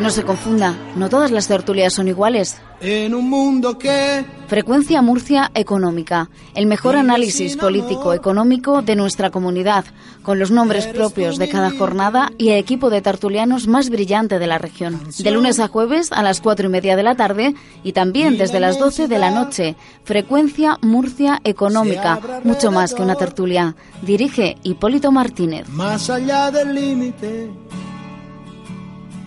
[0.00, 2.56] No se confunda, no todas las tertulias son iguales.
[2.80, 4.24] En un mundo que...
[4.48, 9.84] Frecuencia Murcia Económica, el mejor análisis político-económico de nuestra comunidad,
[10.22, 14.46] con los nombres propios de cada jornada y el equipo de tertulianos más brillante de
[14.46, 14.98] la región.
[15.18, 17.54] De lunes a jueves a las cuatro y media de la tarde
[17.84, 19.76] y también desde las doce de la noche.
[20.04, 23.76] Frecuencia Murcia Económica, mucho más que una tertulia.
[24.00, 25.68] Dirige Hipólito Martínez.
[25.68, 27.50] Más allá del límite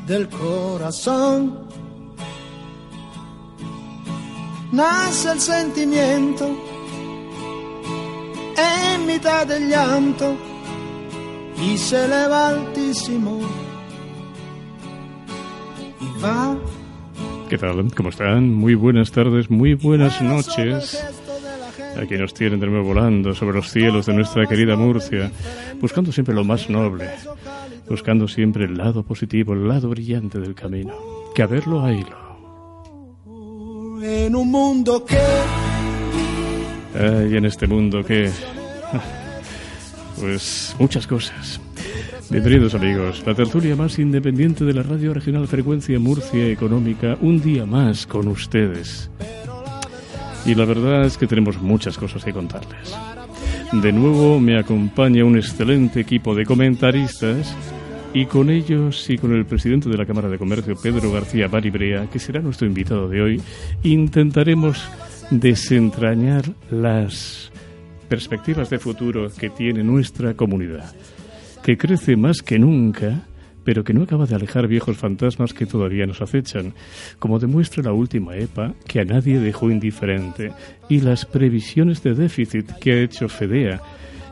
[0.08, 1.68] del corazón.
[4.72, 6.50] Nace el sentimiento
[8.58, 10.36] en mitad del llanto
[11.62, 13.40] y se eleva altísimo
[16.02, 16.56] y va.
[17.50, 17.94] ¿Qué tal?
[17.96, 18.52] ¿Cómo están?
[18.52, 21.04] Muy buenas tardes, muy buenas noches.
[22.02, 25.32] Aquí nos tienen de nuevo volando sobre los cielos de nuestra querida Murcia,
[25.80, 27.12] buscando siempre lo más noble,
[27.90, 30.94] buscando siempre el lado positivo, el lado brillante del camino.
[31.36, 32.24] Que a verlo, haylo.
[34.02, 35.18] En un mundo que...
[36.96, 38.30] Ay, en este mundo que...
[40.20, 41.60] Pues muchas cosas.
[42.30, 47.66] Bienvenidos amigos, la tertulia más independiente de la radio regional Frecuencia Murcia Económica, un día
[47.66, 49.10] más con ustedes.
[50.46, 52.96] Y la verdad es que tenemos muchas cosas que contarles.
[53.82, 57.56] De nuevo me acompaña un excelente equipo de comentaristas
[58.14, 62.08] y con ellos y con el presidente de la Cámara de Comercio, Pedro García Baribrea,
[62.08, 63.42] que será nuestro invitado de hoy,
[63.82, 64.88] intentaremos
[65.32, 67.52] desentrañar las
[68.08, 70.94] perspectivas de futuro que tiene nuestra comunidad,
[71.64, 73.24] que crece más que nunca,
[73.64, 76.74] pero que no acaba de alejar viejos fantasmas que todavía nos acechan,
[77.20, 80.52] como demuestra la última EPA que a nadie dejó indiferente
[80.90, 83.82] y las previsiones de déficit que ha hecho FEDEA,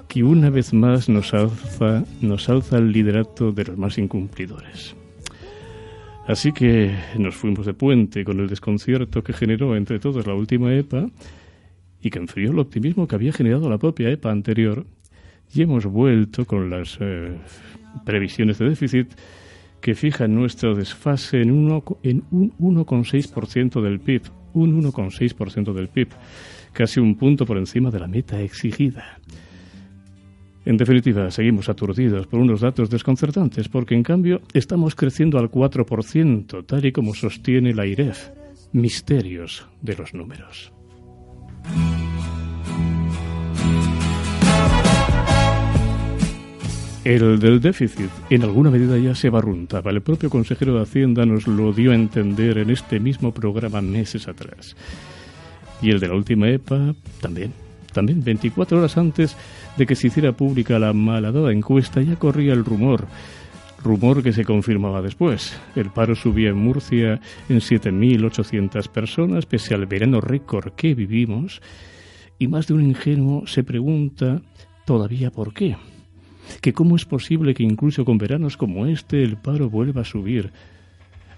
[0.07, 4.95] que una vez más nos alza, nos alza el liderato de los más incumplidores.
[6.27, 10.73] Así que nos fuimos de puente con el desconcierto que generó entre todos la última
[10.73, 11.07] EPA
[12.01, 14.85] y que enfrió el optimismo que había generado la propia EPA anterior
[15.53, 17.37] y hemos vuelto con las eh,
[18.05, 19.13] previsiones de déficit
[19.81, 21.49] que fijan nuestro desfase en,
[22.03, 24.21] en un 1,6% del PIB,
[24.53, 26.09] un 1,6% del PIB,
[26.71, 29.19] casi un punto por encima de la meta exigida.
[30.63, 36.65] En definitiva, seguimos aturdidos por unos datos desconcertantes, porque en cambio estamos creciendo al 4%,
[36.65, 38.29] tal y como sostiene la IREF.
[38.73, 40.71] Misterios de los números.
[47.03, 49.89] El del déficit en alguna medida ya se barruntaba.
[49.89, 54.27] El propio consejero de Hacienda nos lo dio a entender en este mismo programa meses
[54.27, 54.75] atrás.
[55.81, 57.53] Y el de la última EPA también.
[57.91, 59.35] También 24 horas antes
[59.77, 63.07] de que se hiciera pública la malhadada encuesta ya corría el rumor.
[63.83, 65.59] Rumor que se confirmaba después.
[65.75, 67.19] El paro subía en Murcia
[67.49, 71.63] en 7.800 personas, pese al verano récord que vivimos.
[72.37, 74.39] Y más de un ingenuo se pregunta
[74.85, 75.75] todavía por qué
[76.59, 80.51] que cómo es posible que incluso con veranos como este el paro vuelva a subir.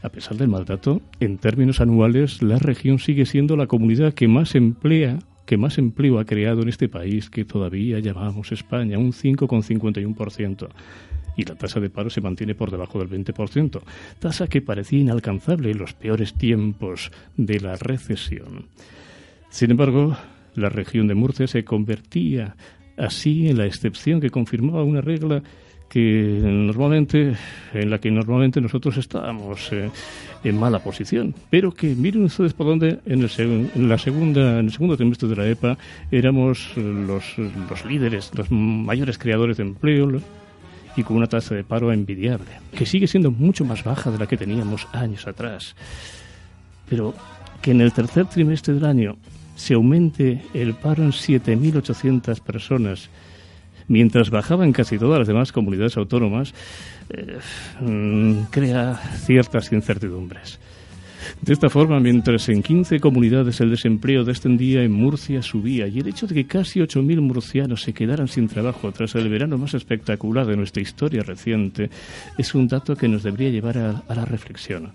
[0.01, 4.28] A pesar del mal dato, en términos anuales, la región sigue siendo la comunidad que
[4.28, 9.13] más emplea, que más empleo ha creado en este país que todavía llamamos España, un
[9.13, 10.68] 5,51%.
[11.35, 13.81] Y la tasa de paro se mantiene por debajo del 20%,
[14.19, 18.66] tasa que parecía inalcanzable en los peores tiempos de la recesión.
[19.50, 20.18] Sin embargo,
[20.56, 22.56] la región de Murcia se convertía
[22.98, 25.42] así la excepción que confirmaba una regla
[25.94, 27.35] que normalmente
[27.72, 29.91] en la que normalmente nosotros estábamos eh,
[30.44, 31.35] en mala posición.
[31.52, 35.35] Pero que miren ustedes por dónde en, el la segunda en el segundo trimestre de
[35.35, 35.78] la EPA
[36.09, 40.20] éramos los, los líderes los mayores creadores de empleo
[40.96, 44.26] y con una tasa de paro envidiable que sigue siendo mucho más baja de la
[44.26, 45.76] que teníamos años atrás.
[46.90, 47.14] Pero
[47.62, 49.16] que en el tercer trimestre del año
[49.55, 53.09] se aumente el paro en 7.800 personas,
[53.88, 56.53] mientras bajaba en casi todas las demás comunidades autónomas,
[57.09, 57.38] eh,
[57.82, 60.59] mm, crea ciertas incertidumbres.
[61.41, 66.08] De esta forma, mientras en 15 comunidades el desempleo descendía, en Murcia subía y el
[66.08, 70.46] hecho de que casi 8.000 murcianos se quedaran sin trabajo tras el verano más espectacular
[70.46, 71.90] de nuestra historia reciente
[72.38, 74.91] es un dato que nos debería llevar a, a la reflexión.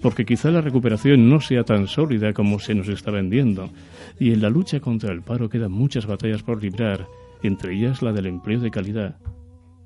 [0.00, 3.70] Porque quizá la recuperación no sea tan sólida como se nos está vendiendo,
[4.18, 7.08] y en la lucha contra el paro quedan muchas batallas por librar,
[7.42, 9.18] entre ellas la del empleo de calidad.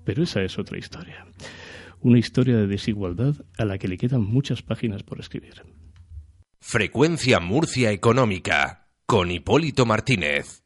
[0.04, 1.26] Pero esa es otra historia.
[2.00, 5.62] Una historia de desigualdad a la que le quedan muchas páginas por escribir.
[6.60, 10.65] Frecuencia Murcia Económica, con Hipólito Martínez.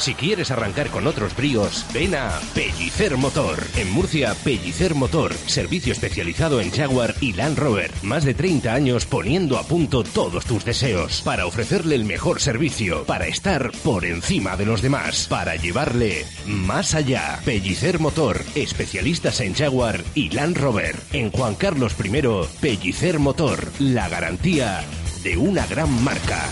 [0.00, 3.62] Si quieres arrancar con otros bríos, ven a Pellicer Motor.
[3.76, 7.92] En Murcia, Pellicer Motor, servicio especializado en Jaguar y Land Rover.
[8.00, 13.04] Más de 30 años poniendo a punto todos tus deseos para ofrecerle el mejor servicio,
[13.04, 17.38] para estar por encima de los demás, para llevarle más allá.
[17.44, 20.96] Pellicer Motor, especialistas en Jaguar y Land Rover.
[21.12, 22.22] En Juan Carlos I,
[22.58, 24.82] Pellicer Motor, la garantía
[25.22, 26.48] de una gran marca.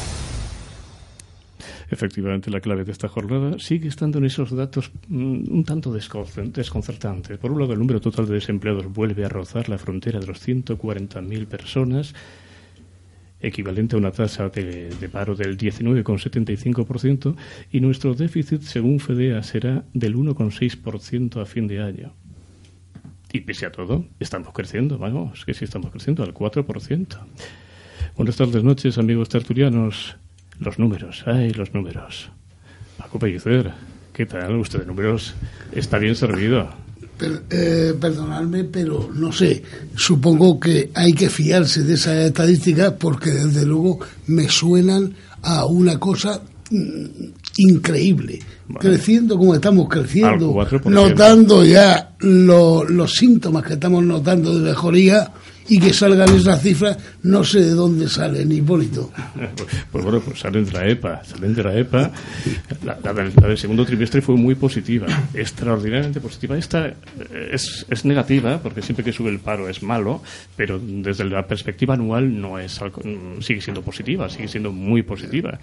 [1.91, 7.39] Efectivamente, la clave de esta jornada sigue estando en esos datos mm, un tanto desconcertantes.
[7.39, 10.47] Por un lado, el número total de desempleados vuelve a rozar la frontera de los
[10.47, 12.15] 140.000 personas,
[13.41, 17.37] equivalente a una tasa de, paro del 19,75%,
[17.73, 22.13] y nuestro déficit, según FEDEA, será del 1,6% a fin de año.
[23.33, 27.19] Y pese a todo, estamos creciendo, vamos, que sí estamos creciendo al 4%.
[28.17, 30.17] Buenas tardes, noches, amigos tertulianos.
[30.61, 32.31] Los números, ay, los números.
[32.97, 33.73] Paco Pellicer,
[34.13, 34.57] ¿qué tal?
[34.57, 35.35] Usted de números
[35.73, 36.69] está bien servido.
[37.51, 39.63] eh, perdonadme, pero no sé.
[39.97, 45.99] Supongo que hay que fiarse de esas estadísticas porque desde luego me suenan a una
[45.99, 46.41] cosa
[46.71, 47.05] mm,
[47.59, 48.41] increíble.
[48.81, 50.55] Creciendo como estamos creciendo,
[50.87, 55.33] notando ya lo, los síntomas que estamos notando de mejoría
[55.69, 59.11] y que salgan esas cifras, no sé de dónde salen, Hipólito.
[59.93, 62.13] Pues bueno, pues salen de la EPA, salen de la EPA.
[62.85, 66.57] La, del, segundo trimestre fue muy positiva, extraordinariamente positiva.
[66.57, 66.95] Esta eh,
[67.53, 70.23] es, es, negativa, porque siempre que sube el paro es malo,
[70.57, 72.81] pero desde la perspectiva anual no es
[73.41, 75.59] sigue siendo positiva, sigue siendo muy positiva.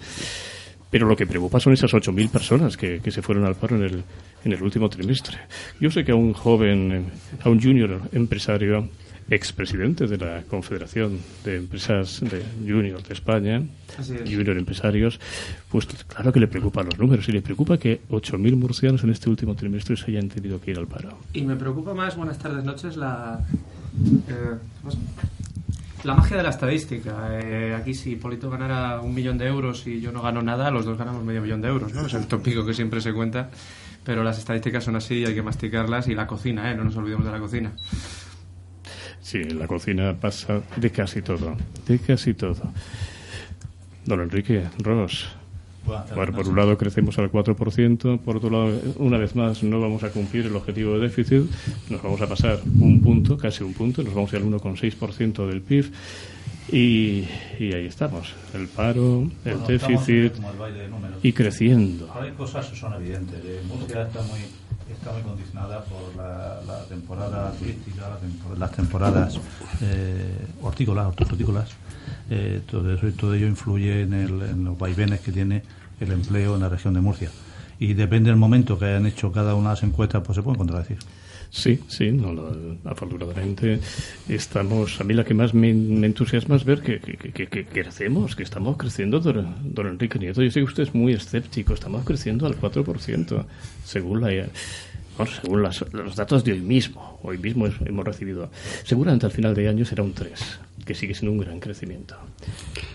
[0.90, 3.82] Pero lo que preocupa son esas 8.000 personas que, que, se fueron al paro en
[3.82, 4.04] el,
[4.44, 5.38] en el último trimestre.
[5.80, 7.06] Yo sé que a un joven,
[7.42, 8.88] a un junior empresario,
[9.28, 13.62] expresidente de la Confederación de Empresas de Junior de España,
[14.24, 15.18] Junior Empresarios,
[15.68, 19.28] pues claro que le preocupan los números y le preocupa que 8.000 murcianos en este
[19.28, 21.18] último trimestre se hayan tenido que ir al paro.
[21.32, 23.40] Y me preocupa más, buenas tardes, noches, la,
[24.28, 24.56] eh,
[26.04, 27.28] la magia de la estadística.
[27.40, 30.84] Eh, aquí si Polito ganara un millón de euros y yo no gano nada, los
[30.84, 32.06] dos ganamos medio millón de euros, ¿no?
[32.06, 33.50] Es el tópico que siempre se cuenta,
[34.04, 36.76] pero las estadísticas son así y hay que masticarlas y la cocina, ¿eh?
[36.76, 37.72] No nos olvidemos de la cocina.
[39.26, 41.56] Sí, en la cocina pasa de casi todo,
[41.88, 42.62] de casi todo.
[44.04, 45.26] Don Enrique, Ross.
[46.14, 50.04] Bueno, por un lado crecemos al 4%, por otro lado, una vez más, no vamos
[50.04, 51.42] a cumplir el objetivo de déficit,
[51.90, 55.48] nos vamos a pasar un punto, casi un punto, nos vamos a ir al 1,6%
[55.48, 55.90] del PIB.
[56.70, 57.24] Y,
[57.58, 62.08] y, ahí estamos, el paro, el bueno, déficit el y creciendo.
[62.14, 63.40] Hay cosas que son evidentes.
[63.66, 64.40] Murcia está muy
[64.92, 68.18] está muy condicionada por la, la temporada turística,
[68.58, 69.38] las temporadas
[69.82, 71.70] eh, hortícolas, hortofrutícolas.
[72.30, 75.62] Eh, todo, eso, todo ello influye en, en los vaivenes que tiene
[76.00, 77.30] el empleo en la región de Murcia.
[77.78, 80.58] Y depende del momento que hayan hecho cada una de las encuestas, pues se pueden
[80.58, 80.98] contradecir.
[81.50, 83.80] Sí, sí, no, no, afortunadamente
[84.28, 85.00] estamos.
[85.00, 88.36] A mí la que más me, me entusiasma es ver que, que, que, que, crecemos,
[88.36, 90.42] que estamos creciendo, don, don, Enrique Nieto.
[90.42, 93.44] Yo sé que usted es muy escéptico, estamos creciendo al 4%,
[93.84, 94.48] según la.
[95.16, 98.50] Bueno, según las, los datos de hoy mismo, hoy mismo hemos recibido,
[98.84, 102.16] seguramente al final de año será un 3, que sigue siendo un gran crecimiento.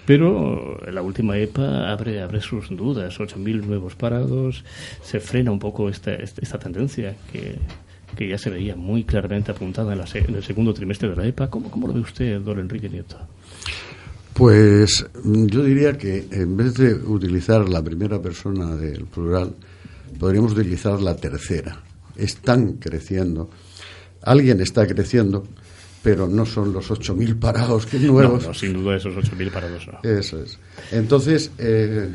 [0.05, 4.63] Pero la última EPA abre, abre sus dudas, 8.000 nuevos parados,
[5.01, 7.57] se frena un poco esta, esta tendencia que,
[8.15, 11.25] que ya se veía muy claramente apuntada en, la, en, el segundo trimestre de la
[11.27, 11.49] EPA.
[11.49, 13.17] ¿Cómo, cómo lo ve usted, don Enrique Nieto?
[14.33, 19.53] Pues yo diría que en vez de utilizar la primera persona del plural,
[20.17, 21.81] podríamos utilizar la tercera.
[22.15, 23.49] Están creciendo.
[24.23, 25.45] Alguien está creciendo,
[26.01, 28.43] pero no son los 8.000 parados que nuevos.
[28.43, 30.09] No, no, sin duda esos 8.000 parados no.
[30.09, 30.57] Eso es.
[30.91, 32.09] Entonces, eh,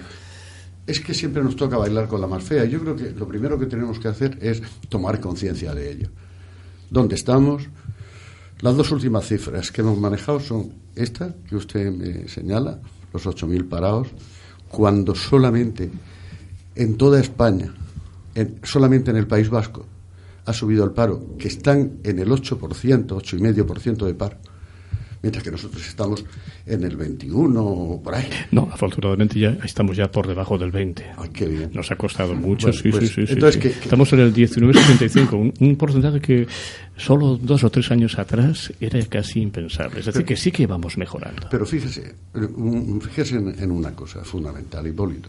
[0.86, 2.64] es que siempre nos toca bailar con la más fea.
[2.64, 6.08] Yo creo que lo primero que tenemos que hacer es tomar conciencia de ello.
[6.90, 7.68] ¿Dónde estamos?
[8.60, 12.80] Las dos últimas cifras que hemos manejado son esta que usted me señala,
[13.12, 14.08] los 8.000 parados,
[14.68, 15.90] cuando solamente
[16.74, 17.74] en toda España,
[18.34, 19.84] en, solamente en el País Vasco,
[20.44, 24.38] ha subido el paro, que están en el 8%, 8,5% de paro.
[25.26, 26.24] Mientras que nosotros estamos
[26.66, 28.28] en el 21 o por ahí.
[28.52, 31.04] No, afortunadamente ya estamos ya por debajo del 20.
[31.18, 31.70] Ay, qué bien.
[31.74, 33.60] Nos ha costado mucho, sí, pues, sí, sí, entonces, sí.
[33.68, 36.46] ¿qué- qué- Estamos en el 19,75, un, un porcentaje que
[36.96, 39.98] solo dos o tres años atrás era casi impensable.
[39.98, 41.48] Es decir, que sí que vamos mejorando.
[41.50, 42.14] Pero fíjese,
[43.00, 45.28] fíjese en, en una cosa fundamental, Hipólito.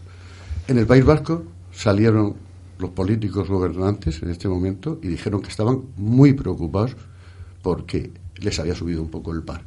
[0.68, 2.36] En el País Vasco salieron
[2.78, 6.92] los políticos gobernantes en este momento y dijeron que estaban muy preocupados
[7.62, 9.64] porque les había subido un poco el paro.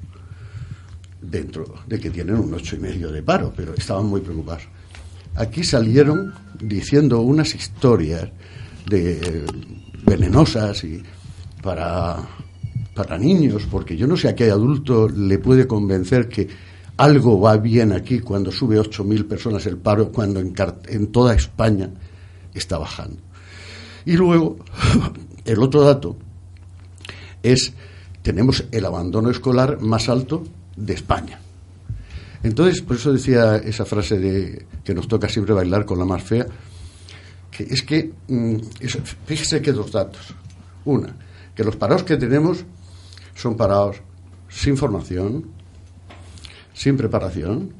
[1.21, 4.63] Dentro de que tienen un ocho y medio de paro, pero estaban muy preocupados.
[5.35, 8.29] Aquí salieron diciendo unas historias
[8.89, 9.45] de eh,
[10.03, 11.01] venenosas y
[11.61, 12.17] para
[12.93, 16.47] para niños, porque yo no sé a qué adulto le puede convencer que
[16.97, 21.89] algo va bien aquí cuando sube 8.000 personas el paro, cuando en, toda España
[22.53, 23.17] está bajando.
[24.05, 24.57] Y luego,
[25.45, 26.17] el otro dato
[27.41, 27.73] es,
[28.21, 30.43] tenemos el abandono escolar más alto
[30.75, 31.39] de España.
[32.43, 36.23] Entonces, por eso decía esa frase de que nos toca siempre bailar con la más
[36.23, 36.45] fea,
[37.51, 40.33] que es que, mm, es- fíjese que dos datos.
[40.85, 41.15] Una,
[41.55, 42.63] que los parados que tenemos
[43.35, 43.97] son parados
[44.49, 45.45] sin formación,
[46.73, 47.73] sin preparación.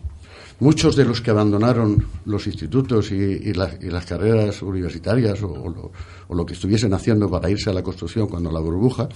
[0.60, 5.92] Muchos de los que abandonaron los institutos y, las- carreras universitarias o
[6.30, 9.10] lo que estuviesen haciendo para irse a la construcción cuando la burbuja,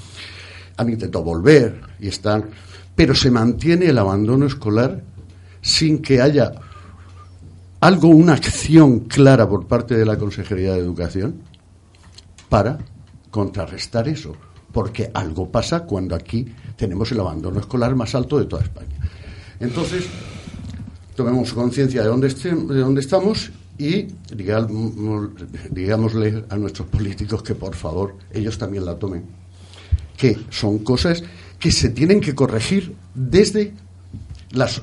[0.77, 2.45] han intentado volver y están.
[2.95, 5.03] Pero se mantiene el abandono escolar
[5.61, 6.51] sin que haya
[7.81, 11.35] algo, una acción clara por parte de la Consejería de Educación
[12.49, 12.77] para
[13.29, 14.35] contrarrestar eso.
[14.71, 18.95] Porque algo pasa cuando aquí tenemos el abandono escolar más alto de toda España.
[19.59, 20.05] Entonces,
[21.15, 24.07] tomemos conciencia de dónde, de dónde estamos y
[25.71, 29.23] digámosle a nuestros políticos que por favor ellos también la tomen.
[30.17, 31.23] Que son cosas
[31.59, 33.73] que se tienen que corregir desde
[34.51, 34.81] las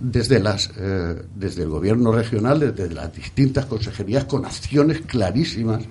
[0.00, 5.82] desde las eh, desde el gobierno regional, desde las distintas consejerías con acciones clarísimas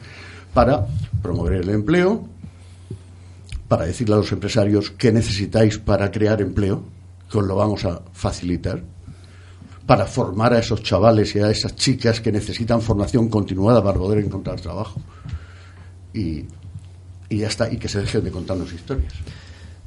[0.54, 0.86] para
[1.22, 2.28] promover el empleo,
[3.68, 6.84] para decirle a los empresarios qué necesitáis para crear empleo,
[7.32, 8.84] que os lo vamos a facilitar,
[9.88, 14.24] para formar a esos chavales y a esas chicas que necesitan formación continuada para poder
[14.24, 15.02] encontrar trabajo.
[16.14, 16.46] Y,
[17.30, 19.14] y ya y que se dejen de contarnos historias.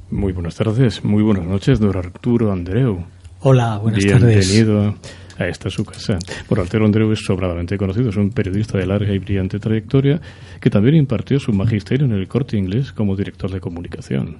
[0.09, 3.03] Muy buenas tardes, muy buenas noches, don Arturo Andreu.
[3.41, 4.49] Hola, buenas tardes.
[4.49, 4.95] Bienvenido
[5.37, 6.17] a esta su casa.
[6.49, 10.19] Bueno, Arturo Andreu es sobradamente conocido, es un periodista de larga y brillante trayectoria
[10.61, 14.37] que también impartió su magisterio en el corte inglés como director de comunicación.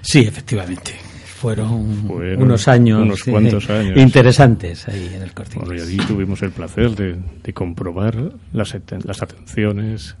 [0.00, 0.94] Sí, efectivamente.
[1.24, 3.96] Fueron, Fueron unos años, unos eh, cuantos años.
[3.96, 5.54] interesantes ahí en el corte.
[5.56, 6.00] Bueno, y Inglés.
[6.00, 10.16] allí tuvimos el placer de, de comprobar las atenciones,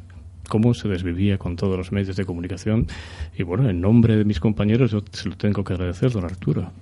[0.48, 2.86] cómo se desvivía con todos los medios de comunicación.
[3.36, 6.72] Y bueno, en nombre de mis compañeros, yo se lo tengo que agradecer, don Arturo.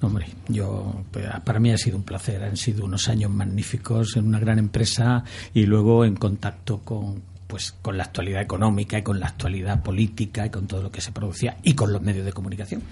[0.00, 2.42] No, hombre, yo pues, para mí ha sido un placer.
[2.42, 5.22] Han sido unos años magníficos en una gran empresa
[5.54, 10.46] y luego en contacto con pues con la actualidad económica y con la actualidad política
[10.46, 12.82] y con todo lo que se producía y con los medios de comunicación.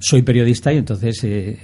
[0.00, 1.58] Soy periodista y entonces eh,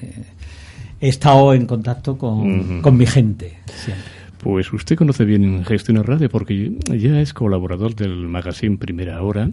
[0.98, 4.21] he estado en contacto con, con mi gente siempre.
[4.42, 9.48] Pues usted conoce bien Gestión Radio porque ya es colaborador del magazine Primera Hora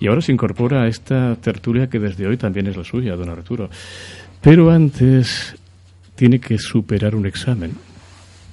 [0.00, 3.28] y ahora se incorpora a esta tertulia que desde hoy también es la suya, don
[3.28, 3.68] Arturo.
[4.40, 5.54] Pero antes
[6.14, 7.72] tiene que superar un examen.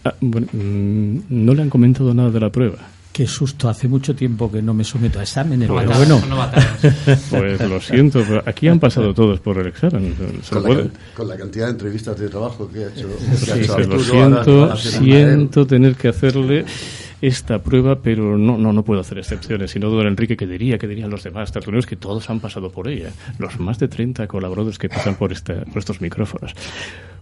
[0.03, 2.79] Ah, bueno, mm, no le han comentado nada de la prueba.
[3.11, 6.21] Qué susto, hace mucho tiempo que no me someto a exámenes, Pues pero bueno.
[7.29, 10.15] Pues lo siento, pero aquí han pasado todos por el examen.
[10.49, 13.59] Con la, con la cantidad de entrevistas de trabajo que ha hecho, que ha Sí,
[13.61, 16.65] hecho lo ahora siento, siento tener que hacerle
[17.21, 19.71] esta prueba, pero no, no, no puedo hacer excepciones.
[19.71, 20.77] Si no, don Enrique, ¿qué diría?
[20.77, 21.85] ¿Qué dirían los demás tertulianos?
[21.85, 23.11] Que todos han pasado por ella.
[23.37, 26.53] Los más de 30 colaboradores que pasan por, esta, por estos micrófonos.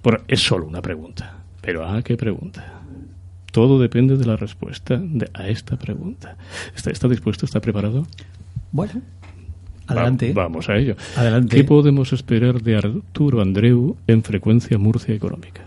[0.03, 1.39] Bueno, es solo una pregunta.
[1.61, 2.78] Pero, ah, ¿qué pregunta?
[3.51, 6.37] Todo depende de la respuesta de, a esta pregunta.
[6.75, 7.45] ¿Está, ¿Está dispuesto?
[7.45, 8.05] ¿Está preparado?
[8.71, 9.01] Bueno,
[9.87, 10.33] adelante.
[10.33, 10.95] Va- vamos a ello.
[11.15, 11.55] Adelante.
[11.55, 15.61] ¿Qué podemos esperar de Arturo Andreu en frecuencia Murcia Económica?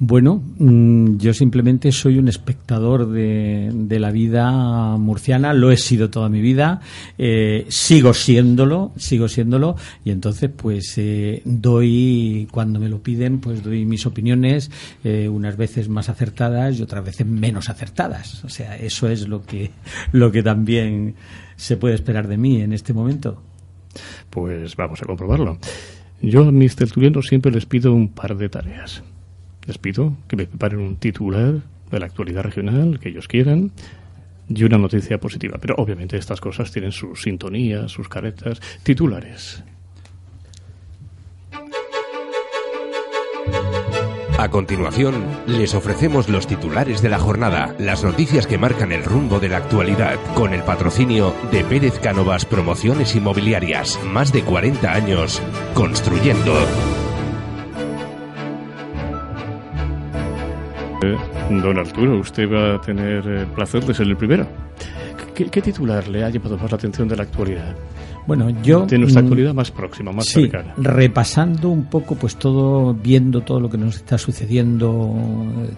[0.00, 6.28] Bueno, mm, yo simplemente soy un espectador de, la vida murciana, lo he sido toda
[6.28, 6.80] mi vida,
[7.18, 9.74] eh, sigo siéndolo, sigo siéndolo,
[10.04, 14.70] y entonces pues eh, doy, cuando me lo piden, pues doy mis opiniones,
[15.02, 18.44] eh, unas veces más acertadas y otras veces menos acertadas.
[18.44, 19.72] O sea, eso es lo que,
[20.12, 21.16] lo que también
[21.56, 23.42] se puede esperar de mí en este momento.
[24.30, 25.58] Pues vamos a comprobarlo.
[26.22, 29.02] Yo a mis tertulianos siempre les pido un par de tareas
[29.68, 31.60] les pido que me preparen un titular
[31.90, 33.70] de la actualidad regional que ellos quieran
[34.48, 35.58] y una noticia positiva.
[35.60, 39.62] Pero obviamente estas cosas tienen sus sintonías, sus caretas, titulares.
[44.38, 49.40] A continuación, les ofrecemos los titulares de la jornada, las noticias que marcan el rumbo
[49.40, 55.42] de la actualidad, con el patrocinio de Pérez Cánovas Promociones Inmobiliarias, más de 40 años,
[55.74, 56.54] construyendo.
[61.00, 64.46] Don Arturo, usted va a tener el placer de ser el primero.
[65.34, 67.76] ¿Qué, qué titular le ha llamado más la atención de la actualidad?
[68.26, 70.74] Bueno, yo de nuestra mm, actualidad más próxima, más sí, cercana.
[70.76, 75.14] repasando un poco, pues todo, viendo todo lo que nos está sucediendo
[75.64, 75.70] eh,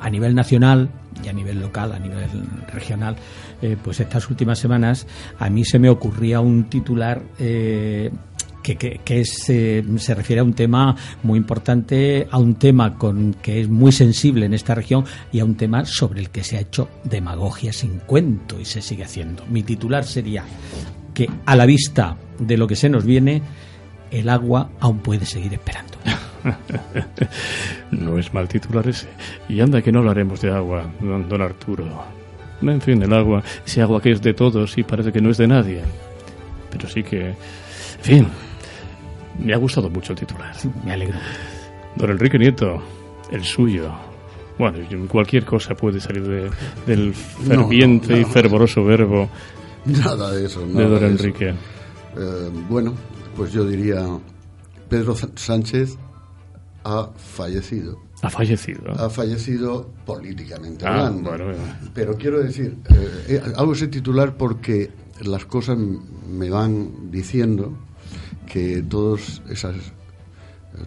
[0.00, 0.88] a nivel nacional
[1.22, 2.24] y a nivel local, a nivel
[2.72, 3.16] regional,
[3.60, 5.06] eh, pues estas últimas semanas
[5.38, 8.10] a mí se me ocurría un titular eh,
[8.62, 12.94] que, que- que es, eh, se refiere a un tema muy importante, a un tema
[12.96, 16.44] con que es muy sensible en esta región y a un tema sobre el que
[16.44, 19.44] se ha hecho demagogia sin cuento y se sigue haciendo.
[19.46, 20.44] Mi titular sería
[21.14, 23.42] que a la vista de lo que se nos viene,
[24.10, 25.98] el agua aún puede seguir esperando.
[27.90, 29.08] No es mal titular ese.
[29.48, 31.86] Y anda que no hablaremos de agua, don, don Arturo.
[32.62, 35.38] En fin, el agua, ese agua que es de todos y parece que no es
[35.38, 35.80] de nadie.
[36.70, 37.28] Pero sí que...
[37.30, 37.36] En
[38.02, 38.28] fin,
[39.38, 40.54] me ha gustado mucho el titular.
[40.84, 41.18] Me alegro.
[41.96, 42.82] Don Enrique Nieto,
[43.30, 43.90] el suyo.
[44.58, 44.78] Bueno,
[45.08, 46.50] cualquier cosa puede salir de-
[46.86, 47.14] del No,
[47.46, 49.28] ferviente no, y fervoroso verbo
[49.84, 50.60] Nada de eso.
[50.66, 51.24] de nada don de eso.
[51.24, 51.48] Enrique.
[51.50, 52.94] Eh, bueno,
[53.36, 54.04] pues yo diría,
[54.88, 55.96] Pedro Sánchez
[56.84, 58.00] ha fallecido.
[58.22, 58.82] Ha fallecido.
[58.98, 61.30] Ha fallecido políticamente Ah, hablando.
[61.30, 61.58] bueno, bueno.
[61.94, 64.90] Pero quiero decir, eh, eh, hago ese titular porque
[65.20, 65.78] las cosas
[66.28, 67.72] me van diciendo
[68.48, 69.76] que todos esas,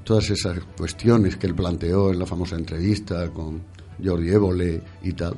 [0.03, 3.61] todas esas cuestiones que él planteó en la famosa entrevista con
[4.03, 5.37] Jordi Évole y tal,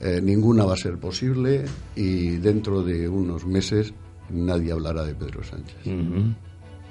[0.00, 3.94] eh, ninguna va a ser posible y dentro de unos meses
[4.30, 5.76] nadie hablará de Pedro Sánchez.
[5.86, 6.34] Ujú.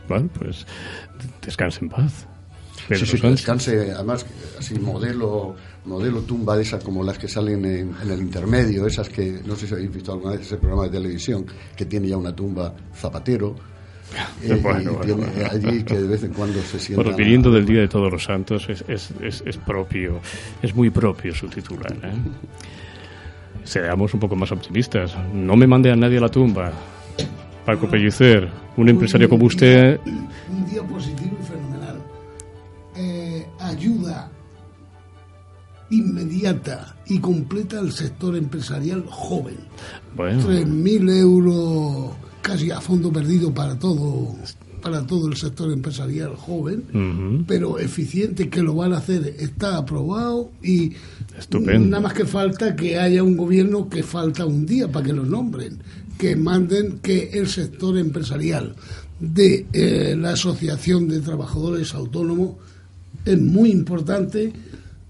[0.08, 0.66] Bueno, pues
[1.42, 2.28] descanse en paz.
[2.88, 4.26] Pedro Sí, sí, descanse, además,
[4.58, 5.56] así modelo,
[5.86, 9.56] modelo tumba de esas como las que salen en, en el intermedio, esas que, no
[9.56, 12.74] sé si habéis visto alguna vez ese programa de televisión, que tiene ya una tumba
[12.94, 13.56] zapatero,
[14.44, 15.50] eh, Bueno, y bueno, tiene bueno.
[15.52, 17.04] allí que de vez en cuando se sienta...
[17.04, 20.20] Bueno, viniendo del Día de Todos los Santos, es, es, es, es propio,
[20.62, 21.94] es muy propio su titular.
[22.04, 22.14] ¿eh?
[23.64, 25.16] Seamos un poco más optimistas.
[25.34, 26.72] No me mande a nadie a la tumba.
[27.66, 32.02] Paco Pellicer, un empresario como usted, Un día positivo y fenomenal.
[32.96, 34.30] Eh, ayuda
[35.90, 39.58] inmediata y completa al sector empresarial joven.
[40.16, 42.12] bueno, 3.000 euros
[42.44, 44.36] casi a fondo perdido para todo
[44.84, 50.52] para todo el sector empresarial joven, pero eficiente que lo van a hacer está aprobado
[50.62, 50.92] y
[51.40, 51.88] Estupendo.
[51.88, 55.26] nada más que falta que haya un gobierno que falta un día para que los
[55.26, 55.80] nombren,
[56.18, 58.76] que manden que el sector empresarial
[59.22, 62.56] de eh, la Asociación de Trabajadores Autónomos
[63.24, 64.52] es muy importante,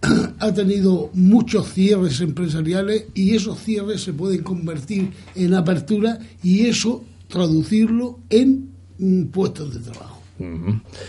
[0.39, 7.03] ha tenido muchos cierres empresariales y esos cierres se pueden convertir en apertura y eso
[7.33, 8.69] traducirlo en
[8.99, 10.13] mm, puestos de trabajo.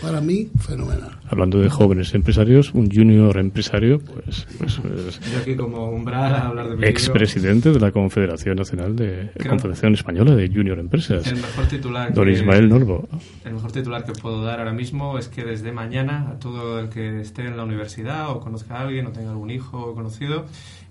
[0.01, 1.17] Para mí, fenomenal.
[1.27, 6.47] hablando de jóvenes empresarios, un junior empresario, pues, pues, pues, Yo aquí como umbral a
[6.47, 11.35] hablar de expresidente de la Confederación Nacional de Creo- Confederación Española de Junior Empresas, El
[11.37, 13.09] mejor titular don que- Ismael Norbo.
[13.43, 16.87] El mejor titular que puedo dar ahora mismo es que desde mañana a todo el
[16.89, 20.45] que esté en la universidad o conozca a alguien o tenga algún hijo o conocido,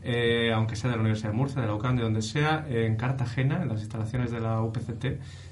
[0.07, 2.97] eh, aunque sea de la Universidad de Murcia, de la UCAM, de donde sea, en
[2.97, 5.03] Cartagena, en las instalaciones de la UPCT,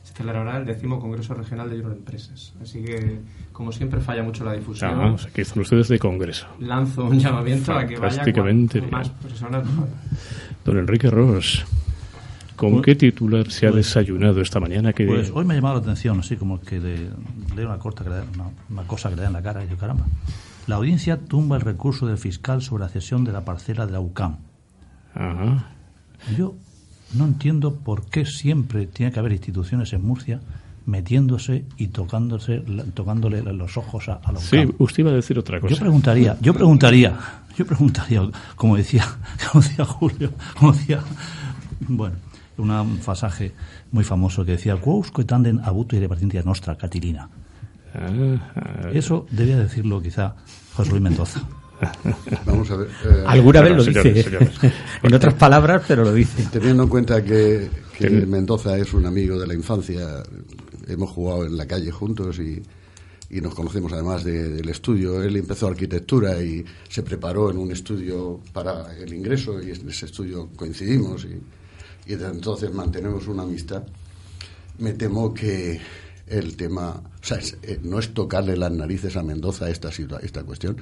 [0.02, 2.52] se celebrará el décimo Congreso Regional de Junior Empresas.
[2.60, 3.20] Así que,
[3.52, 5.00] como siempre, falla mucho la difusión.
[5.00, 6.46] Ah, sea, que están ustedes de congreso.
[6.58, 9.64] Lanzo un llamamiento a que vaya Fantásticamente cuanto más personas.
[10.66, 11.64] Don Enrique Ross,
[12.56, 14.92] ¿con qué titular se ha desayunado esta mañana?
[14.92, 17.08] Que Pues hoy me ha llamado la atención, así como que de,
[17.56, 20.04] leo una, corta una, una cosa que le da en la cara y yo, caramba.
[20.66, 24.00] La audiencia tumba el recurso del fiscal sobre la cesión de la parcela de la
[24.00, 24.36] UCAM.
[25.14, 25.66] Ajá.
[26.36, 26.54] Yo
[27.14, 30.40] no entiendo por qué siempre tiene que haber instituciones en Murcia
[30.86, 32.62] metiéndose y tocándose,
[32.94, 34.74] tocándole los ojos a, a la Sí, UCAM.
[34.78, 35.74] usted iba a decir otra cosa.
[35.74, 37.18] Yo preguntaría, yo preguntaría,
[37.56, 38.22] yo preguntaría,
[38.56, 39.04] como decía,
[39.52, 41.00] como decía Julio, como decía,
[41.88, 42.16] bueno,
[42.58, 43.52] un pasaje
[43.90, 46.00] muy famoso que decía, quousque tanden abuto y
[46.44, 47.28] nostra, Catilina.
[47.94, 50.34] Ah, Eso debía decirlo quizá
[50.74, 51.42] José Luis Mendoza.
[52.46, 52.88] Vamos a ver.
[53.04, 54.28] eh, Alguna vez lo señores, dice.
[54.30, 54.50] señores.
[55.02, 56.46] en otras palabras, pero lo dice.
[56.52, 60.22] Teniendo en cuenta que, que Mendoza es un amigo de la infancia,
[60.86, 62.62] hemos jugado en la calle juntos y,
[63.30, 65.22] y nos conocemos además de- del estudio.
[65.22, 70.06] Él empezó arquitectura y se preparó en un estudio para el ingreso y en ese
[70.06, 73.82] estudio coincidimos y, y desde entonces mantenemos una amistad.
[74.78, 75.80] Me temo que
[76.26, 79.90] el tema, o sea, eh, no es tocarle las narices a Mendoza esta,
[80.22, 80.76] esta cuestión,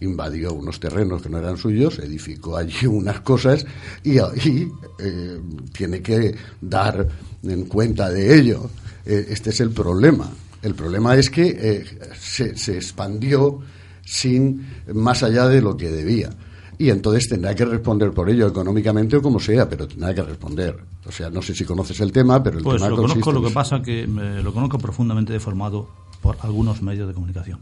[0.00, 3.64] invadió unos terrenos que no eran suyos, edificó allí unas cosas
[4.02, 5.40] y, y eh,
[5.72, 7.06] tiene que dar
[7.42, 8.70] en cuenta de ello.
[9.04, 10.30] Eh, este es el problema.
[10.62, 11.84] El problema es que
[12.18, 13.60] se, se expandió
[14.04, 16.30] sin más allá de lo que debía
[16.78, 20.78] y entonces tendrá que responder por ello económicamente o como sea, pero tendrá que responder.
[21.06, 23.42] O sea, no sé si conoces el tema, pero el pues tema lo conozco, lo
[23.42, 25.88] que pasa que lo conozco profundamente deformado
[26.20, 27.60] por algunos medios de comunicación.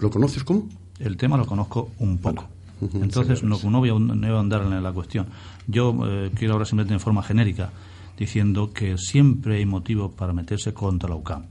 [0.00, 0.68] ¿Lo conoces cómo?
[1.00, 2.48] El tema lo conozco un poco.
[2.80, 5.26] Entonces, no, no, voy a, no, a, andar en la cuestión.
[5.66, 7.72] Yo eh, quiero ahora simplemente en forma genérica,
[8.16, 11.46] diciendo que siempre hay motivos para meterse contra la UCAM.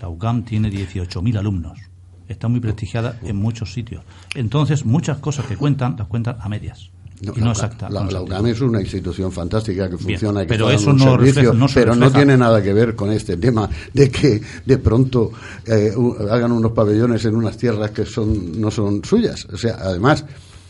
[0.00, 1.91] La UCAM tiene 18.000 alumnos
[2.32, 4.02] está muy prestigiada en muchos sitios.
[4.34, 6.90] Entonces, muchas cosas que cuentan las cuentan a medias.
[7.22, 7.88] No, y no exacta.
[7.88, 11.52] La, la, UCAM es una institución fantástica que funciona Bien, pero eso no, servicio, refleja,
[11.52, 12.10] no pero refleja.
[12.10, 15.30] no tiene nada que ver con este tema de que de pronto
[15.64, 15.92] eh,
[16.28, 19.46] hagan unos pabellones en unas tierras que son no son suyas.
[19.52, 20.24] O sea, además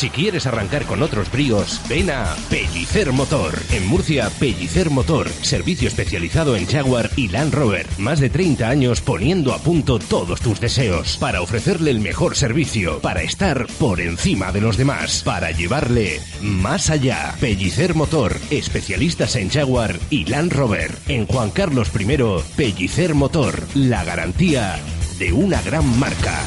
[0.01, 3.53] Si quieres arrancar con otros bríos, ven a Pellicer Motor.
[3.71, 7.85] En Murcia, Pellicer Motor, servicio especializado en Jaguar y Land Rover.
[7.99, 12.99] Más de 30 años poniendo a punto todos tus deseos para ofrecerle el mejor servicio,
[12.99, 17.35] para estar por encima de los demás, para llevarle más allá.
[17.39, 20.97] Pellicer Motor, especialistas en Jaguar y Land Rover.
[21.09, 22.17] En Juan Carlos I,
[22.55, 24.79] Pellicer Motor, la garantía
[25.19, 26.43] de una gran marca.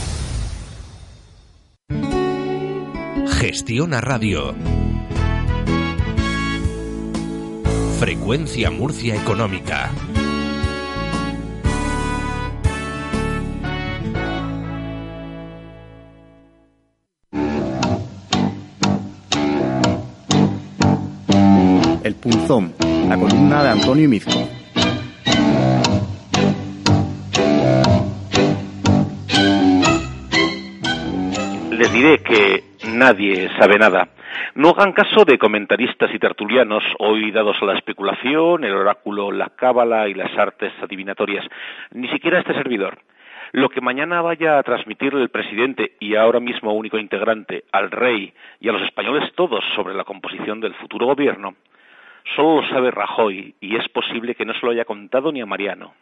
[3.46, 4.54] Gestiona Radio.
[8.00, 9.90] Frecuencia Murcia Económica.
[22.02, 22.72] El Punzón,
[23.10, 24.48] la columna de Antonio Mizco.
[31.72, 34.08] Les diré que nadie sabe nada.
[34.54, 39.50] No hagan caso de comentaristas y tertulianos hoy dados a la especulación, el oráculo, la
[39.50, 41.44] cábala y las artes adivinatorias,
[41.92, 42.98] ni siquiera este servidor.
[43.52, 48.32] Lo que mañana vaya a transmitir el presidente y ahora mismo único integrante al rey
[48.60, 51.54] y a los españoles todos sobre la composición del futuro gobierno,
[52.34, 55.46] solo lo sabe Rajoy y es posible que no se lo haya contado ni a
[55.46, 55.94] Mariano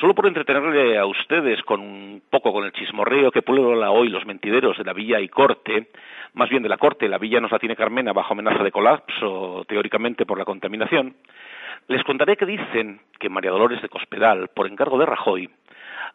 [0.00, 4.26] solo por entretenerle a ustedes con un poco con el chismorreo que puebla hoy los
[4.26, 5.88] mentideros de la villa y corte,
[6.34, 9.64] más bien de la corte, la villa nos la tiene Carmena bajo amenaza de colapso,
[9.68, 11.14] teóricamente por la contaminación,
[11.88, 15.50] les contaré que dicen que María Dolores de Cospedal, por encargo de Rajoy,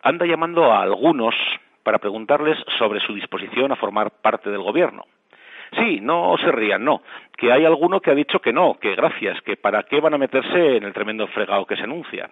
[0.02, 1.36] anda llamando a algunos
[1.84, 5.06] para preguntarles sobre su disposición a formar parte del gobierno.
[5.78, 7.04] Sí, no se rían, no,
[7.38, 10.18] que hay alguno que ha dicho que no, que gracias, que para qué van a
[10.18, 12.30] meterse en el tremendo fregado que se anuncia.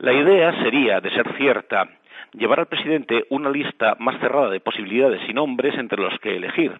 [0.00, 1.86] La idea sería, de ser cierta,
[2.32, 6.72] llevar al presidente una lista más cerrada de posibilidades y nombres entre los que elegir.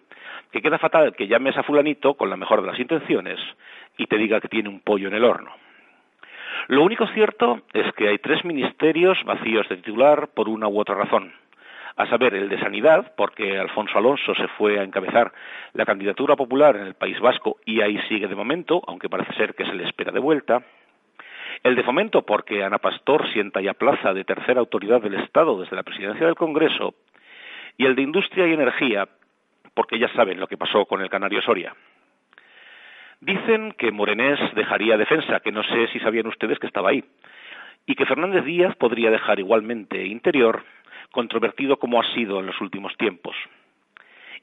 [0.51, 3.39] Que queda fatal que llames a fulanito con la mejor de las intenciones
[3.95, 5.51] y te diga que tiene un pollo en el horno.
[6.67, 10.95] Lo único cierto es que hay tres ministerios vacíos de titular por una u otra
[10.95, 11.31] razón.
[11.97, 15.31] A saber, el de Sanidad, porque Alfonso Alonso se fue a encabezar
[15.73, 19.53] la candidatura popular en el País Vasco y ahí sigue de momento, aunque parece ser
[19.53, 20.63] que se le espera de vuelta.
[21.63, 25.75] El de fomento, porque Ana Pastor sienta ya plaza de tercera autoridad del Estado desde
[25.75, 26.95] la presidencia del Congreso.
[27.77, 29.07] Y el de industria y energía,
[29.75, 31.75] porque ya saben lo que pasó con el canario Soria.
[33.19, 37.03] Dicen que Morenés dejaría defensa, que no sé si sabían ustedes que estaba ahí,
[37.85, 40.63] y que Fernández Díaz podría dejar igualmente interior,
[41.11, 43.35] controvertido como ha sido en los últimos tiempos.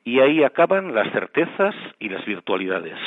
[0.05, 2.99] Y ahí acaban las certezas y las virtualidades.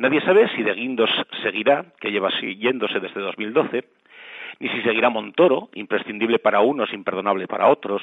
[0.00, 1.10] Nadie sabe si de Guindos
[1.42, 3.84] seguirá, que lleva siguiéndose desde 2012,
[4.58, 8.00] ni si seguirá Montoro, imprescindible para unos, imperdonable para otros,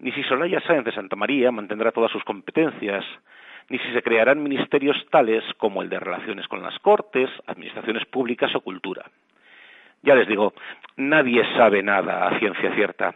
[0.00, 3.06] ni si Soraya Sáenz de Santa María mantendrá todas sus competencias,
[3.70, 8.54] ni si se crearán ministerios tales como el de Relaciones con las Cortes, Administraciones Públicas
[8.54, 9.06] o Cultura.
[10.02, 10.52] Ya les digo,
[10.98, 13.14] nadie sabe nada a ciencia cierta.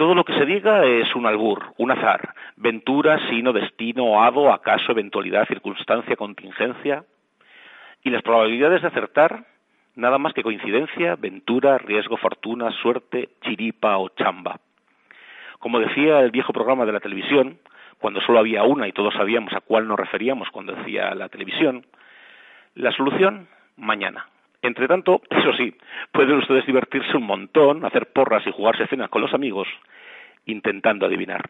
[0.00, 4.92] Todo lo que se diga es un albur, un azar, ventura, sino, destino, hado, acaso,
[4.92, 7.04] eventualidad, circunstancia, contingencia.
[8.02, 9.44] Y las probabilidades de acertar,
[9.96, 14.58] nada más que coincidencia, ventura, riesgo, fortuna, suerte, chiripa o chamba.
[15.58, 17.58] Como decía el viejo programa de la televisión,
[17.98, 21.84] cuando solo había una y todos sabíamos a cuál nos referíamos cuando decía la televisión,
[22.74, 24.24] la solución mañana.
[24.62, 25.74] Entre tanto, eso sí,
[26.12, 29.66] pueden ustedes divertirse un montón, hacer porras y jugarse cenas con los amigos,
[30.44, 31.48] intentando adivinar.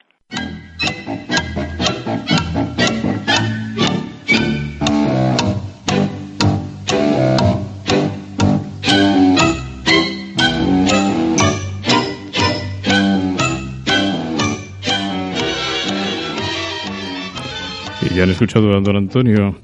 [18.02, 19.56] Y ya han escuchado a don Antonio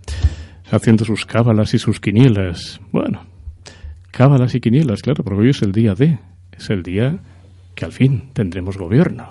[0.72, 2.80] haciendo sus cábalas y sus quinielas.
[2.90, 3.36] Bueno,
[4.11, 6.19] cábalas y quinielas, claro, porque hoy es el día de,
[6.53, 7.19] es el día
[7.75, 9.29] que al fin tendremos gobierno.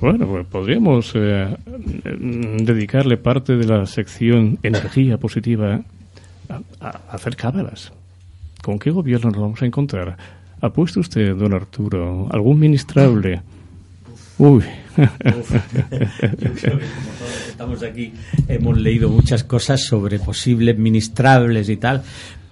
[0.00, 5.80] Bueno, pues podríamos eh, dedicarle parte de la sección energía positiva
[6.80, 7.92] a, hacer cábalas.
[8.62, 10.16] ¿Con qué gobierno nos vamos a encontrar?
[10.60, 13.42] ¿Ha usted, don Arturo, algún ministrable?
[14.38, 14.64] Uy.
[17.48, 18.12] estamos aquí
[18.48, 22.02] hemos leído muchas cosas sobre posibles ministrables y tal,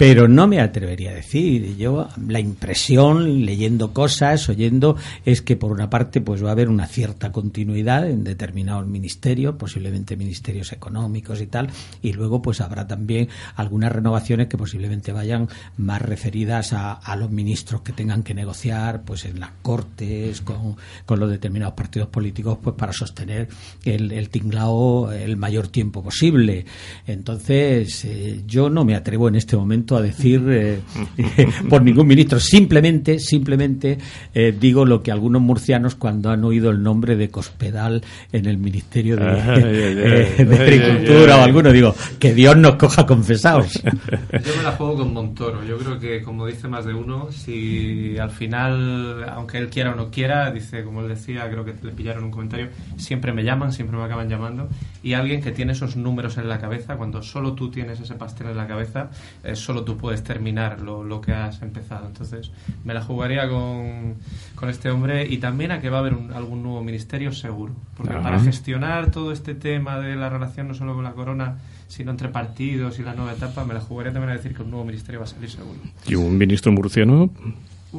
[0.01, 1.77] pero no me atrevería a decir.
[1.77, 6.71] Yo la impresión, leyendo cosas, oyendo, es que por una parte pues va a haber
[6.71, 11.69] una cierta continuidad en determinados ministerios, posiblemente ministerios económicos y tal,
[12.01, 17.83] y luego pues habrá también algunas renovaciones que posiblemente vayan más referidas a, los ministros
[17.83, 22.75] que tengan que negociar pues en las cortes con, con los determinados partidos políticos pues
[22.75, 23.49] para sostener
[23.85, 26.65] el, el tinglao el mayor tiempo posible.
[27.07, 30.81] Entonces, eh, yo no me atrevo en este momento a decir eh,
[31.69, 32.41] por ningún ministro.
[32.41, 33.99] Simplemente, simplemente
[34.35, 38.59] eh, digo lo que algunos murcianos cuando han oído el nombre de Cospedal en el
[38.59, 39.25] Ministerio de,
[40.45, 43.73] de Agricultura o alguno, digo, que Dios nos coja confesados.
[43.83, 45.65] Yo me la juego con Montoro.
[45.65, 49.95] Yo creo que, como dice más de uno, si al final, aunque él quiera o
[49.95, 53.73] no quiera, dice, como él decía, creo que le pillaron un comentario, siempre me llaman,
[53.73, 54.69] siempre me acaban llamando.
[55.03, 58.49] Y alguien que tiene esos números en la cabeza, cuando solo tú tienes ese pastel
[58.49, 59.11] en la cabeza,
[59.45, 62.07] eh, solo tú puedes terminar lo, lo, que has empezado.
[62.07, 62.51] Entonces,
[62.85, 64.17] me la jugaría con,
[64.55, 67.73] con este hombre y también a que va a haber un, algún nuevo ministerio seguro.
[67.97, 68.23] Porque Ajá.
[68.23, 72.29] para gestionar todo este tema de la relación no solo con la corona, sino entre
[72.29, 75.21] partidos y la nueva etapa, me la jugaría también a decir que un nuevo ministerio
[75.21, 75.79] va a salir seguro.
[76.07, 77.31] ¿Y un ministro murciano?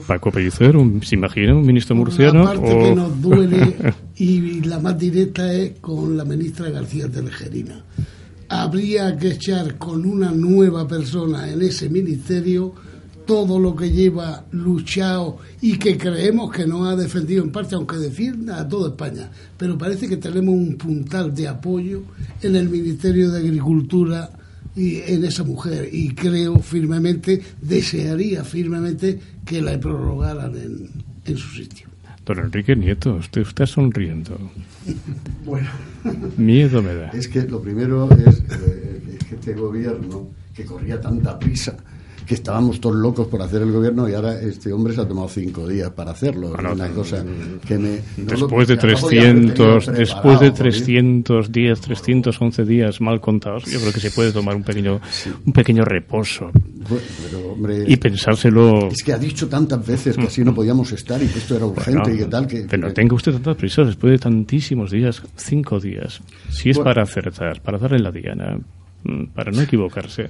[0.08, 2.46] Paco Pellicer, un, ¿se imagina un ministro murciano?
[2.46, 3.76] La parte que nos duele
[4.16, 7.84] y la más directa es con la ministra García Telegerina.
[8.54, 12.74] Habría que echar con una nueva persona en ese ministerio
[13.26, 17.96] todo lo que lleva luchado y que creemos que nos ha defendido en parte, aunque
[17.96, 19.32] defienda a toda España.
[19.58, 22.02] Pero parece que tenemos un puntal de apoyo
[22.42, 24.30] en el Ministerio de Agricultura
[24.76, 30.90] y en esa mujer y creo firmemente, desearía firmemente que la prorrogaran en,
[31.26, 31.88] en su sitio.
[32.26, 34.38] Don Enrique Nieto, usted está sonriendo.
[35.46, 35.70] Bueno,
[36.38, 37.10] miedo me da.
[37.10, 41.78] Es que lo primero es, eh, es que este gobierno, que corría tanta prisa,
[42.26, 45.30] que estábamos todos locos por hacer el gobierno y ahora este hombre se ha tomado
[45.30, 46.54] cinco días para hacerlo.
[46.58, 47.24] Ah, no, una no, cosa
[47.68, 53.66] que me, no después lo, de 300 después de 300 días 311 días mal contados
[53.66, 55.32] yo creo que se puede tomar un pequeño sí.
[55.46, 56.52] un pequeño reposo
[56.88, 61.22] pero, hombre, y pensárselo es que ha dicho tantas veces que así no podíamos estar
[61.22, 63.56] y que esto era urgente bueno, y que tal que pero no tenga usted tantas
[63.58, 66.90] prisas después de tantísimos días cinco días si es bueno.
[66.90, 68.58] para acertar para darle la diana
[69.04, 70.30] mm, para no equivocarse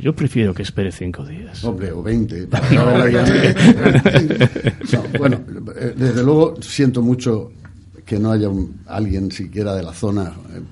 [0.00, 1.64] yo prefiero que espere cinco días.
[1.64, 2.46] Hombre, o veinte.
[4.92, 5.40] no, bueno,
[5.96, 7.50] desde luego siento mucho
[8.08, 10.62] que no haya un, alguien siquiera de la zona, eh,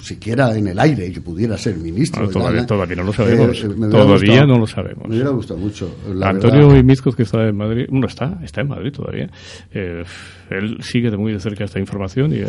[0.00, 2.28] siquiera en el aire, que pudiera ser ministro.
[2.30, 3.64] Todavía, la, todavía, no lo sabemos.
[3.64, 5.08] Eh, todavía gustado, no lo sabemos.
[5.08, 5.92] Me hubiera gustado mucho.
[6.22, 6.84] Antonio verdad.
[6.84, 9.28] Mizcoz, que está en Madrid, no está, está en Madrid todavía.
[9.72, 10.04] Eh,
[10.50, 12.42] él sigue de muy de cerca esta información y.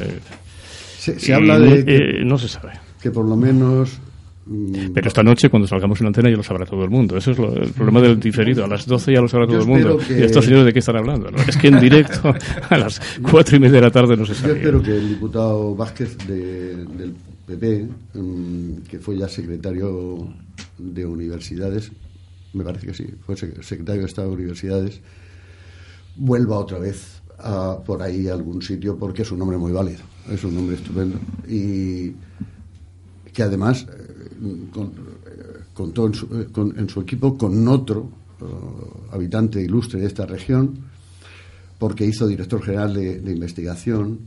[0.99, 1.83] se, se y habla de.
[1.83, 2.73] Que, no se sabe.
[3.01, 3.99] Que por lo menos
[4.93, 7.17] pero esta noche, cuando salgamos en la antena, ya lo sabrá todo el mundo.
[7.17, 8.63] Eso es lo, el problema del diferido.
[8.63, 9.97] A las 12 ya lo sabrá todo el mundo.
[9.97, 10.19] Que...
[10.19, 11.31] ¿Y estos señores de qué están hablando?
[11.31, 11.37] ¿no?
[11.39, 12.31] Es que en directo,
[12.69, 14.49] a las cuatro y media de la tarde, no se sabe.
[14.49, 17.15] Yo espero que el diputado Vázquez de, del
[17.47, 20.27] PP, um, que fue ya secretario
[20.77, 21.91] de universidades,
[22.53, 25.01] me parece que sí, fue secretario de Estado de Universidades,
[26.15, 30.01] vuelva otra vez a por ahí a algún sitio porque es un hombre muy válido,
[30.31, 32.13] es un hombre estupendo y
[33.33, 33.85] que además
[34.71, 34.91] con-
[35.73, 38.09] contó en su, eh, con- en su equipo con otro
[38.41, 38.45] eh,
[39.11, 40.77] habitante ilustre de esta región
[41.79, 44.19] porque hizo director general de, investigación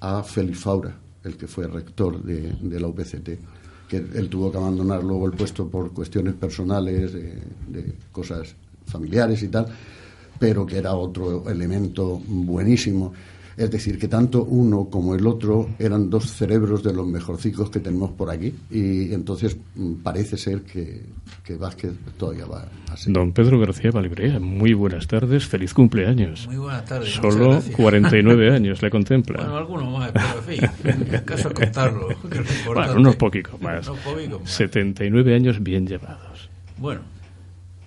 [0.00, 3.28] a Félix Faura, el que fue rector de, la UPCT,
[3.88, 8.54] que él tuvo que abandonar luego el puesto por cuestiones personales, de cosas
[8.86, 9.66] familiares y tal,
[10.38, 13.12] pero que era otro elemento buenísimo.
[13.58, 17.80] Es decir, que tanto uno como el otro eran dos cerebros de los mejorcicos que
[17.80, 21.02] tenemos por aquí y entonces mm, parece ser que,
[21.42, 23.12] que Vázquez todavía va a ser.
[23.12, 26.46] Don Pedro García Valibrea, muy buenas tardes, feliz cumpleaños.
[26.46, 27.74] Muy buenas tardes, Solo gracias.
[27.76, 29.38] 49 años le contempla.
[29.38, 32.08] Bueno, algunos más, pero en fin, el caso es contarlo.
[32.30, 33.88] que es Bueno, unos poquicos más.
[33.88, 34.50] Unos más.
[34.50, 36.48] 79 años bien llevados.
[36.78, 37.00] Bueno,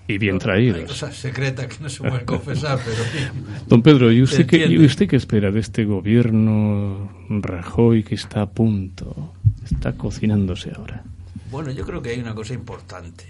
[0.08, 0.82] Y bien hay traídos.
[0.84, 3.32] cosas secretas que no se pueden confesar, pero.
[3.68, 8.42] Don Pedro, ¿y usted, qué, ¿y usted qué espera de este gobierno Rajoy que está
[8.42, 9.34] a punto?
[9.64, 11.04] Está cocinándose ahora.
[11.50, 13.26] Bueno, yo creo que hay una cosa importante.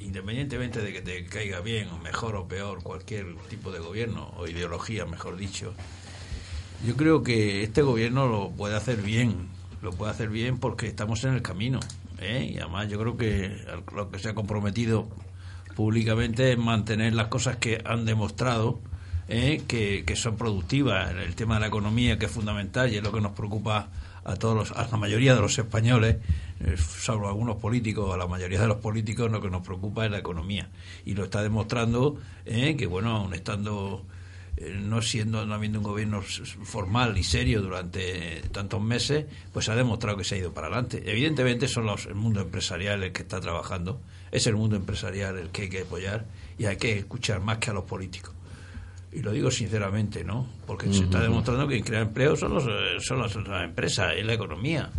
[0.00, 4.46] Independientemente de que te caiga bien o mejor o peor cualquier tipo de gobierno o
[4.46, 5.72] ideología, mejor dicho,
[6.86, 9.48] yo creo que este gobierno lo puede hacer bien.
[9.82, 11.80] Lo puede hacer bien porque estamos en el camino.
[12.20, 12.52] ¿eh?
[12.54, 13.56] Y además yo creo que
[13.94, 15.08] lo que se ha comprometido
[15.74, 18.80] públicamente mantener las cosas que han demostrado
[19.28, 19.62] ¿eh?
[19.66, 21.10] que, que son productivas.
[21.12, 23.88] El tema de la economía, que es fundamental y es lo que nos preocupa
[24.24, 26.16] a todos los- a la mayoría de los españoles,
[26.60, 30.10] eh, salvo algunos políticos, a la mayoría de los políticos lo que nos preocupa es
[30.10, 30.68] la economía.
[31.04, 32.74] Y lo está demostrando ¿eh?
[32.76, 34.04] que, bueno, aun estando
[34.56, 39.74] eh, no siendo no habiendo un gobierno formal y serio durante tantos meses, pues ha
[39.74, 41.02] demostrado que se ha ido para adelante.
[41.04, 44.00] Evidentemente son los, el mundo empresarial el que está trabajando,
[44.34, 46.26] es el mundo empresarial el que hay que apoyar
[46.58, 48.34] y hay que escuchar más que a los políticos.
[49.12, 50.48] Y lo digo sinceramente, ¿no?
[50.66, 52.64] Porque se está demostrando que quien crea empleo son, los,
[52.98, 54.90] son las, las empresas, es la economía.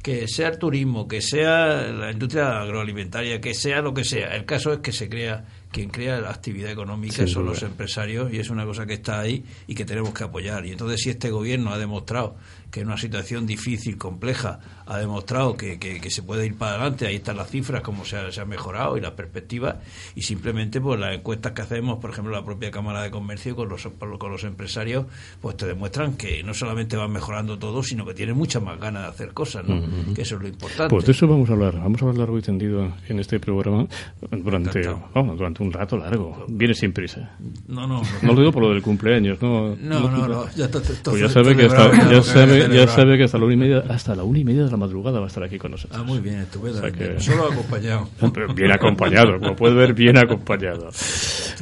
[0.00, 4.36] Que sea el turismo, que sea la industria agroalimentaria, que sea lo que sea.
[4.36, 7.54] El caso es que se crea, quien crea la actividad económica Sin son duda.
[7.54, 10.64] los empresarios y es una cosa que está ahí y que tenemos que apoyar.
[10.64, 12.36] Y entonces si este gobierno ha demostrado
[12.76, 16.72] que en una situación difícil, compleja, ha demostrado que, que- que se puede ir para
[16.72, 19.76] adelante, ahí están las cifras, cómo se ha, se ha mejorado y las perspectivas,
[20.14, 23.70] y simplemente pues las encuestas que hacemos, por ejemplo, la propia Cámara de Comercio con
[23.70, 25.06] los, con los empresarios,
[25.40, 29.04] pues te demuestran que no solamente van mejorando todo, sino que tienen muchas más ganas
[29.04, 29.80] de hacer cosas, ¿no?
[30.14, 30.90] Que eso es lo importante.
[30.90, 31.78] Pues de eso vamos a hablar.
[31.80, 33.86] Vamos a hablar largo y tendido en este programa
[34.30, 36.44] durante, vamos, durante un rato largo.
[36.48, 37.30] Viene sin prisa.
[37.68, 38.08] No, no, no.
[38.22, 39.74] No lo digo por lo del cumpleaños, ¿no?
[39.76, 43.16] No, no, no, ya está- está Pues ya sabe que ya sabe, había ya sabe
[43.18, 45.26] que hasta la una y media, hasta la una y media de la madrugada va
[45.26, 45.98] a estar aquí con nosotros.
[46.00, 46.78] Ah, muy bien, estupendo.
[46.78, 48.08] O sea que- Solo acompañado.
[48.54, 50.90] Bien acompañado, como puede ver, bien acompañado.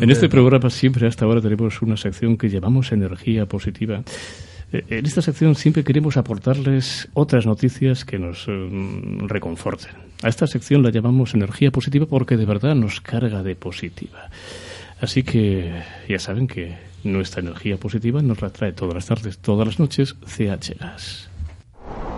[0.01, 4.03] En este programa siempre hasta ahora tenemos una sección que llamamos energía positiva.
[4.73, 8.53] Eh, En esta sección siempre queremos aportarles otras noticias que nos eh,
[9.29, 9.93] reconforten.
[10.23, 14.31] A esta sección la llamamos energía positiva porque de verdad nos carga de positiva.
[15.01, 19.67] Así que ya saben que nuestra energía positiva nos la trae todas las tardes, todas
[19.67, 21.34] las noches, CH.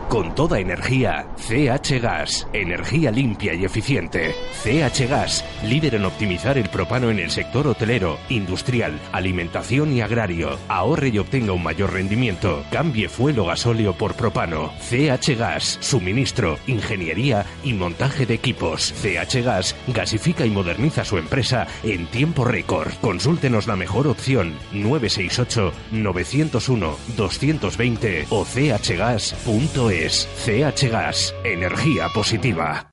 [0.08, 4.36] Con toda energía, CH Gas, energía limpia y eficiente.
[4.62, 10.58] CH Gas, líder en optimizar el propano en el sector hotelero, industrial, alimentación y agrario.
[10.68, 12.64] Ahorre y obtenga un mayor rendimiento.
[12.70, 14.72] Cambie fuel o gasóleo por propano.
[14.78, 18.94] CH Gas, suministro, ingeniería y montaje de equipos.
[19.02, 22.92] CH Gas gasifica y moderniza su empresa en tiempo récord.
[23.00, 29.96] Consúltenos la mejor opción 968 901 220 o chgas.es.
[30.08, 32.90] CH Gas, energía positiva.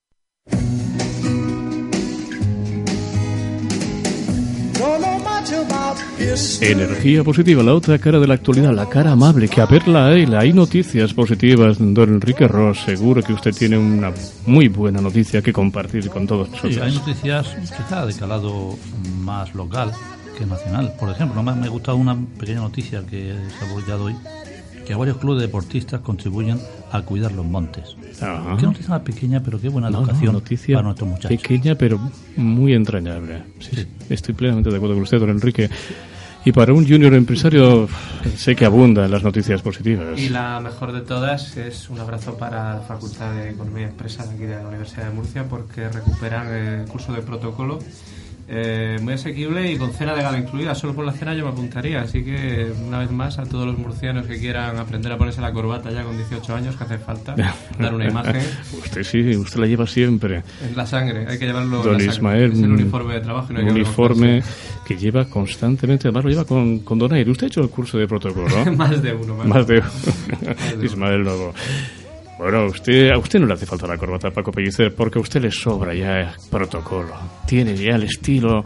[6.62, 10.26] Energía positiva, la otra cara de la actualidad, la cara amable, que a verla hay,
[10.34, 11.78] hay noticias positivas.
[11.80, 14.12] Don Enrique Ross, seguro que usted tiene una
[14.48, 16.74] muy buena noticia que compartir con todos nosotros.
[16.74, 18.78] Sí, hay noticias quizá de calado
[19.20, 19.92] más local
[20.38, 20.94] que nacional.
[21.00, 24.16] Por ejemplo, nomás me ha gustado una pequeña noticia que se ha publicado hoy,
[24.86, 26.60] que varios clubes deportistas contribuyen
[26.92, 27.96] a cuidar los montes.
[28.22, 28.56] Ajá.
[28.60, 31.42] Qué noticia más pequeña, pero qué buena No, no, educación noticia para nuestros muchachos.
[31.42, 32.00] pequeña pero
[32.36, 33.44] muy entrañable.
[33.60, 35.70] Sí, sí, Estoy plenamente de acuerdo con usted, don Enrique.
[36.46, 37.88] Y para un junior empresario
[38.36, 40.20] sé que abundan las noticias positivas.
[40.20, 44.26] Y la mejor de todas es un abrazo para la Facultad de Economía y Empresa
[44.26, 47.80] de aquí de la Universidad de Murcia porque recuperan el curso de protocolo
[48.48, 50.76] Eh, muy asequible y con cena de gala incluida.
[50.76, 52.02] Solo por la cena yo me apuntaría.
[52.02, 55.54] Así que, una vez más, a todos los murcianos que quieran aprender a ponerse la
[55.54, 57.36] corbata ya con 18 años, que hace falta
[57.80, 58.42] dar una imagen.
[58.78, 60.44] usted sí, usted la lleva siempre.
[60.64, 61.84] Es la sangre, hay que llevarlo.
[61.84, 63.54] Don la Ismael, es el uniforme de trabajo.
[63.54, 64.44] No un uniforme
[64.86, 67.32] que lleva constantemente, además lo lleva con, con donaire.
[67.32, 68.50] ¿Usted ha hecho el curso de protocolo?
[68.78, 69.36] más de uno.
[69.36, 69.90] Más, más de uno.
[70.76, 70.84] uno.
[70.86, 71.54] Ismael Novo.
[72.44, 75.42] Bueno, usted, a usted no le hace falta la corbata, Paco Pellicer, porque a usted
[75.42, 77.14] le sobra ya el protocolo.
[77.48, 78.66] Tiene ya el estilo,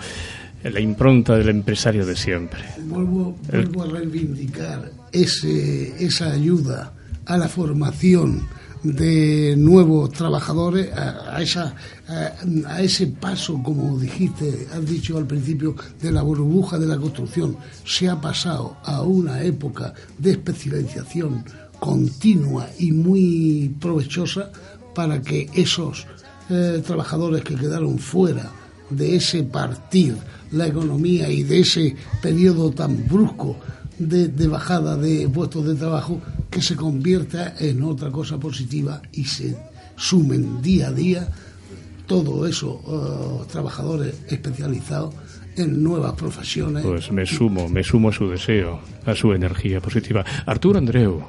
[0.64, 2.60] la impronta del empresario de siempre.
[2.86, 6.92] Vuelvo, vuelvo a reivindicar ese, esa ayuda
[7.28, 8.48] a la formación
[8.82, 11.76] de nuevos trabajadores, a, a esa,
[12.08, 12.34] a,
[12.74, 17.56] a, ese paso, como dijiste, has dicho al principio, de la burbuja de la construcción.
[17.86, 21.44] Se ha pasado a una época de especialización
[21.80, 24.52] continua y muy provechosa
[24.94, 26.08] para que esos
[26.50, 28.52] eh, trabajadores que quedaron fuera
[28.90, 30.16] de ese partir
[30.52, 33.58] la economía y de ese periodo tan brusco
[34.00, 39.58] de, bajada de puestos de trabajo que se convierta en otra cosa positiva y se
[39.96, 41.28] sumen día a día
[42.06, 45.14] todos esos uh, trabajadores especializados
[45.58, 46.86] en nuevas profesiones.
[46.86, 50.24] Pues me sumo, me sumo a su deseo, a su energía positiva.
[50.46, 51.24] Arturo Andreu.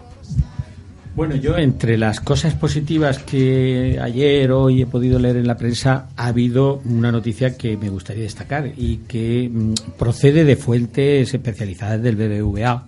[1.19, 6.11] Bueno, yo entre las cosas positivas que ayer, hoy he podido leer en la prensa,
[6.17, 12.01] ha habido una noticia que me gustaría destacar y que mm, procede de fuentes especializadas
[12.01, 12.87] del BBVA.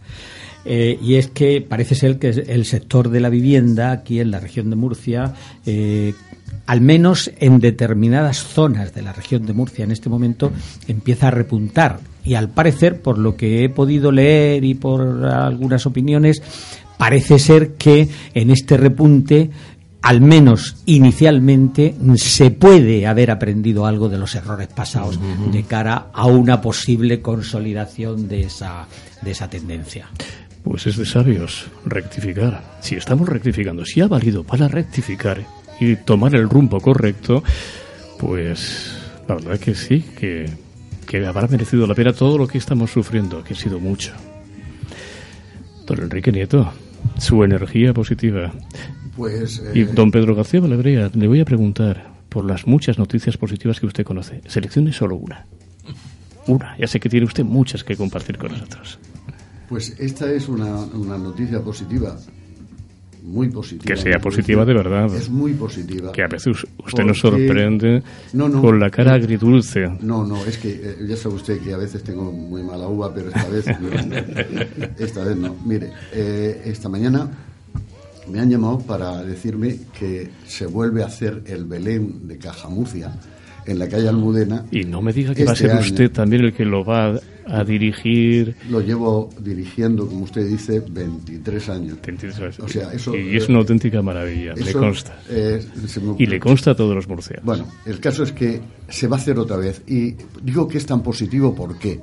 [0.64, 4.38] Eh, y es que parece ser que el sector de la vivienda aquí en la
[4.38, 5.34] región de Murcia,
[5.66, 6.14] eh,
[6.66, 10.52] al menos en determinadas zonas de la región de Murcia en este momento,
[10.86, 11.98] empieza a repuntar.
[12.22, 16.42] Y al parecer, por lo que he podido leer y por algunas opiniones,
[17.00, 19.48] parece ser que en este repunte
[20.02, 25.50] al menos inicialmente se puede haber aprendido algo de los errores pasados uh -huh.
[25.50, 28.86] de cara a una posible consolidación de esa
[29.22, 30.10] de esa tendencia.
[30.62, 32.62] Pues es de sabios rectificar.
[32.82, 35.42] Si estamos rectificando, si ha valido para rectificar
[35.80, 37.42] y tomar el rumbo correcto,
[38.18, 38.92] pues
[39.26, 40.50] la verdad que sí, que,
[41.06, 44.12] que habrá merecido la pena todo lo que estamos sufriendo, que ha sido mucho.
[45.86, 46.70] Don Enrique Nieto,
[47.18, 48.52] su energía positiva.
[49.16, 49.72] Pues, eh...
[49.74, 53.86] Y don Pedro García Valebrea, le voy a preguntar por las muchas noticias positivas que
[53.86, 54.40] usted conoce.
[54.46, 55.46] Seleccione solo una.
[56.46, 56.76] Una.
[56.78, 58.98] Ya sé que tiene usted muchas que compartir con nosotros.
[59.68, 62.16] Pues esta es una, una noticia positiva.
[63.30, 63.94] Muy positiva.
[63.94, 65.14] Que sea positiva de verdad.
[65.14, 66.10] Es muy positiva.
[66.10, 68.02] Que a veces usted nos sorprende
[68.32, 69.88] no, no, con la cara agridulce.
[70.00, 73.14] No, no, es que eh, ya sabe usted que a veces tengo muy mala uva,
[73.14, 73.88] pero esta vez no.
[74.98, 75.54] esta vez no.
[75.64, 77.30] Mire, eh, esta mañana
[78.28, 83.12] me han llamado para decirme que se vuelve a hacer el Belén de Caja Murcia
[83.64, 84.64] en la calle Almudena.
[84.72, 85.80] Y no me diga que este va a ser año.
[85.80, 87.20] usted también el que lo va a
[87.64, 88.54] dirigir.
[88.70, 91.98] Lo llevo dirigiendo, como usted dice, 23 años.
[92.02, 92.60] 23 años.
[92.60, 95.18] O sea, eso, y es una auténtica maravilla, eso, me consta.
[95.28, 95.64] Eh,
[96.02, 96.14] me...
[96.18, 97.44] Y le consta a todos los murcianos.
[97.44, 99.82] Bueno, el caso es que se va a hacer otra vez.
[99.86, 102.00] Y digo que es tan positivo, ¿por qué?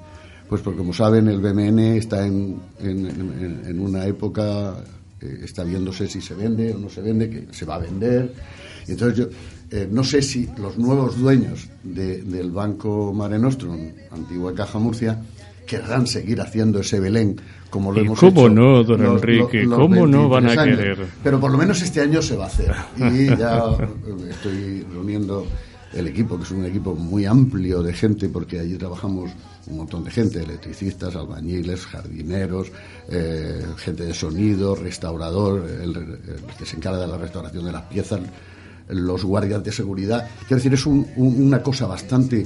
[0.48, 4.84] Pues porque, como saben, el BMN está en, en, en, en una época,
[5.22, 8.34] eh, está viéndose si se vende o no se vende, que se va a vender.
[8.88, 9.30] Y entonces yo,
[9.70, 15.22] eh, no sé si los nuevos dueños de, del Banco Mare Nostrum, antigua Caja Murcia,
[15.68, 17.40] querrán seguir haciendo ese Belén
[17.70, 18.50] como lo ¿Y hemos cómo hecho.
[18.50, 19.64] no, don Enrique?
[19.64, 20.80] los ¿Cómo no van a 23 años.
[20.80, 21.08] querer?
[21.24, 22.74] Pero por lo menos este año se va a hacer.
[22.98, 23.64] Y ya
[24.30, 25.46] estoy reuniendo
[25.94, 29.32] el equipo, que es un equipo muy amplio de gente, porque allí trabajamos
[29.68, 32.72] un montón de gente, electricistas, albañiles, jardineros,
[33.10, 36.18] eh, gente de sonido, restaurador, el, el
[36.58, 38.20] que se encarga de la restauración de las piezas,
[38.90, 40.28] los guardias de seguridad.
[40.48, 42.46] Quiero decir, es un, un, una cosa bastante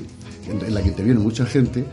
[0.50, 1.86] en, en, la que interviene mucha gente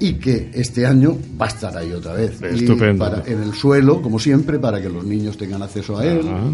[0.00, 2.42] y que este año va a estar ahí otra vez.
[2.42, 3.04] Estupendo.
[3.04, 6.22] Para, en el suelo, como siempre, para que los niños tengan acceso a él.
[6.26, 6.50] Ah,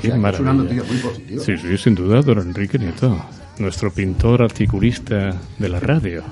[0.00, 0.50] qué o sea, maravilla.
[0.50, 1.44] es una noticia muy positiva.
[1.44, 3.24] Sí, sí, sin duda, don Enrique Nieto,
[3.58, 6.22] nuestro pintor articulista de la radio.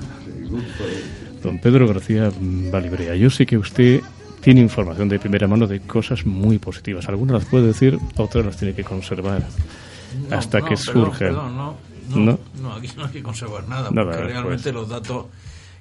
[1.43, 2.32] Don Pedro García
[2.72, 4.01] Valibrea, yo sé que usted
[4.41, 7.07] tiene información de primera mano de cosas muy positivas.
[7.09, 9.43] Algunas las puede decir, otras las tiene que conservar
[10.28, 11.28] no, hasta no, que perdón, surjan.
[11.28, 11.76] Perdón, no,
[12.14, 14.74] no, no, aquí no hay que conservar nada, Nada, porque realmente pues.
[14.74, 15.26] los datos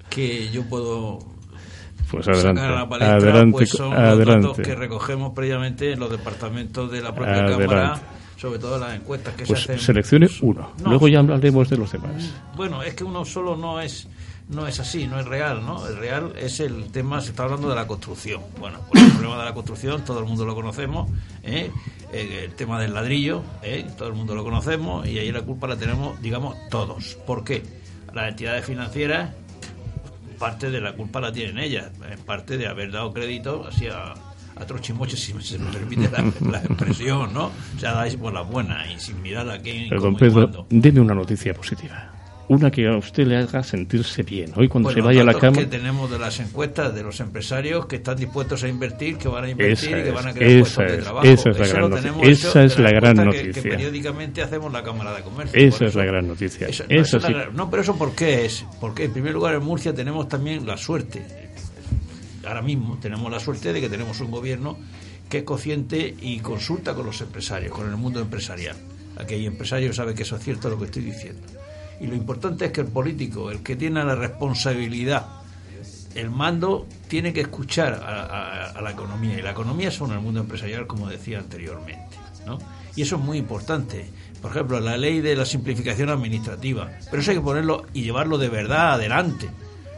[0.10, 1.20] que yo puedo
[2.12, 4.26] Pues adelante, sacar a la palestra adelante, pues son adelante.
[4.48, 7.66] los datos que recogemos previamente en los departamentos de la propia Adelante.
[7.68, 8.00] Cámara,
[8.38, 9.86] sobre todo las encuestas que Pues se hacen.
[9.86, 10.90] seleccione uno, No.
[10.90, 12.34] luego ya hablaremos de los demás.
[12.56, 14.08] Bueno, es que uno solo no es
[14.50, 15.86] no es así, no es real, ¿no?
[15.88, 18.42] El real es el tema, se está hablando de la construcción.
[18.60, 21.08] Bueno, pues el problema de la construcción, todo el mundo lo conocemos,
[21.44, 21.70] ¿eh?
[22.12, 23.86] Eh, el tema del ladrillo, ¿eh?
[23.96, 27.16] todo el mundo lo conocemos y ahí la culpa la tenemos, digamos, todos.
[27.28, 27.62] ¿Por qué?
[28.12, 29.30] las entidades financieras,
[30.40, 34.14] parte de la culpa la tienen ellas, en parte de haber dado crédito así a,
[34.68, 36.22] trochimoches, si se me permite la,
[36.52, 37.46] la expresión, ¿no?
[37.46, 39.88] O sea, dais por la buena y sin mirar a quién.
[39.88, 42.19] Pero, don Pedro, deme una noticia positiva.
[42.50, 44.52] Una que a usted le haga sentirse bien.
[44.56, 45.56] Hoy cuando Bueno, se vaya a la cama...
[45.60, 49.44] que tenemos de las encuestas de los empresarios que están dispuestos a invertir, que van
[49.44, 51.28] a invertir Esa y que van a es, crear esa puestos de es, trabajo.
[51.28, 52.32] esa es la Eso gran noticia.
[52.32, 53.62] Esa es la gran encuesta que- noticia.
[53.64, 55.60] Que, periódicamente hacemos la Cámara de Comercio.
[55.62, 56.68] Esa es la gran noticia.
[56.68, 57.32] eso- no, eso es sí.
[57.34, 58.66] la no, pero eso ¿por qué es?
[58.82, 61.22] Porque en primer lugar en Murcia tenemos también la suerte.
[62.48, 64.76] Ahora mismo tenemos la suerte de que tenemos un gobierno
[65.30, 68.76] que es consciente y consulta con los empresarios, con el mundo empresarial.
[69.18, 71.42] Aquí hay empresarios que saben que eso es cierto lo que estoy diciendo.
[72.02, 75.26] Y lo importante es que el político, el que tiene la responsabilidad,
[76.16, 79.38] el mando, tiene que escuchar a, a- a la economía.
[79.38, 82.18] Y la economía son el mundo empresarial, como decía anteriormente.
[82.46, 82.58] ¿no?
[82.96, 84.06] Y eso es muy importante.
[84.42, 86.90] Por ejemplo, la ley de la simplificación administrativa.
[87.12, 89.50] Pero eso hay que ponerlo y llevarlo de verdad adelante.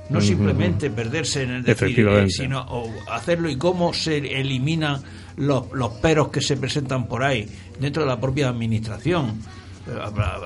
[0.09, 1.95] No simplemente perderse en el decir,
[2.29, 2.65] sino
[3.09, 5.01] hacerlo y cómo se eliminan
[5.37, 7.47] los, los peros que se presentan por ahí
[7.79, 9.39] dentro de la propia administración.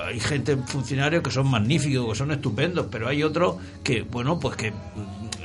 [0.06, 4.56] Hay gente, funcionarios que son magníficos, que son estupendos, pero hay otros que, bueno, pues
[4.56, 4.72] que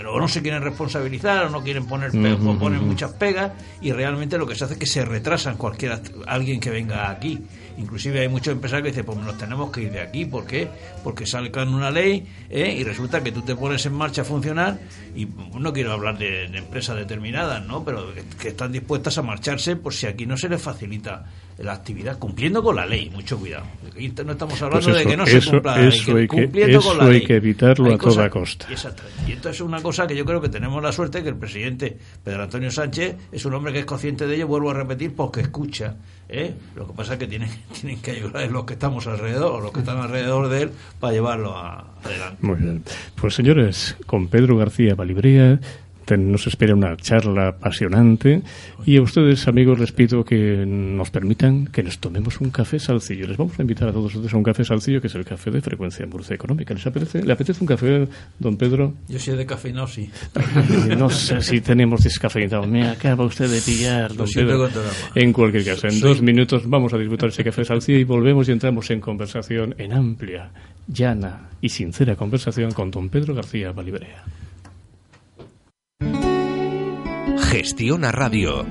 [0.10, 2.88] o no se quieren responsabilizar o no quieren poner pe- o ponen ujú.
[2.88, 6.70] muchas pegas y realmente lo que se hace es que se retrasan cualquier alguien que
[6.72, 7.40] venga aquí.
[7.78, 10.26] Inclusive hay muchos empresarios que dicen, pues nos tenemos que ir de aquí.
[10.26, 10.68] ¿Por qué?
[11.04, 12.76] Porque salgan una ley ¿eh?
[12.80, 14.80] y resulta que tú te pones en marcha a funcionar
[15.16, 15.28] y
[15.58, 17.84] no quiero hablar de, de empresas determinadas, ¿no?
[17.86, 21.26] Pero que están dispuestas a marcharse por si aquí no se les facilita
[21.64, 23.66] la actividad, cumpliendo con la ley, mucho cuidado.
[23.94, 26.28] Aquí no estamos hablando Pues de eso- que no se cumpla la ley, hay que-
[26.28, 27.22] cumpliendo con la hay ley.
[27.26, 28.68] que evitarlo Hay a toda costa.
[28.72, 29.22] Exactamente.
[29.28, 31.98] Y esto es una cosa que yo creo que tenemos la suerte que el presidente
[32.24, 35.42] Pedro Antonio Sánchez es un hombre que es consciente de ello, vuelvo a repetir, porque
[35.42, 35.96] escucha.
[36.30, 36.54] ¿eh?
[36.76, 37.50] Lo que pasa es que tienen,
[37.82, 41.14] tienen que ayudar los que estamos alrededor, o los que están alrededor de él, para
[41.14, 42.38] llevarlo a- adelante.
[42.42, 42.84] Muy bien.
[43.20, 45.68] Pues señores, con Pedro García Balibrea te-
[46.18, 48.42] nos espera una charla apasionante
[48.86, 53.28] y a ustedes, amigos, les pido que nos permitan que nos tomemos un café salcillo.
[53.28, 55.52] Les vamos a invitar a todos ustedes a un café salcillo, que es el café
[55.52, 56.74] de frecuencia Murcia Económica.
[56.74, 57.24] ¿Les apetece?
[57.24, 58.08] ¿Le apetece un café,
[58.40, 58.94] don Pedro?
[59.08, 60.10] Yo soy de cafeinado, sí.
[60.98, 62.66] No sé si tenemos descafeinado.
[62.66, 64.70] Me acaba usted de pillar, don Pedro.
[65.16, 68.52] En cualquier caso, en dos minutos vamos a disfrutar ese café salcillo y volvemos y
[68.52, 70.52] entramos en conversación, en amplia,
[70.88, 74.24] llana y sincera conversación con don Pedro García Balibrea.
[77.52, 78.66] Gestiona Radio.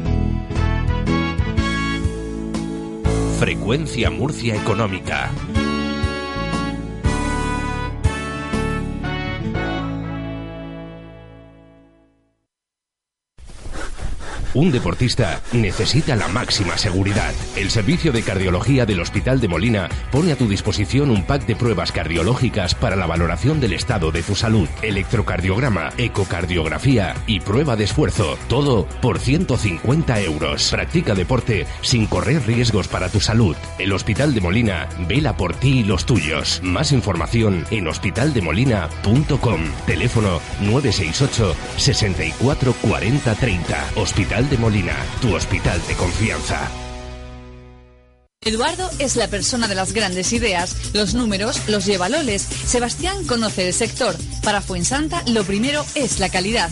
[3.38, 5.30] Frecuencia Murcia Económica.
[14.52, 17.32] Un deportista necesita la máxima seguridad.
[17.56, 21.54] El servicio de cardiología del Hospital de Molina pone a tu disposición un pack de
[21.54, 27.84] pruebas cardiológicas para la valoración del estado de tu salud, electrocardiograma, ecocardiografía y prueba de
[27.84, 28.36] esfuerzo.
[28.48, 30.70] Todo por 150 euros.
[30.70, 33.56] Practica deporte sin correr riesgos para tu salud.
[33.78, 36.60] El Hospital de Molina vela por ti y los tuyos.
[36.64, 39.60] Más información en hospitaldemolina.com.
[39.86, 43.90] Teléfono 968 64 40 30.
[43.94, 46.70] Hospital de Molina, tu hospital de confianza.
[48.42, 50.94] Eduardo es la persona de las grandes ideas.
[50.94, 52.40] Los números los lleva Loles.
[52.42, 54.16] Sebastián conoce el sector.
[54.42, 56.70] Para Fuensanta, lo primero es la calidad.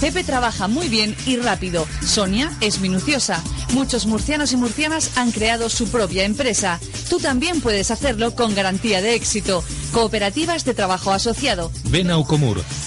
[0.00, 1.86] Pepe trabaja muy bien y rápido.
[2.04, 3.42] Sonia es minuciosa.
[3.72, 6.80] Muchos murcianos y murcianas han creado su propia empresa.
[7.10, 9.64] Tú también puedes hacerlo con garantía de éxito.
[9.92, 11.70] Cooperativas de trabajo asociado.
[11.90, 12.18] Ven a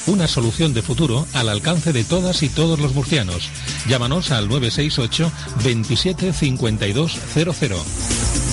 [0.07, 3.49] una solución de futuro al alcance de todas y todos los murcianos.
[3.87, 5.31] Llámanos al 968
[5.63, 8.50] 27 52 00.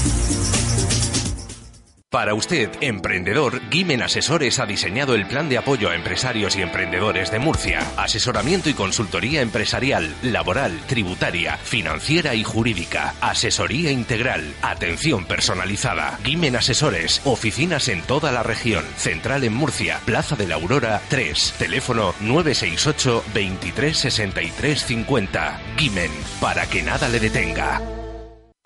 [2.11, 7.31] Para usted, emprendedor, Gimen Asesores ha diseñado el plan de apoyo a empresarios y emprendedores
[7.31, 7.81] de Murcia.
[7.99, 13.15] Asesoramiento y consultoría empresarial, laboral, tributaria, financiera y jurídica.
[13.21, 14.55] Asesoría integral.
[14.63, 16.19] Atención personalizada.
[16.25, 17.21] Gimen Asesores.
[17.27, 18.87] Oficinas en toda la región.
[18.97, 20.01] Central en Murcia.
[20.07, 21.57] Plaza de la Aurora 3.
[21.59, 25.61] Teléfono 968 23 63 50.
[25.77, 26.11] Gimen.
[26.41, 27.98] Para que nada le detenga.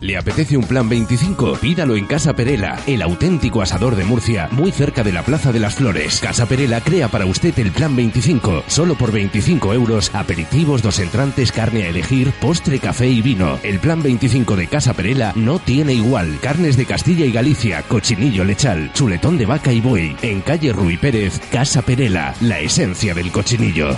[0.03, 1.59] ¿Le apetece un plan 25?
[1.61, 5.61] Pídalo en Casa Perela, el auténtico asador de Murcia, muy cerca de la Plaza de
[5.61, 6.19] las Flores.
[6.19, 11.53] Casa Perela crea para usted el plan 25, solo por 25 euros, aperitivos, dos entrantes,
[11.53, 13.61] carne a elegir, postre, café y vino.
[13.63, 16.41] El plan 25 de Casa Perela no tiene igual.
[16.43, 20.17] Carnes de Castilla y Galicia, cochinillo lechal, chuletón de vaca y buey.
[20.23, 23.97] En calle Ruy Pérez, Casa Perela, la esencia del cochinillo.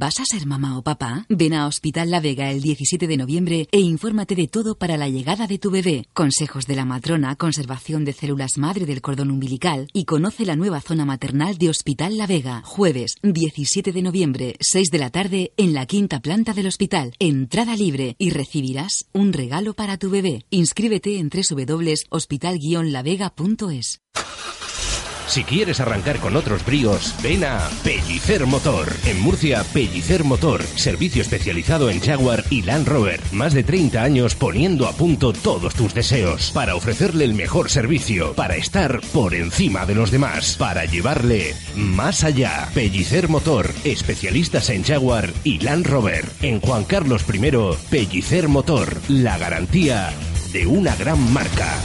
[0.00, 1.26] ¿Vas a ser mamá o papá?
[1.28, 5.10] Ven a Hospital La Vega el 17 de noviembre e infórmate de todo para la
[5.10, 6.06] llegada de tu bebé.
[6.14, 10.80] Consejos de la matrona, conservación de células madre del cordón umbilical y conoce la nueva
[10.80, 12.62] zona maternal de Hospital La Vega.
[12.64, 17.12] Jueves 17 de noviembre, 6 de la tarde, en la quinta planta del hospital.
[17.18, 20.46] Entrada libre y recibirás un regalo para tu bebé.
[20.48, 24.00] Inscríbete en www.hospital-lavega.es.
[25.30, 28.88] Si quieres arrancar con otros bríos, ven a Pellicer Motor.
[29.06, 33.20] En Murcia, Pellicer Motor, servicio especializado en Jaguar y Land Rover.
[33.30, 38.32] Más de 30 años poniendo a punto todos tus deseos para ofrecerle el mejor servicio,
[38.32, 42.68] para estar por encima de los demás, para llevarle más allá.
[42.74, 46.24] Pellicer Motor, especialistas en Jaguar y Land Rover.
[46.42, 47.52] En Juan Carlos I,
[47.88, 50.10] Pellicer Motor, la garantía
[50.52, 51.78] de una gran marca.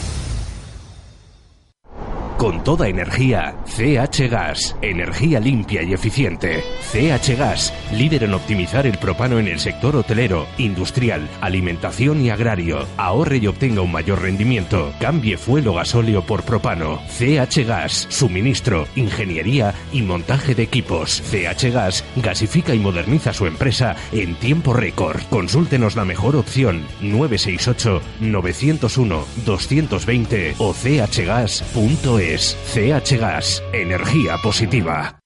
[2.37, 6.65] Con toda energía, CH Gas, energía limpia y eficiente.
[6.91, 12.85] CH Gas, líder en optimizar el propano en el sector hotelero, industrial, alimentación y agrario.
[12.97, 14.91] Ahorre y obtenga un mayor rendimiento.
[14.99, 16.99] Cambie fuel o gasóleo por propano.
[17.07, 21.23] CH Gas, suministro, ingeniería y montaje de equipos.
[21.31, 25.21] CH Gas gasifica y moderniza su empresa en tiempo récord.
[25.29, 32.24] Consúltenos la mejor opción 968 901 220 o chgas.es.
[32.27, 35.19] CH Gas, energía positiva.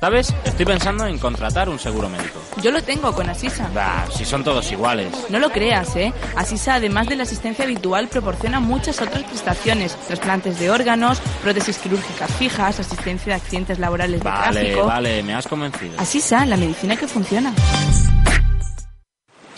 [0.00, 0.32] ¿Sabes?
[0.44, 2.40] Estoy pensando en contratar un seguro médico.
[2.62, 3.68] Yo lo tengo con Asisa.
[3.74, 5.08] Bah, si son todos iguales.
[5.28, 6.12] No lo creas, ¿eh?
[6.36, 9.96] Asisa, además de la asistencia habitual, proporciona muchas otras prestaciones.
[10.06, 14.86] Trasplantes de órganos, prótesis quirúrgicas fijas, asistencia de accidentes laborales de Vale, tráfico.
[14.86, 15.98] vale, me has convencido.
[15.98, 17.52] Asisa, la medicina que funciona.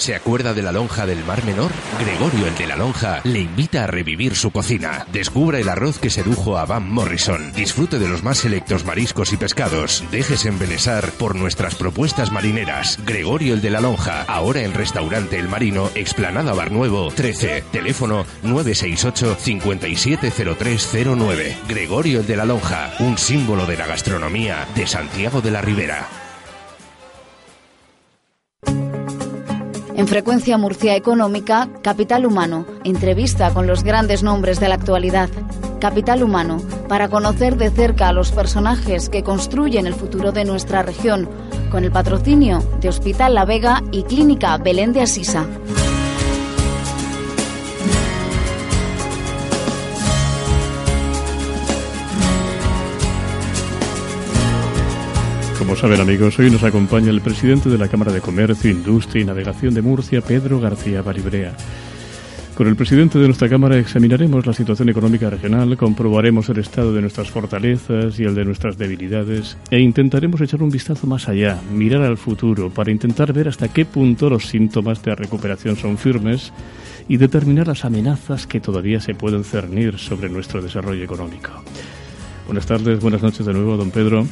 [0.00, 1.70] ¿Se acuerda de la lonja del Mar Menor?
[2.00, 5.04] Gregorio, el de la lonja, le invita a revivir su cocina.
[5.12, 7.52] Descubra el arroz que sedujo a Van Morrison.
[7.52, 10.02] Disfrute de los más selectos mariscos y pescados.
[10.10, 12.98] Déjese embelesar por nuestras propuestas marineras.
[13.04, 17.64] Gregorio, el de la lonja, ahora en Restaurante El Marino, Explanada Bar Nuevo, 13.
[17.70, 21.58] Teléfono 968 570309.
[21.68, 26.08] Gregorio, el de la lonja, un símbolo de la gastronomía de Santiago de la Ribera.
[30.00, 35.28] En Frecuencia Murcia Económica, Capital Humano, entrevista con los grandes nombres de la actualidad.
[35.78, 36.56] Capital Humano,
[36.88, 41.28] para conocer de cerca a los personajes que construyen el futuro de nuestra región,
[41.70, 45.46] con el patrocinio de Hospital La Vega y Clínica Belén de Asisa.
[55.70, 59.24] Como saben amigos, hoy nos acompaña el presidente de la Cámara de Comercio, Industria y
[59.24, 61.52] Navegación de Murcia, Pedro García Baribrea.
[62.56, 67.02] Con el presidente de nuestra Cámara examinaremos la situación económica regional, comprobaremos el estado de
[67.02, 72.02] nuestras fortalezas y el de nuestras debilidades e intentaremos echar un vistazo más allá, mirar
[72.02, 76.52] al futuro para intentar ver hasta qué punto los síntomas de recuperación son firmes
[77.06, 81.52] y determinar las amenazas que todavía se pueden cernir sobre nuestro desarrollo económico.
[82.46, 84.26] Buenas tardes, buenas noches de nuevo, don Pedro.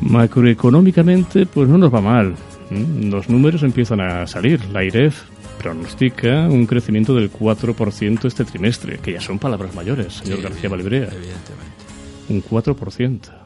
[0.00, 2.34] Macroeconómicamente, pues no nos va mal.
[2.70, 3.10] ¿m?
[3.10, 4.64] Los números empiezan a salir.
[4.72, 5.22] La IREF
[5.58, 10.68] pronostica un crecimiento del 4% este trimestre, que ya son palabras mayores, señor Sí, García
[10.68, 11.08] Valibrea.
[11.08, 11.76] Evidentemente.
[12.28, 13.45] Un 4%.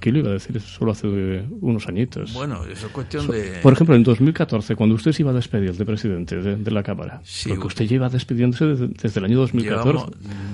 [0.00, 2.32] ¿Qué le iba a decir eso solo hace eh, unos añitos?
[2.32, 3.58] Bueno, eso es cuestión So- de...
[3.62, 6.82] Por ejemplo, en 2014, cuando usted se iba a despedir de presidente de, de la
[6.82, 9.88] Cámara, Sí, porque usted lleva despidiéndose desde, desde el año 2014.
[9.88, 10.10] Llevamos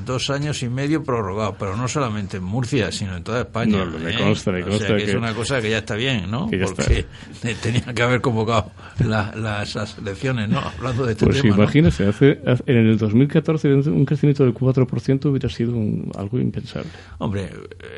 [0.07, 3.85] dos años y medio prorrogados, pero no solamente en Murcia, sino en toda España.
[3.85, 4.19] No, me ¿eh?
[4.19, 6.49] consta, me O consta sea, que, que- es una cosa que ya está bien, ¿no?
[6.49, 7.05] que ya Porque
[7.63, 8.71] tenía que haber convocado
[9.07, 10.61] la- las, las elecciones, ¿no?
[10.61, 11.57] Hablando de este Pues tema.
[11.57, 11.63] ¿no?
[11.63, 16.89] imagínese, hace, hace- en el 2014 un crecimiento del 4% hubiera sido un- algo impensable.
[17.19, 17.51] Hombre,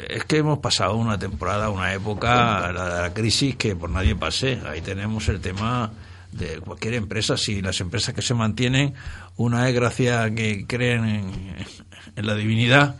[0.08, 1.35] es que hemos pasado una temporada,
[1.70, 4.58] una época, la de la crisis, que por nadie pasé.
[4.66, 5.92] Ahí tenemos el tema
[6.32, 7.36] de cualquier empresa.
[7.36, 8.94] Si las empresas que se mantienen,
[9.36, 12.96] una es gracias a que creen en, la divinidad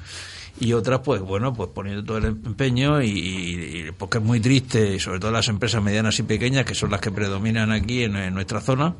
[0.60, 4.94] y otras, pues bueno, pues poniendo todo el empeño y, y- porque es muy triste,
[4.94, 8.16] y sobre todo las empresas medianas y pequeñas, que son las que predominan aquí en,
[8.16, 8.94] en nuestra zona.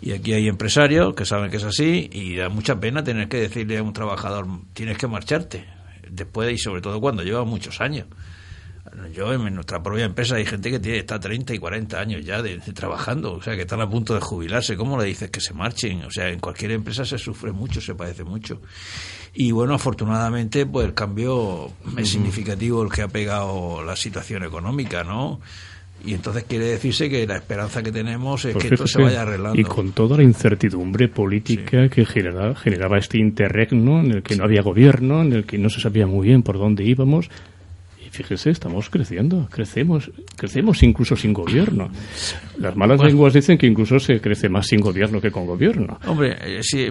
[0.00, 3.36] Y aquí hay empresarios que saben que es así y da mucha pena tener que
[3.36, 5.64] decirle a un trabajador, tienes que marcharte.
[6.10, 8.06] Después y sobre todo cuando lleva muchos años.
[9.14, 12.42] Yo en nuestra propia empresa hay gente que tiene está 30 y 40 años ya
[12.42, 14.76] de, de trabajando, o sea, que están a punto de jubilarse.
[14.76, 16.02] ¿Cómo le dices que se marchen?
[16.04, 18.60] O sea, en cualquier empresa se sufre mucho, se padece mucho.
[19.34, 25.04] Y bueno, afortunadamente, pues el cambio es significativo el que ha pegado la situación económica,
[25.04, 25.40] ¿no?
[26.04, 29.22] Y entonces quiere decirse que la esperanza que tenemos es Pues que esto se vaya
[29.22, 29.58] arreglando.
[29.58, 34.44] Y con toda la incertidumbre política que generaba, generaba este interregno en el que no
[34.44, 37.30] había gobierno, en el que no se sabía muy bien por dónde íbamos.
[38.12, 41.88] Fíjese, estamos creciendo, crecemos, crecemos incluso sin gobierno.
[42.58, 45.98] Las malas lenguas dicen que incluso se crece más sin gobierno que con gobierno.
[46.06, 46.88] Hombre, eh, sí,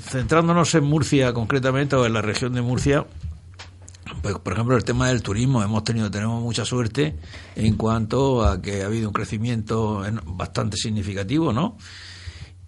[0.00, 3.04] centrándonos en Murcia concretamente o en la región de Murcia,
[4.22, 7.14] pues, por ejemplo, el tema del turismo, hemos tenido, tenemos mucha suerte
[7.56, 11.76] en cuanto a que ha habido un crecimiento bastante significativo, ¿no?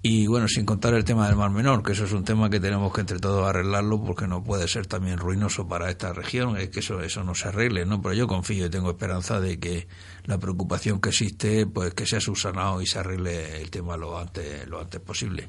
[0.09, 2.61] Y bueno, sin contar el tema del Mar Menor, que eso es un tema que
[2.61, 6.69] tenemos que entre todos arreglarlo porque no puede ser también ruinoso para esta región, es
[6.69, 8.01] que eso, eso no se arregle, ¿no?
[8.01, 9.89] Pero yo confío y tengo esperanza de que
[10.27, 14.69] la preocupación que existe, pues que sea subsanado y se arregle el tema lo antes,
[14.69, 15.49] lo antes posible.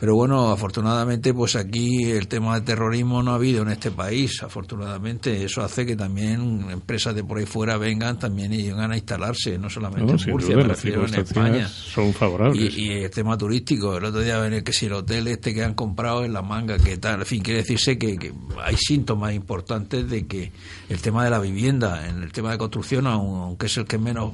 [0.00, 4.42] Pero bueno, afortunadamente, pues aquí el tema de terrorismo no ha habido en este país.
[4.42, 8.96] Afortunadamente, eso hace que también empresas de por ahí fuera vengan también y vengan a
[8.96, 11.68] instalarse, no solamente en Murcia, pero en España.
[11.68, 12.78] Son favorables.
[12.78, 15.74] Y, el tema turístico, el otro día ven que si el hotel este que han
[15.74, 18.32] comprado en la manga, que tal, en fin, quiere decirse que, que
[18.62, 20.50] hay síntomas importantes de que
[20.88, 24.32] el tema de la vivienda, en el tema de construcción, aunque es el que menos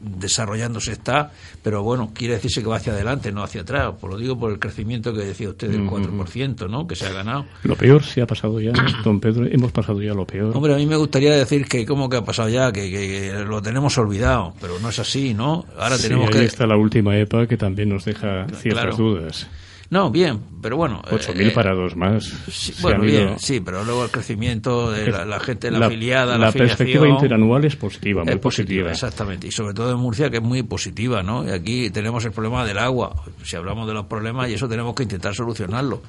[0.00, 1.32] desarrollándose está,
[1.62, 3.94] pero bueno, quiere decirse que va hacia adelante, no hacia atrás.
[4.00, 6.86] Por lo digo por el crecimiento que decía usted del 4%, ¿no?
[6.86, 7.46] Que se ha ganado.
[7.64, 8.72] Lo peor se ha pasado ya,
[9.04, 10.56] don Pedro, hemos pasado ya lo peor.
[10.56, 13.96] Hombre, a mí me gustaría decir que como que ha pasado ya, que, lo tenemos
[13.98, 15.64] olvidado, pero no es así, ¿no?
[15.78, 16.44] Ahora tenemos que...
[16.44, 19.46] está la última EPA que también nos deja ciertas dudas.
[19.90, 21.00] No, bien, pero bueno.
[21.10, 22.24] 8.000 eh, parados más.
[22.50, 26.52] Sí, bueno, bien, sí, pero luego el crecimiento de la, gente, la, afiliada, la, la
[26.52, 30.62] perspectiva interanual es positiva, muy positiva, Exactamente, y sobre todo en Murcia, que es muy
[30.62, 31.46] positiva, ¿no?
[31.48, 33.24] Y aquí tenemos el problema del agua.
[33.42, 36.02] Si hablamos de los problemas, y eso tenemos que intentar solucionarlo.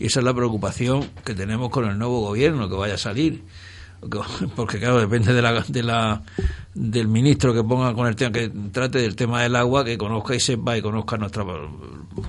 [0.00, 3.42] Y esa es la preocupación que tenemos con el nuevo gobierno que vaya a salir
[4.56, 6.22] porque claro, depende de la, de la,
[6.74, 10.34] del ministro que ponga con el tema, que trate del tema del agua, que conozca
[10.34, 11.46] y sepa y conozca nuestras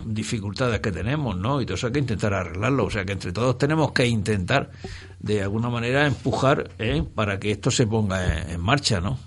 [0.05, 1.61] dificultades que tenemos, ¿no?
[1.61, 4.72] Y todo eso hay que intentar arreglarlo, o sea que entre todos tenemos que intentar
[5.19, 7.03] de alguna manera empujar ¿eh?
[7.15, 9.17] para que esto se ponga en, marcha, ¿no?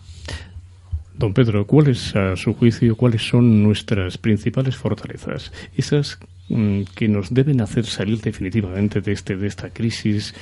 [1.16, 5.52] Don Pedro, ¿cuáles, a su juicio, cuáles son nuestras principales fortalezas?
[5.76, 6.18] Esas
[6.48, 10.34] que nos deben hacer salir definitivamente de, este, de esta crisis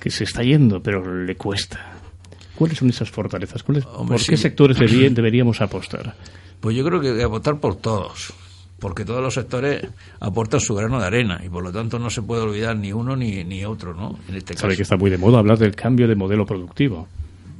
[0.00, 1.98] que se está yendo, pero le cuesta.
[2.56, 3.62] ¿Cuáles son esas fortalezas?
[3.62, 6.14] ¿Por qué sectores deberíamos apostar?
[6.60, 8.34] Pues yo creo que apostar por todos,
[8.78, 9.86] porque todos los sectores
[10.20, 13.16] aportan su grano de arena y por lo tanto no se puede olvidar ni uno
[13.16, 14.18] ni, ni otro, ¿no?
[14.28, 17.08] En este Sabe que está muy de moda hablar del cambio de modelo productivo.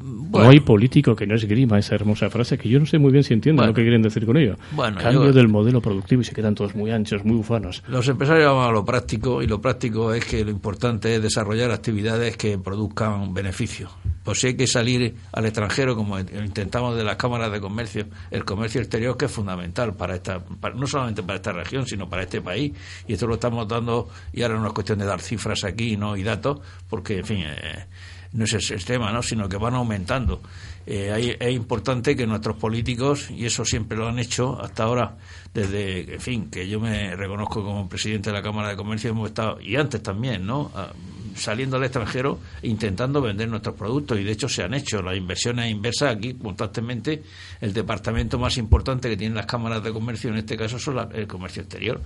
[0.02, 3.24] No hay político que no esgrima esa hermosa frase que yo no sé muy bien
[3.24, 4.56] si entiendo lo que quieren decir con ello.
[4.76, 7.82] Cambio del modelo productivo y se quedan todos muy anchos, muy ufanos.
[7.88, 11.70] Los empresarios van a lo práctico y lo práctico es que lo importante es desarrollar
[11.70, 13.90] actividades que produzcan beneficios.
[14.24, 18.44] Pues si hay que salir al extranjero, como intentamos de las cámaras de comercio, el
[18.44, 20.42] comercio exterior que es fundamental para esta,
[20.74, 22.72] no solamente para esta región, sino para este país.
[23.06, 26.16] Y esto lo estamos dando, y ahora no es cuestión de dar cifras aquí no
[26.16, 27.86] y datos, porque, en fin, eh,
[28.32, 29.22] no es el tema, ¿no?
[29.22, 30.40] sino que van aumentando.
[30.86, 35.16] Eh, es importante que nuestros políticos, y eso siempre lo han hecho hasta ahora,
[35.52, 39.28] desde, en fin, que yo me reconozco como presidente de la Cámara de Comercio, hemos
[39.28, 40.70] estado, y antes también, ¿no?
[40.74, 40.92] Ah,
[41.34, 45.16] saliendo al extranjero e intentando vender nuestros productos y de hecho se han hecho las
[45.16, 47.22] inversiones inversas aquí constantemente
[47.60, 51.26] el departamento más importante que tienen las cámaras de comercio en este caso son el
[51.28, 52.00] comercio exterior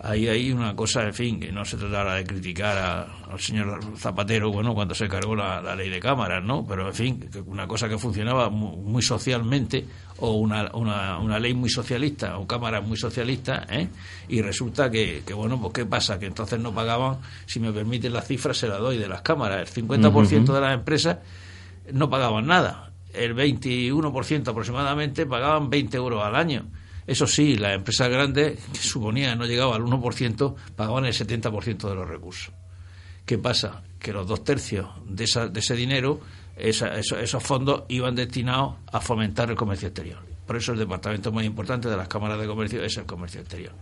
[0.00, 4.50] ahí hay una cosa, en fin, que no se trata de criticar al señor Zapatero,
[4.52, 6.64] bueno, cuando se cargó la, ley de cámaras, ¿no?
[6.66, 9.86] Pero, en fin, una cosa que funcionaba muy, socialmente,
[10.18, 13.88] o una, una, una, ley muy socialista, o cámaras muy socialistas, ¿eh?
[14.28, 16.18] Y resulta que, que, bueno, pues ¿qué pasa?
[16.18, 19.76] Que entonces no pagaban, si me permiten las cifras, se las doy de las cámaras,
[19.76, 21.18] el 50% de las empresas
[21.92, 26.66] no pagaban nada, el 21% aproximadamente pagaban 20 euros al año
[27.06, 31.94] eso sí, las empresas grandes, que suponía no llegaba al 1%, pagaban el 70% de
[31.94, 32.52] los recursos.
[33.24, 33.82] ¿Qué pasa?
[33.98, 36.20] Que los dos tercios de, ese dinero,
[36.56, 40.18] esos, fondos, iban destinados a fomentar el comercio exterior.
[40.46, 43.72] Por eso el departamento más importante de las cámaras de comercio es el comercio exterior.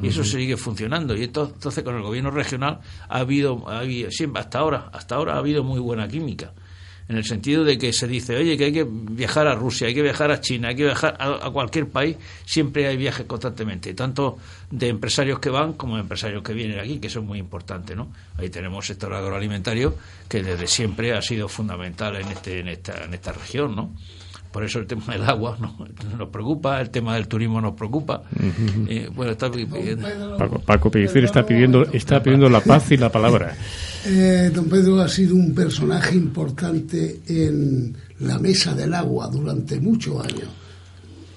[0.00, 1.16] Y eso sigue funcionando.
[1.16, 5.34] Y entonces con el gobierno regional ha habido, ha habido, siempre hasta ahora, hasta ahora
[5.34, 6.52] ha habido muy buena química
[7.12, 9.94] en el sentido de que se dice, oye, que hay que viajar a Rusia, hay
[9.94, 14.38] que viajar a China, hay que viajar a, cualquier país, siempre hay viajes constantemente, tanto
[14.70, 17.94] de empresarios que van como de empresarios que vienen aquí, que eso es muy importante,
[17.94, 18.08] ¿no?
[18.38, 19.94] Ahí tenemos el sector agroalimentario
[20.26, 23.92] que desde siempre ha sido fundamental en, este, en, esta, en esta región, ¿no?
[24.52, 25.56] Por eso el tema del agua
[26.18, 28.22] nos preocupa, el tema del turismo nos preocupa.
[28.88, 30.36] Eh, bueno, está pidiendo...
[30.36, 33.56] Paco, Paco está pidiendo, está pidiendo la paz y la palabra.
[34.04, 40.20] Eh, don Pedro ha sido un personaje importante en la mesa del agua durante muchos
[40.26, 40.48] años.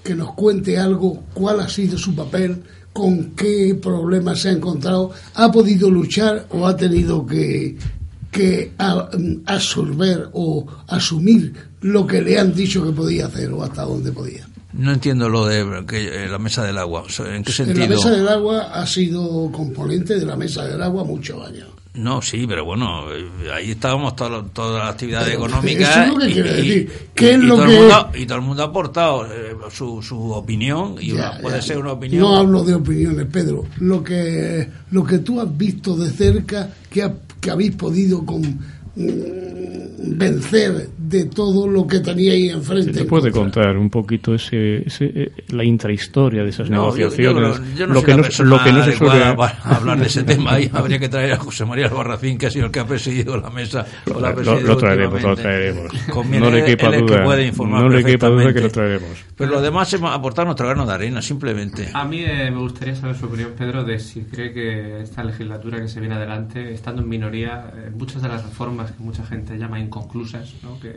[0.02, 2.60] Que nos cuente algo, cuál ha sido su papel,
[2.92, 7.76] con qué problemas se ha encontrado, ha podido luchar o ha tenido que,
[8.32, 9.10] que a-
[9.46, 14.46] absorber o asumir lo que le han dicho que podía hacer o hasta dónde podía.
[14.72, 17.04] No entiendo lo de que, eh, la mesa del agua.
[17.32, 17.80] ¿En qué En sentido?
[17.80, 21.68] la mesa del agua ha sido componente de la mesa del agua muchos años.
[21.94, 23.24] No, sí, pero bueno, eh,
[23.54, 25.88] ahí estábamos todas las actividades Pero, económicas.
[25.96, 26.92] eso es lo que y, quiere y- decir.
[26.92, 29.26] y- ¿Qué es y lo todo el que- mundo, y todo el mundo ha aportado
[29.26, 31.62] eh, su, su opinión y Ya, una- puede ya.
[31.62, 32.20] ser una opinión.
[32.20, 33.64] No hablo de opiniones, Pedro.
[33.78, 38.42] Lo que lo que tú has visto de cerca, que, ha- que habéis podido con,
[38.42, 42.92] mm, vencer de todo lo que teníais enfrente.
[42.92, 47.08] ¿Se te puede contar un poquito ese, ese, eh, la intrahistoria de esas No, yo-
[47.16, 47.76] yo negociaciones?
[47.76, 49.34] yo no lo, soy que la no, lo que no se suele...
[49.36, 50.52] para hablar de ese tema.
[50.54, 53.36] Ahí habría que traer a José María Albarracín, que ha sido el que ha presidido
[53.36, 53.86] la mesa.
[54.12, 55.92] o la Lo, lo traeremos, lo traeremos.
[56.12, 57.24] Conviene, no le quepa es que duda.
[57.24, 59.24] puede informar No le quepa duda que lo traeremos.
[59.36, 61.90] Pero lo demás hemos aportado nuestro grano de arena, simplemente.
[61.92, 65.80] A mí eh, me gustaría saber su opinión, Pedro, de si cree que esta legislatura
[65.80, 69.56] que se viene adelante, estando en minoría, eh, muchas de las reformas que mucha gente
[69.58, 70.80] llama inconclusas, ¿no?
[70.80, 70.95] que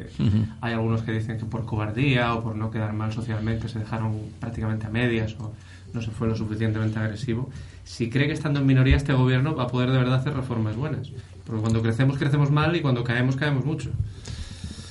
[0.61, 4.17] Hay algunos que dicen que por cobardía o por no quedar mal socialmente se dejaron
[4.39, 5.53] prácticamente a medias o
[5.93, 7.49] no se fue lo suficientemente agresivo,
[7.83, 10.75] si cree que estando en minoría este gobierno va a poder de verdad hacer reformas
[10.75, 11.11] buenas.
[11.45, 13.89] Porque cuando crecemos, crecemos mal y cuando caemos, caemos mucho.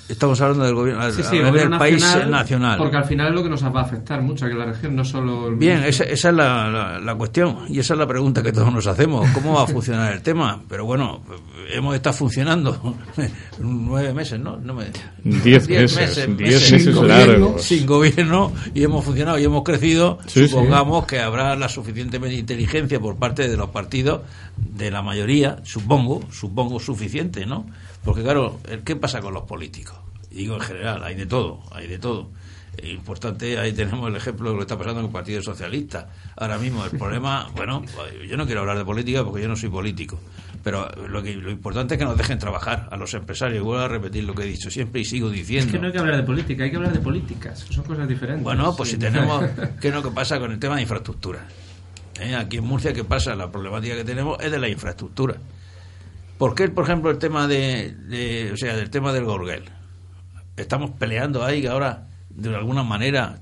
[0.09, 2.79] Estamos hablando del gobierno, Sí, sí, a el nivel gobierno país nacional, nacional.
[2.79, 5.05] Porque al final es lo que nos va a afectar mucho, que la región no
[5.05, 5.49] solo...
[5.49, 8.51] el Bien, esa, esa es la, la- la cuestión y esa es la pregunta que
[8.53, 9.29] todos nos hacemos.
[9.31, 10.63] ¿Cómo va a funcionar el tema?
[10.69, 11.23] Pero bueno,
[11.71, 12.97] hemos estado funcionando
[13.59, 14.57] nueve meses, ¿no?
[14.57, 14.87] No me-
[15.25, 17.37] Diez meses, diez meses sin largos.
[17.37, 20.19] gobierno, sin gobierno y hemos funcionado y hemos crecido.
[20.27, 24.23] Sí, Supongamos que habrá la suficientemente inteligencia por parte de los partidos,
[24.57, 27.67] de la mayoría, supongo, supongo suficiente, ¿no?
[28.09, 29.99] Porque claro, ¿qué pasa con los políticos?
[30.31, 32.31] Digo en general, hay de todo, hay de todo.
[32.79, 36.09] Eh, Importante, ahí tenemos el ejemplo de lo que está pasando con el Partido Socialista.
[36.35, 37.85] Ahora mismo el problema, bueno,
[38.27, 40.19] yo no quiero hablar de política porque yo no soy político,
[40.65, 43.63] pero lo, que, lo importante es que nos dejen trabajar a los empresarios.
[43.63, 45.67] Vuelvo a repetir lo que he dicho siempre y sigo diciendo.
[45.67, 48.09] Es que no hay que hablar de política, hay que hablar de políticas, son cosas
[48.09, 48.43] diferentes.
[48.43, 48.95] Bueno, pues Sí.
[48.95, 49.45] si tenemos,
[49.83, 51.47] ¿qué es lo que pasa con el tema de infraestructura?
[52.19, 52.35] ¿Eh?
[52.35, 53.35] Aquí en Murcia, ¿qué pasa?
[53.35, 55.37] La problemática que tenemos es de la infraestructura.
[56.39, 59.65] ¿Por qué, por ejemplo, el tema de, de- o sea, del tema del Gorguel?
[60.57, 63.41] Estamos peleando ahí ahora de alguna manera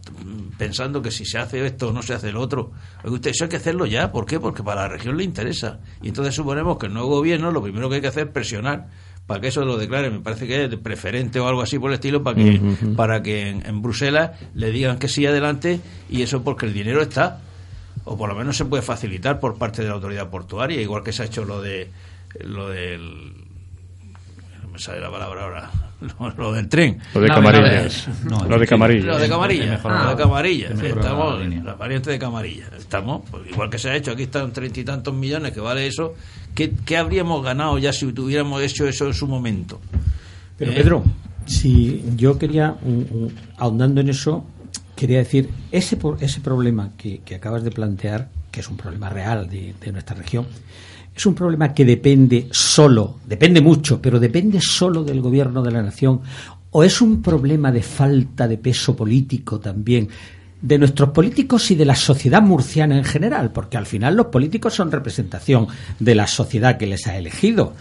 [0.56, 2.72] pensando que si se hace esto o no se hace el otro.
[3.04, 4.10] Usted, eso hay que hacerlo ya.
[4.10, 4.40] ¿Por qué?
[4.40, 5.80] Porque para la región le interesa.
[6.02, 8.88] Y entonces suponemos que el nuevo gobierno lo primero que hay que hacer es presionar
[9.26, 11.90] para que eso lo declare, me parece que es de preferente o algo así por
[11.90, 12.60] el estilo, para que,
[12.96, 17.02] para que en, en Bruselas le digan que sí adelante y eso porque el dinero
[17.02, 17.40] está.
[18.04, 21.12] O por lo menos se puede facilitar por parte de la autoridad portuaria, igual que
[21.12, 21.90] se ha hecho lo de
[22.44, 23.32] lo del
[24.62, 25.70] no me sale la palabra ahora
[26.20, 26.98] lo, lo del tren.
[27.14, 28.08] Lo de Camarillas.
[28.24, 29.04] Lo de Camarillas.
[29.06, 32.10] lo de Camarilla De mejorar- lo de Camarilla de Sí, mejorar estamos la la variante
[32.10, 35.52] de Camarilla estamos pues, igual que se ha hecho aquí están treinta y tantos millones
[35.52, 36.14] que vale eso.
[36.54, 39.80] ¿qué, qué habríamos ganado ya si hubiéramos hecho eso en su momento
[40.58, 41.04] Pero Eh, Pedro,
[41.46, 42.76] si yo quería,
[43.58, 44.44] ahondando en eso,
[44.96, 49.08] quería decir, ese, por- ese problema que, que acabas de plantear, que es un problema
[49.10, 50.46] real de, de nuestra región,
[51.16, 55.82] es un problema que depende solo, depende mucho, pero depende solo del gobierno de la
[55.82, 56.20] nación,
[56.70, 60.08] o es un problema de falta de peso político también
[60.60, 64.74] de nuestros políticos y de la sociedad murciana en general, porque al final los políticos
[64.74, 67.74] son representación de la sociedad que les ha elegido.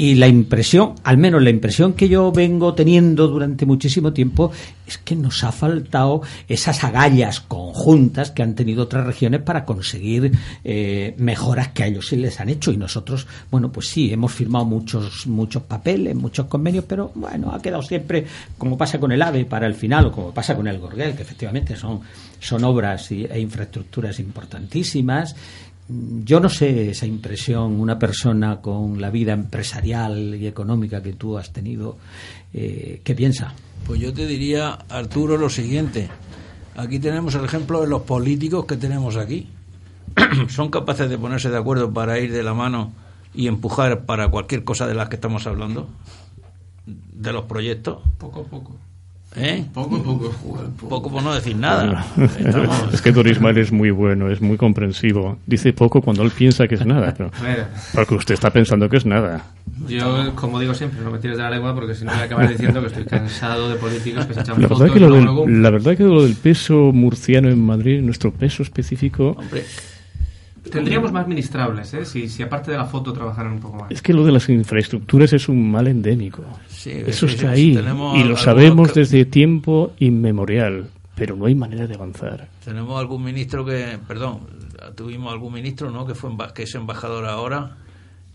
[0.00, 4.52] Y la impresión, al menos la impresión que yo vengo teniendo durante muchísimo tiempo,
[4.86, 10.30] es que nos ha faltado esas agallas conjuntas que han tenido otras regiones para conseguir
[10.62, 12.70] eh, mejoras que a ellos sí les han hecho.
[12.70, 17.60] Y nosotros, bueno, pues sí, hemos firmado muchos, muchos papeles, muchos convenios, pero bueno, ha
[17.60, 18.24] quedado siempre,
[18.56, 21.22] como pasa con el AVE para el final, o como pasa con el Gorguel, que
[21.22, 22.00] efectivamente son,
[22.38, 25.34] son obras y- e infraestructuras importantísimas.
[25.88, 31.38] Yo no sé esa impresión, una persona con la vida empresarial y económica que tú
[31.38, 31.96] has tenido,
[32.52, 33.54] eh, ¿qué piensa?
[33.86, 36.10] Pues yo te diría, Arturo, lo siguiente.
[36.76, 39.48] Aquí tenemos el ejemplo de los políticos que tenemos aquí.
[40.48, 42.92] ¿Son capaces de ponerse de acuerdo para ir de la mano
[43.34, 45.88] y empujar para cualquier cosa de las que estamos hablando?
[46.86, 48.02] ¿De los proyectos?
[48.18, 48.76] Poco a poco.
[49.40, 49.64] ¿Eh?
[49.72, 50.32] Poco poco.
[50.88, 52.04] Poco por no decir nada.
[52.92, 55.38] es que Dorismal es muy bueno, es muy comprensivo.
[55.46, 57.14] Dice poco cuando él piensa que es nada.
[57.14, 57.30] Pero,
[57.94, 59.44] porque usted está pensando que es nada.
[59.88, 62.24] Yo, como digo siempre, no me tires de la lengua porque si no voy a
[62.24, 65.46] acabar diciendo que estoy cansado de políticos que se echan La fotos verdad, que luego-
[65.48, 69.36] la verdad que lo del peso murciano en Madrid, nuestro peso específico,
[70.70, 72.04] Tendríamos más ministrables, ¿eh?
[72.04, 73.90] Si, si aparte de la foto trabajaran un poco más.
[73.90, 76.44] es que lo de las infraestructuras es un mal endémico.
[76.68, 81.46] Sí, Eso sí, está sí, ahí y lo sabemos que- desde tiempo inmemorial, pero no
[81.46, 82.48] hay manera de avanzar.
[82.64, 84.40] Tenemos algún ministro que, perdón,
[84.94, 86.06] tuvimos algún ministro, ¿no?
[86.06, 87.76] Que fue que es embajador ahora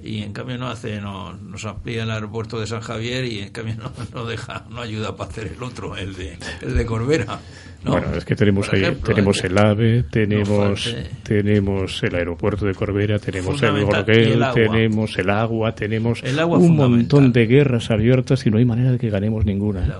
[0.03, 3.49] y en cambio no hace no, nos amplía el aeropuerto de San Javier y en
[3.49, 7.39] cambio no, no deja no ayuda para hacer el otro el de el de Corbera
[7.83, 7.91] ¿no?
[7.91, 13.19] Bueno, es que tenemos ahí, ejemplo, tenemos el AVE, tenemos, tenemos el aeropuerto de Corbera,
[13.19, 14.05] tenemos el Fundamental.
[14.07, 14.53] Y Gorguel, el agua.
[14.53, 18.93] tenemos el agua, tenemos El agua un montón de guerras abiertas y no hay manera
[18.93, 19.97] de que ganemos ninguna.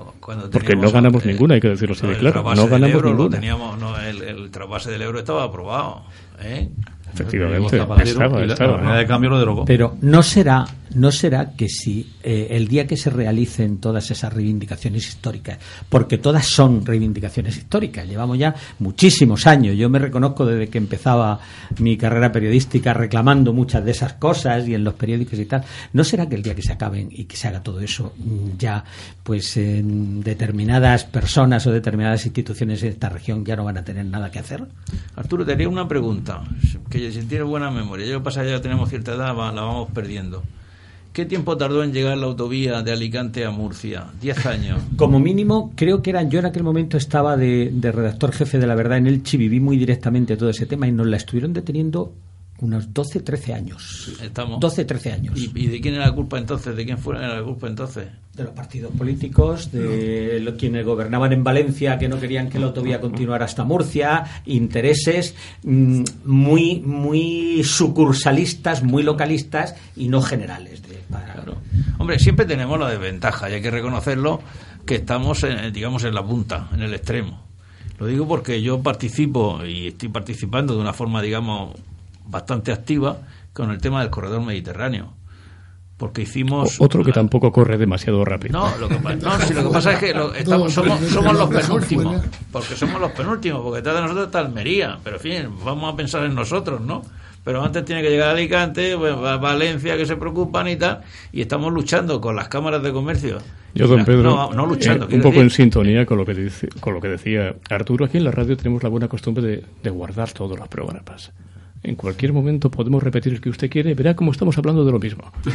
[0.52, 2.44] Porque no ganamos ninguna, hay que decirlo así de claro.
[2.56, 3.38] No ganamos euro ninguna.
[3.38, 6.04] teníamos, el, el trasvase del euro estaba aprobado
[6.42, 6.70] ¿eh?
[7.14, 8.72] Efectivamente, Zapatero estaba, y la- estaba.
[8.74, 9.66] la moneda de cambio lo derogó.
[9.66, 14.34] Pero no será, no será que si eh, el día que se realicen todas esas
[14.34, 15.58] reivindicaciones históricas,
[15.90, 19.76] porque todas son reivindicaciones históricas, llevamos ya muchísimos años.
[19.76, 21.40] Yo me reconozco desde que empezaba
[21.80, 25.64] mi carrera periodística reclamando muchas de esas cosas y en los periódicos y tal.
[25.94, 28.58] ¿No será que el día que se acaben y que se haga todo eso mm,
[28.58, 28.84] ya,
[29.24, 34.32] pues determinadas personas o determinadas instituciones en esta región ya no van a tener nada
[34.32, 34.66] que hacer?
[35.16, 36.44] Arturo, te haría una pregunta,
[36.90, 40.44] que si tienes buena memoria, yo pasa ya tenemos cierta edad, la vamos perdiendo.
[41.14, 44.06] ¿Qué tiempo tardó en llegar la autovía de Alicante a Murcia?
[44.20, 44.82] Diez años.
[44.98, 48.66] Como mínimo, creo que eran yo en aquel momento estaba de, de redactor jefe de
[48.68, 52.14] la verdad en Elche, viví muy directamente todo ese tema y nos la estuvieron deteniendo
[52.60, 54.12] unos 12, 13 años.
[54.24, 54.60] Estamos.
[54.60, 55.38] 12, 13 años.
[55.40, 56.76] ¿Y, y de quién era la culpa entonces?
[56.76, 58.06] ¿De quién fue la culpa entonces?
[58.38, 62.68] De los partidos políticos, de lo- quienes gobernaban en Valencia que no querían que la
[62.68, 70.82] autovía continuara hasta Murcia, intereses mm, muy, muy sucursalistas, muy localistas y no generales.
[71.98, 74.42] Hombre, siempre tenemos la desventaja, y hay que reconocerlo,
[74.86, 77.42] que estamos, en, digamos, en la punta, en el extremo.
[78.00, 81.76] Lo digo porque yo participo y estoy participando de una forma, digamos,
[82.26, 83.18] bastante activa
[83.54, 85.14] con el tema del corredor mediterráneo.
[85.96, 86.80] Porque hicimos...
[86.82, 88.60] O- Otro que tampoco corre demasiado rápido.
[88.60, 91.50] No, lo que, no, si lo que pasa es que lo- estamos, somos, somos los
[91.50, 92.22] penúltimos.
[92.52, 94.98] Porque somos los penúltimos, porque detrás de nosotros está Almería.
[95.04, 97.04] Pero en fin, vamos a pensar en nosotros, ¿no?
[97.44, 101.02] Pero antes tiene que llegar a Alicante, pues, va- Valencia, que se preocupan y tal.
[101.32, 103.40] Y estamos luchando con las cámaras de comercio.
[103.76, 105.10] Yo, don Pedro, No, no luchando.
[105.10, 108.18] eh, un poco en sintonía con lo que dice, con lo que decía Arturo, aquí
[108.18, 111.32] en la radio tenemos la buena costumbre de, de guardar todos los programas.
[111.84, 115.00] En cualquier momento podemos repetir el que usted quiere, verá cómo estamos hablando de lo
[115.00, 115.24] mismo.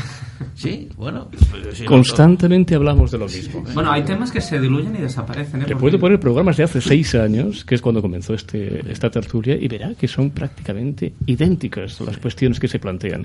[0.54, 1.28] Sí, bueno.
[1.30, 3.62] pues, sí, Constantemente hablamos de lo mismo.
[3.74, 5.62] Bueno, hay temas que se diluyen y desaparecen.
[5.62, 5.76] ¿eh?
[5.78, 9.68] Puedo poner programas de hace seis años, que es cuando comenzó este, esta tertulia, y
[9.68, 13.24] verá que son prácticamente idénticas las cuestiones que se plantean.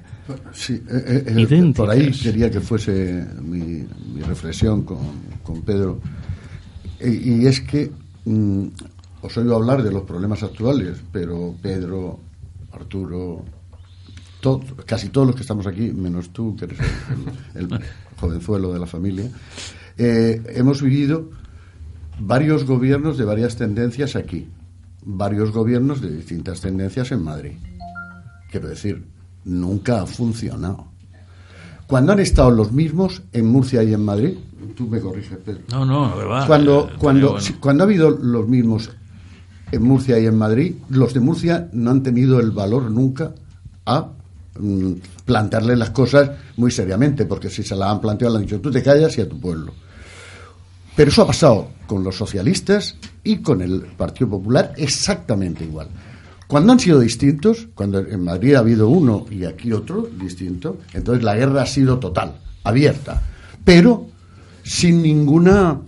[0.51, 1.76] Sí, eh, eh, eh, Idénticas.
[1.76, 3.84] por ahí quería que fuese mi,
[4.14, 4.99] mi reflexión con,
[5.41, 5.99] con Pedro.
[7.01, 7.89] Y, y es que
[8.26, 8.68] mm,
[9.22, 12.20] os oigo hablar de los problemas actuales, pero Pedro,
[12.74, 13.43] Arturo,
[14.86, 16.80] casi todos los que estamos aquí, menos tú, que eres
[17.55, 17.80] el, el- el
[18.19, 19.30] jovenzuelo de la familia,
[19.97, 21.30] eh, hemos vivido
[22.19, 24.47] varios gobiernos de varias tendencias aquí,
[25.05, 27.53] varios gobiernos de distintas tendencias en Madrid.
[28.51, 29.03] Quiero decir,
[29.45, 30.88] nunca ha funcionado.
[31.88, 34.38] Cuando han estado los mismos en Murcia y en Madrid,
[34.76, 35.61] tú me corriges, Pedro.
[35.69, 36.47] No, no, la verdad.
[36.47, 37.41] Cuando, eh, cuando, bueno.
[37.45, 38.89] si- cuando ha habido los mismos
[39.74, 43.34] en Murcia y en Madrid, los de Murcia no han tenido el valor nunca
[43.88, 44.07] a
[44.59, 44.91] mm,
[45.26, 48.69] plantearle las cosas muy seriamente, porque si se las han planteado, le han dicho, tú
[48.69, 49.74] te callas y a tu pueblo.
[50.95, 55.88] Pero eso ha pasado con los socialistas y con el Partido Popular exactamente igual.
[56.45, 61.24] Cuando han sido distintos, cuando en Madrid ha habido uno y aquí otro distinto, entonces
[61.24, 63.24] la guerra ha sido total, abierta,
[63.65, 64.05] pero
[64.61, 65.82] sin ninguna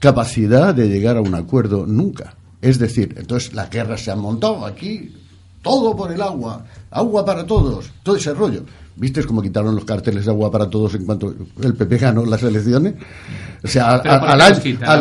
[0.00, 2.34] capacidad de llegar a un acuerdo nunca.
[2.62, 5.14] Es decir, entonces la guerra se ha montado aquí,
[5.62, 8.64] todo por el agua, agua para todos, todo ese rollo.
[8.96, 11.32] ¿Viste cómo quitaron los carteles de agua para todos en cuanto
[11.62, 12.94] el PP ganó las elecciones?
[13.64, 15.00] O sea, a- Pero a- ¿por qué al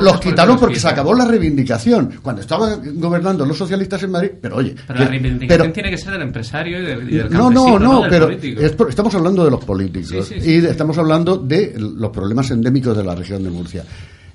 [0.00, 2.14] los a quitaron los porque se acabó la reivindicación.
[2.22, 5.98] Cuando estaban gobernando los socialistas en Madrid, pero oye, Pero la reivindicación pero- tiene que
[5.98, 9.44] ser del empresario y del, y del no, no, no, del pero es estamos hablando
[9.44, 13.14] de los políticos Sí, sí, sí, y estamos hablando de los problemas endémicos de la
[13.14, 13.84] región de Murcia.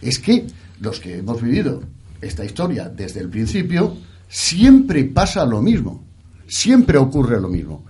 [0.02, 0.46] Es que
[0.80, 1.82] los que hemos vivido
[2.22, 3.98] esta historia desde el principio,
[4.28, 6.06] siempre pasa lo mismo,
[6.48, 7.86] siempre ocurre lo mismo.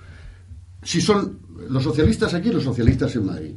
[0.83, 3.55] Si son los socialistas aquí, los socialistas en Madrid.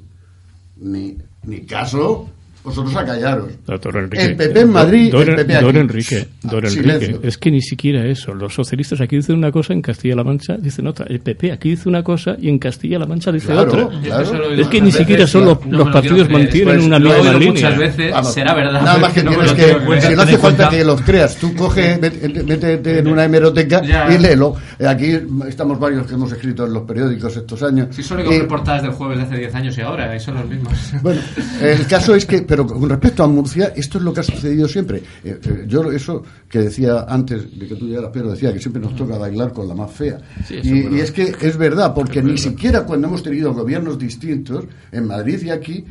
[0.76, 2.28] Ni, ni caso,
[2.64, 3.48] vosotros a callaros.
[3.66, 4.24] Doctor Enrique.
[4.24, 5.78] El PP en Madrid, Don, el PP don aquí.
[5.78, 8.34] Enrique, don Ah, Enrique, es que ni siquiera eso.
[8.34, 11.06] Los socialistas aquí dicen una cosa, en Castilla-La Mancha dicen otra.
[11.08, 14.00] El PP aquí dice una cosa y en Castilla-La Mancha dice Claro, otra.
[14.00, 14.50] claro.
[14.54, 17.32] Es que ni muchas siquiera son los, no los partidos mantienen Pues una misma oído
[17.38, 17.52] línea.
[17.52, 18.82] muchas veces, Vamos, será verdad.
[18.82, 20.00] Nada más que no tienes que.
[20.00, 24.12] Si no hace falta que los creas, tú coge, vete en una hemeroteca Ya.
[24.12, 24.54] y léelo.
[24.78, 27.88] Eh, Aquí estamos varios que hemos escrito en los periódicos estos años.
[27.94, 30.20] Si solo hay Eh, que portadas del jueves de hace 10 años y ahora, y
[30.20, 30.72] son los mismos.
[31.02, 31.20] bueno,
[31.60, 34.68] el caso es que, pero con respecto a Murcia, esto es lo que ha sucedido
[34.68, 35.02] siempre.
[35.24, 38.80] Eh, eh, yo eso que decía antes de que tú llegaras, Pedro, decía que siempre
[38.80, 40.20] nos toca bailar con la más fea.
[40.46, 42.44] Sí, y, es que es verdad, porque Es ni verdad.
[42.44, 45.84] siquiera cuando hemos tenido gobiernos distintos, en Madrid y aquí,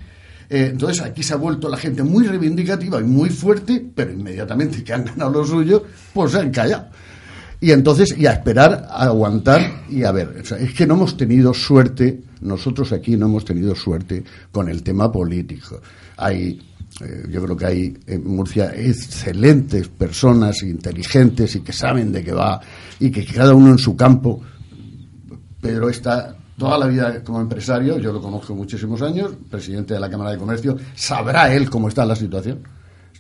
[0.50, 4.86] eh, entonces aquí se ha vuelto la gente muy reivindicativa y muy fuerte, pero inmediatamente
[4.86, 5.84] que han ganado lo suyo,
[6.14, 6.86] pues se han callado.
[7.60, 10.38] Y entonces, y a esperar, a aguantar y a ver.
[10.42, 14.70] O sea, es que no hemos tenido suerte, nosotros aquí no hemos tenido suerte con
[14.70, 15.82] el tema político.
[16.18, 16.62] Hay,
[17.02, 22.32] eh, yo creo que hay en Murcia excelentes personas inteligentes y que saben de qué
[22.32, 22.60] va
[23.00, 24.42] y que cada uno en su campo.
[25.62, 30.10] Pedro está toda la vida como empresario, yo lo conozco muchísimos años, presidente de la
[30.10, 32.60] Cámara de Comercio, sabrá él cómo está la situación,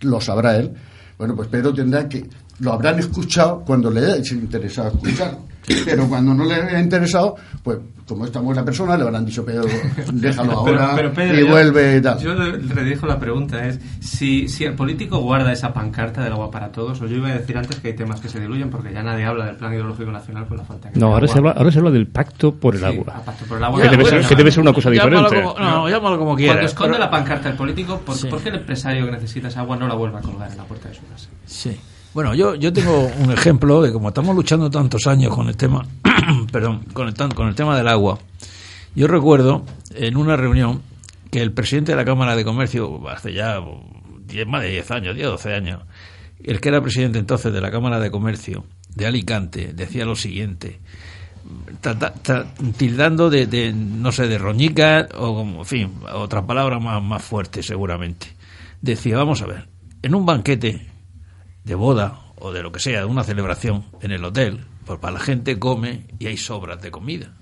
[0.01, 0.71] lo sabrá él.
[1.17, 2.27] Bueno, pues Pedro tendrá que,
[2.59, 5.37] lo habrán escuchado cuando le haya interesado escuchar,
[5.85, 9.63] pero cuando no le haya interesado, pues como esta buena persona, le habrán dicho, Pedro,
[10.11, 12.19] déjalo ahora Pero- pero, Pedro, y yo- vuelve y tal.
[12.19, 16.51] Yo le redijo la pregunta, es si, si el político guarda esa pancarta del agua
[16.51, 18.91] para todos, o yo iba a decir antes que hay temas que se diluyen porque
[18.93, 21.51] ya nadie habla del plan ideológico nacional con la falta que No, ahora se, habla,
[21.51, 23.21] ahora se habla del pacto por el Sí, agua.
[23.25, 23.81] pacto por el agua.
[23.81, 25.53] que, debe Bueno, ser, que debe ser una cosa llámalo diferente.
[25.53, 26.55] como- no, llámalo como quieras.
[26.55, 29.61] Cuando esconde pero- la pancarta el político, ¿por, por qué el empresario que necesita esa
[29.61, 31.29] agua no la vuelve a colgar en la puerta de su casa?
[31.45, 31.79] Sí.
[32.13, 35.83] Bueno, yo, yo tengo un ejemplo de como estamos luchando tantos años con el tema,
[36.51, 38.19] perdón, con el, con el tema del agua.
[38.95, 40.83] Yo recuerdo en una reunión
[41.31, 43.59] que el presidente de la Cámara de Comercio, hace ya
[44.27, 45.81] 10, más de 10 años, 10 12 años,
[46.43, 50.81] el que era presidente entonces de la Cámara de Comercio de Alicante, decía lo siguiente,
[52.77, 57.63] tildando de, de, no sé, de roñica o, en fin, otra palabra más, más fuerte
[57.63, 58.27] seguramente.
[58.81, 59.67] Decía, vamos a ver,
[60.03, 60.92] en un banquete
[61.63, 65.13] de boda o de lo que sea, de una celebración en el hotel, pues para
[65.13, 67.33] la gente come y hay sobras de comida.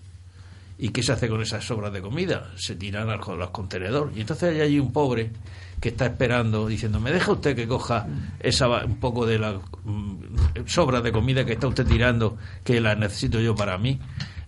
[0.78, 2.52] ¿Y qué se hace con esas sobras de comida?
[2.56, 4.18] Se tiran a los contenedores.
[4.18, 5.30] Y entonces hay allí un pobre
[5.80, 8.08] que está esperando, diciendo, ¿me deja usted que coja
[8.40, 12.98] esa un poco de las mm, sobras de comida que está usted tirando, que las
[12.98, 14.00] necesito yo para mí?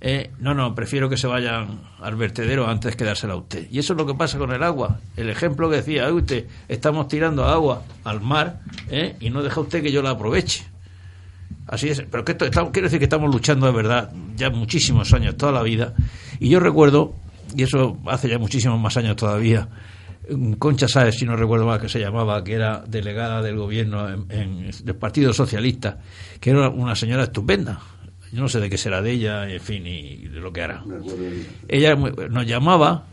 [0.06, 3.68] Eh, no, no, prefiero que se vayan al vertedero antes que dársela a usted.
[3.72, 5.00] Y eso es lo que pasa con el agua.
[5.16, 9.62] El ejemplo que decía, "Oye, usted, estamos tirando agua al mar eh, y no deja
[9.62, 10.66] usted que yo la aproveche.
[11.68, 15.14] Así es, pero que esto, estamos- quiero decir que estamos luchando de verdad ya muchísimos
[15.14, 15.94] años, toda la vida.
[16.38, 17.14] Y yo recuerdo,
[17.56, 19.70] y eso hace ya muchísimos más años todavía,
[20.60, 24.26] Concha Sáez, si no recuerdo mal que se llamaba, que era delegada del gobierno en,
[24.30, 26.00] en- del Partido Socialista,
[26.42, 27.80] que era una señora estupenda.
[28.34, 30.84] Yo no sé de qué será de ella, en fin, y de lo que hará.
[31.68, 33.06] Ella nos llamaba,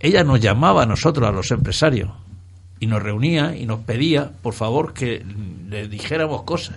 [0.00, 2.10] ella nos llamaba a nosotros, a los empresarios,
[2.78, 5.24] y nos reunía y nos pedía, por favor, que
[5.68, 6.76] le dijéramos cosas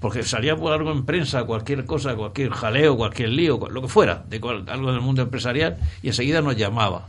[0.00, 4.22] porque salía por algo en prensa, cualquier cosa, cualquier jaleo, cualquier lío, lo que fuera,
[4.30, 7.08] de cual- algo del mundo empresarial, y enseguida nos llamaba.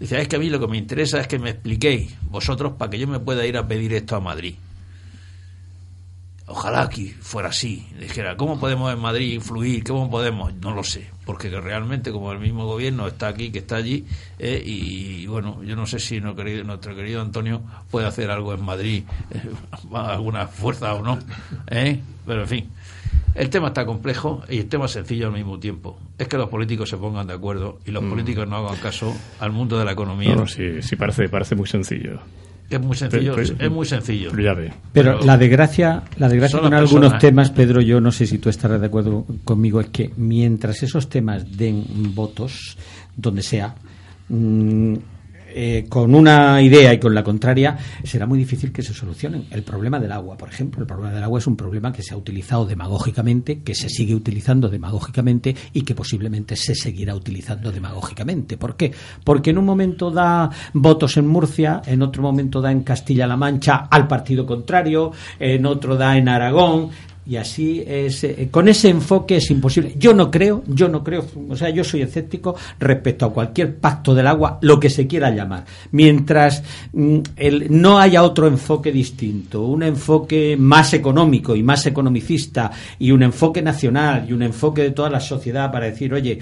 [0.00, 2.72] Dice, "Ah, es que a mí lo que me interesa es que me expliquéis vosotros
[2.76, 4.56] para que yo me pueda ir a pedir esto a Madrid.
[6.48, 7.86] Ojalá que fuera así.
[7.98, 9.82] Dijera, ¿cómo podemos en Madrid influir?
[9.82, 10.54] ¿Cómo podemos?
[10.54, 14.04] No lo sé, porque que realmente como el mismo gobierno está aquí, que está allí,
[14.38, 18.64] eh, y, bueno, yo no sé si querido- nuestro querido Antonio puede hacer algo en
[18.64, 19.42] Madrid, eh,
[19.92, 21.18] alguna fuerza o no,
[21.68, 22.00] ¿eh?
[22.24, 22.70] pero en fin.
[23.34, 25.98] El tema está complejo y el tema es sencillo al mismo tiempo.
[26.16, 28.08] Es que los políticos se pongan de acuerdo y los Mm.
[28.08, 30.30] políticos no hagan caso al mundo de la economía.
[30.30, 32.20] No, no, sí, sí parece, parece muy sencillo.
[32.68, 34.30] Es muy sencillo, Pero- es, es muy sencillo.
[34.30, 34.72] pero ya ve.
[34.92, 38.80] Pero la desgracia, la desgracia con algunos temas, Pedro, yo no sé si tú estarás
[38.80, 42.76] de acuerdo conmigo, es que mientras esos temas den votos,
[43.16, 43.74] donde sea,
[44.28, 44.94] mm,
[45.58, 49.46] eh, con una idea y con la contraria, será muy difícil que se solucionen.
[49.50, 52.12] El problema del agua, por ejemplo, el problema del agua es un problema que se
[52.12, 58.58] ha utilizado demagógicamente, que se sigue utilizando demagógicamente y que posiblemente se seguirá utilizando demagógicamente.
[58.58, 58.92] ¿Por qué?
[59.24, 63.88] Porque en un momento da votos en Murcia, en otro momento da en Castilla-La Mancha
[63.90, 66.90] al partido contrario, en otro da en Aragón.
[67.28, 69.94] Y así es, eh, con ese enfoque es imposible.
[69.98, 74.14] Yo no creo, yo no creo, o sea, yo soy escéptico respecto a cualquier pacto
[74.14, 75.64] del agua, lo que se quiera llamar.
[75.90, 76.62] Mientras
[76.92, 83.10] mm, el- no haya otro enfoque distinto, un enfoque más económico y más economicista, y
[83.10, 86.38] un enfoque nacional y un enfoque de toda la sociedad para decir, oye,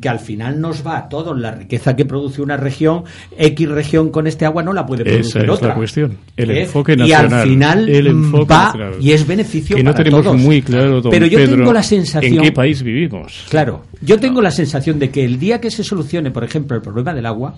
[0.00, 3.02] que al final nos va a todos la riqueza que produce una región,
[3.36, 5.68] X región con este agua no la puede producir Esa es otra.
[5.68, 6.16] la cuestión.
[6.36, 6.62] El ¿Eh?
[6.62, 7.32] enfoque Y nacional.
[7.40, 8.94] al final el enfoque va nacional.
[9.00, 10.40] y es beneficio Que no para tenemos todos.
[10.40, 13.46] muy claro, don Pero yo Pedro, tengo la sensación en qué país vivimos.
[13.48, 16.82] Claro, yo tengo la sensación de que el día que se solucione, por ejemplo, el
[16.82, 17.54] problema del agua,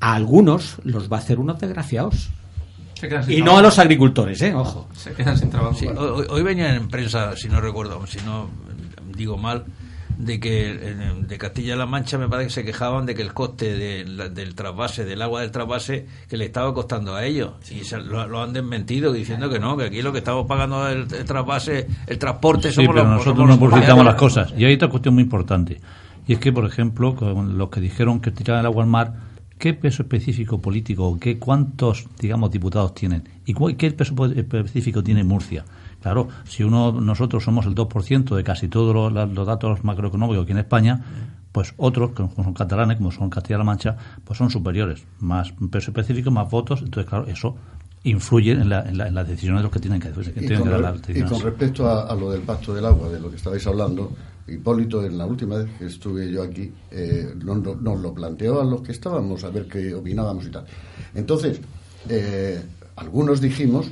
[0.00, 2.30] a algunos los va a hacer unos desgraciados.
[2.94, 4.54] Se quedan sin Y no a los agricultores, ¿eh?
[4.54, 4.88] Ojo.
[4.94, 5.74] Se quedan sin trabajo.
[5.74, 8.48] Sí, hoy, hoy venía en prensa, si no recuerdo, si no
[9.16, 9.64] digo mal,
[10.20, 10.94] de que
[11.26, 15.22] de Castilla-La Mancha me parece que se quejaban de que el coste del trasvase, del
[15.22, 17.52] agua del trasvase, que le estaba costando a ellos.
[17.70, 21.86] Y lo, han desmentido diciendo que no, que aquí lo que estamos pagando el, trasvase,
[22.06, 24.52] el transporte, sí, pero nosotros no publicitamos las cosas.
[24.56, 25.80] Y hay otra cuestión muy importante.
[26.26, 29.14] Y es que, por ejemplo, con los que dijeron que tiraban el agua al mar,
[29.58, 33.28] ¿qué peso específico político, qué cuántos, digamos, diputados tienen?
[33.46, 35.64] ¿Y qué peso específico tiene Murcia?
[36.00, 40.58] Claro, si uno nosotros somos el 2% de casi todos los, datos macroeconómicos aquí en
[40.58, 41.04] España,
[41.52, 46.30] pues otros, como son catalanes, como son Castilla-La Mancha, pues son superiores, más peso específico,
[46.30, 47.56] más votos, entonces claro, eso
[48.02, 51.00] influye en, las decisiones de los que tienen que, dar las.
[51.08, 54.12] Y con respecto a, lo del pacto del agua, de lo que estabais hablando,
[54.48, 58.80] Hipólito, en la última vez que estuve yo aquí, eh, nos, lo planteó a los
[58.80, 60.64] que estábamos a ver qué opinábamos y tal.
[61.14, 61.60] Entonces,
[62.08, 62.62] eh,
[62.96, 63.90] algunos dijimos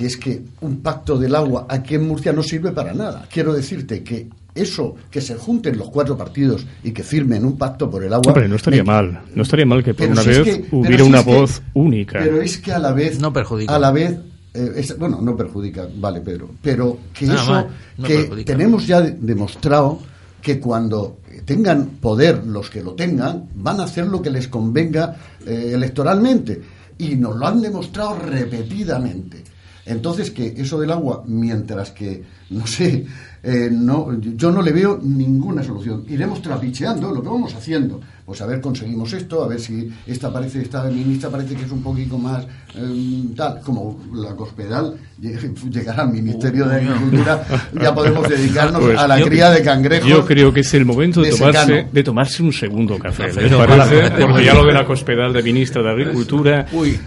[0.00, 3.28] que es que un pacto del agua aquí en Murcia no sirve para nada.
[3.30, 7.90] Quiero decirte que eso, que se junten los cuatro partidos y que firmen un pacto
[7.90, 8.32] por el agua.
[8.32, 12.18] Hombre, no estaría mal, no estaría mal que por una vez hubiera una voz única.
[12.18, 13.20] Pero es que a la vez.
[13.20, 13.76] No perjudica.
[13.76, 14.16] A la vez.
[14.54, 16.48] Eh, bueno, no perjudica, vale, Pedro.
[16.62, 17.66] Pero que eso.
[18.02, 19.98] que tenemos ya demostrado
[20.40, 25.14] que cuando tengan poder los que lo tengan, van a hacer lo que les convenga
[25.46, 26.58] eh, electoralmente.
[26.96, 29.49] Y nos lo han demostrado repetidamente.
[29.86, 33.06] Entonces, que eso del agua, mientras que, no sé,
[33.42, 36.04] eh, no, yo no le veo ninguna solución.
[36.08, 38.00] Iremos trapicheando lo que vamos haciendo.
[38.26, 41.70] Pues a ver, conseguimos esto, a ver si esta parece, esta ministra parece que es
[41.72, 42.46] un poquito más
[42.76, 49.08] em, tal, como la cospedal llegará al Ministerio de Agricultura, ya podemos dedicarnos pues a
[49.08, 50.08] la cría de cangrejos.
[50.08, 54.10] Yo creo que es el momento de, tomarse, de tomarse un segundo café, parece?
[54.20, 56.66] Porque ya lo de la cospedal de ministra de Agricultura.
[56.72, 57.00] Uy.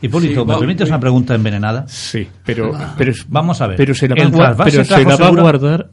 [0.00, 1.86] Hipólito, ¿me permites una pregunta envenenada?
[1.88, 3.76] Sí, pero, pero vamos a ver.
[3.76, 5.90] Pero se la va, pero se la va a guardar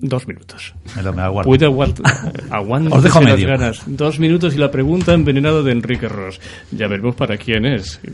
[0.00, 0.74] dos minutos.
[0.94, 2.32] Me lo, me Puede aguantar.
[2.90, 3.48] Os dejo medio.
[3.48, 3.82] Ganas.
[3.86, 6.40] Dos minutos y la pregunta envenenada de Enrique Ross.
[6.70, 8.00] Ya veremos para quién es.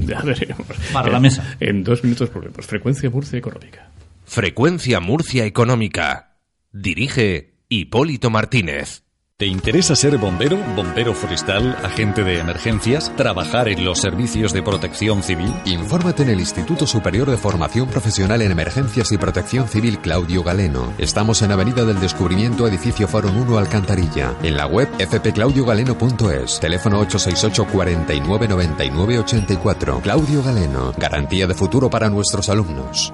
[0.00, 0.66] Ya veremos.
[0.94, 1.56] Para la mesa.
[1.60, 2.64] En dos minutos volvemos.
[2.64, 3.90] Frecuencia Murcia Económica.
[4.24, 6.36] Frecuencia Murcia Económica.
[6.72, 9.04] Dirige Hipólito Martínez.
[9.40, 15.22] ¿Te interesa ser bombero, bombero forestal, agente de emergencias, trabajar en los servicios de protección
[15.22, 15.50] civil?
[15.64, 20.92] Infórmate en el Instituto Superior de Formación Profesional en Emergencias y Protección Civil Claudio Galeno.
[20.98, 24.34] Estamos en Avenida del Descubrimiento, edificio Foro 1 Alcantarilla.
[24.42, 26.60] En la web fpclaudiogaleno.es.
[26.60, 30.00] Teléfono 868 49 99 84.
[30.02, 30.92] Claudio Galeno.
[30.98, 33.10] Garantía de futuro para nuestros alumnos.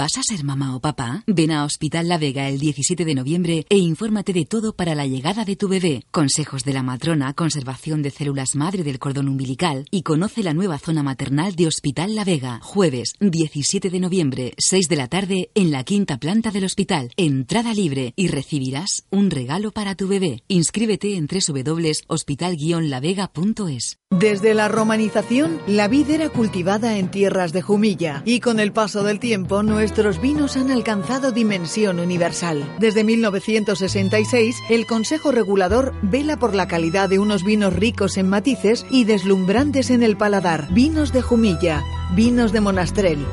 [0.00, 1.24] ¿Vas a ser mamá o papá?
[1.26, 5.06] Ven a Hospital La Vega el 17 de noviembre e infórmate de todo para la
[5.06, 6.06] llegada de tu bebé.
[6.10, 10.78] Consejos de la matrona, conservación de células madre del cordón umbilical y conoce la nueva
[10.78, 12.60] zona maternal de Hospital La Vega.
[12.62, 17.12] Jueves 17 de noviembre, 6 de la tarde, en la quinta planta del hospital.
[17.18, 20.44] Entrada libre y recibirás un regalo para tu bebé.
[20.48, 23.99] Inscríbete en www.hospital-lavega.es.
[24.12, 29.04] Desde la romanización, la vid era cultivada en tierras de Jumilla y con el paso
[29.04, 32.68] del tiempo nuestros vinos han alcanzado dimensión universal.
[32.80, 38.84] Desde 1966, el Consejo Regulador vela por la calidad de unos vinos ricos en matices
[38.90, 40.66] y deslumbrantes en el paladar.
[40.72, 41.84] Vinos de Jumilla,
[42.16, 43.24] vinos de Monastrell.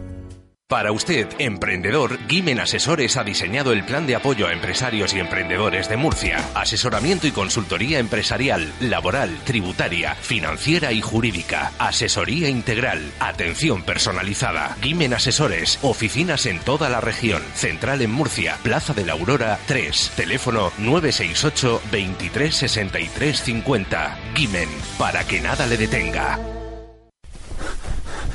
[0.68, 5.88] Para usted, emprendedor, Gimen Asesores ha diseñado el plan de apoyo a empresarios y emprendedores
[5.88, 6.44] de Murcia.
[6.54, 11.72] Asesoramiento y consultoría empresarial, laboral, tributaria, financiera y jurídica.
[11.78, 13.00] Asesoría integral.
[13.18, 14.76] Atención personalizada.
[14.82, 15.78] Gimen Asesores.
[15.80, 17.42] Oficinas en toda la región.
[17.54, 18.58] Central en Murcia.
[18.62, 20.12] Plaza de la Aurora 3.
[20.16, 24.18] Teléfono 968 23 63 50.
[24.34, 24.68] Gimen.
[24.98, 26.57] Para que nada le detenga.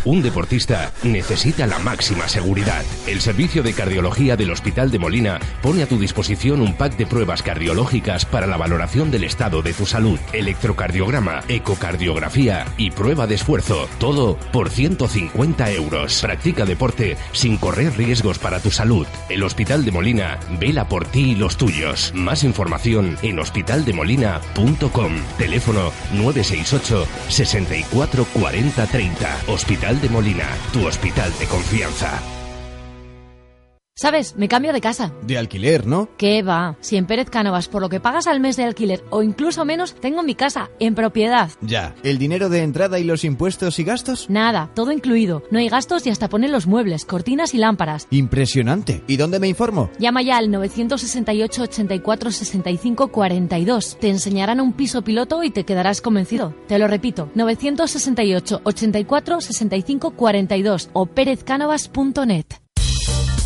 [0.06, 2.84] Un deportista necesita la máxima seguridad.
[3.08, 7.06] El servicio de cardiología del Hospital de Molina pone a tu disposición un pack de
[7.06, 13.36] pruebas cardiológicas para la valoración del estado de tu salud, electrocardiograma, ecocardiografía y prueba de
[13.36, 13.88] esfuerzo.
[13.98, 16.22] Todo por 150 euros.
[16.22, 19.08] Practica deporte sin correr riesgos para tu salud.
[19.30, 22.12] El Hospital de Molina vela por ti y los tuyos.
[22.14, 25.14] Más información en hospitaldemolina.com.
[25.38, 29.40] Teléfono 968 64 40 30.
[29.48, 32.33] Hospital de Molina, tu hospital de confianza.
[33.96, 34.36] ¿Sabes?
[34.38, 35.14] Me cambio de casa.
[35.22, 36.10] De alquiler, ¿no?
[36.18, 36.78] ¿Qué va?
[36.82, 39.94] Si en Pérez Cánovas, por lo que pagas al mes de alquiler o incluso menos,
[39.94, 41.52] tengo mi casa en propiedad.
[41.62, 41.94] Ya.
[42.02, 44.32] ¿El dinero de entrada y los impuestos y gastos?
[44.32, 45.44] Nada, todo incluido.
[45.52, 48.08] No hay gastos y hasta ponen los muebles, cortinas y lámparas.
[48.10, 49.04] Impresionante.
[49.06, 49.92] ¿Y dónde me informo?
[50.00, 53.98] Llama ya al 968 84 65 42.
[54.00, 56.56] Te enseñarán un piso piloto y te quedarás convencido.
[56.68, 62.63] Te lo repito, 968 84 65 42 o perezcanovas.net.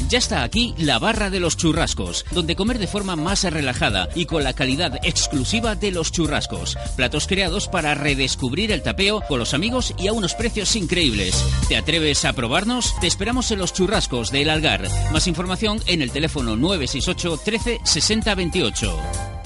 [0.10, 4.26] Ya está aquí la barra de los churrascos, donde comer de forma más relajada y
[4.26, 6.78] con la calidad exclusiva de los churrascos.
[6.96, 11.44] Platos creados para redescubrir el tapeo con los amigos y a unos precios increíbles.
[11.68, 12.98] ¿Te atreves a probarnos?
[13.02, 14.88] Te esperamos en los churrascos de El Algar.
[15.12, 19.37] Más información en el teléfono 968 13 60 28.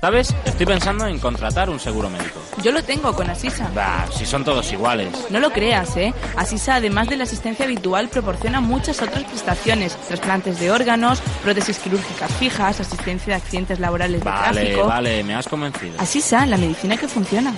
[0.00, 0.34] ¿Sabes?
[0.46, 2.40] Estoy pensando en contratar un seguro médico.
[2.62, 3.70] Yo lo tengo con Asisa.
[3.74, 5.12] Bah, si son todos iguales.
[5.28, 6.14] No lo creas, ¿eh?
[6.36, 9.94] Asisa, además de la asistencia habitual, proporciona muchas otras prestaciones.
[10.08, 14.86] Trasplantes de órganos, prótesis quirúrgicas fijas, asistencia de accidentes laborales de Vale, tráfico.
[14.86, 15.92] vale, me has convencido.
[16.00, 17.52] Asisa, la medicina que funciona.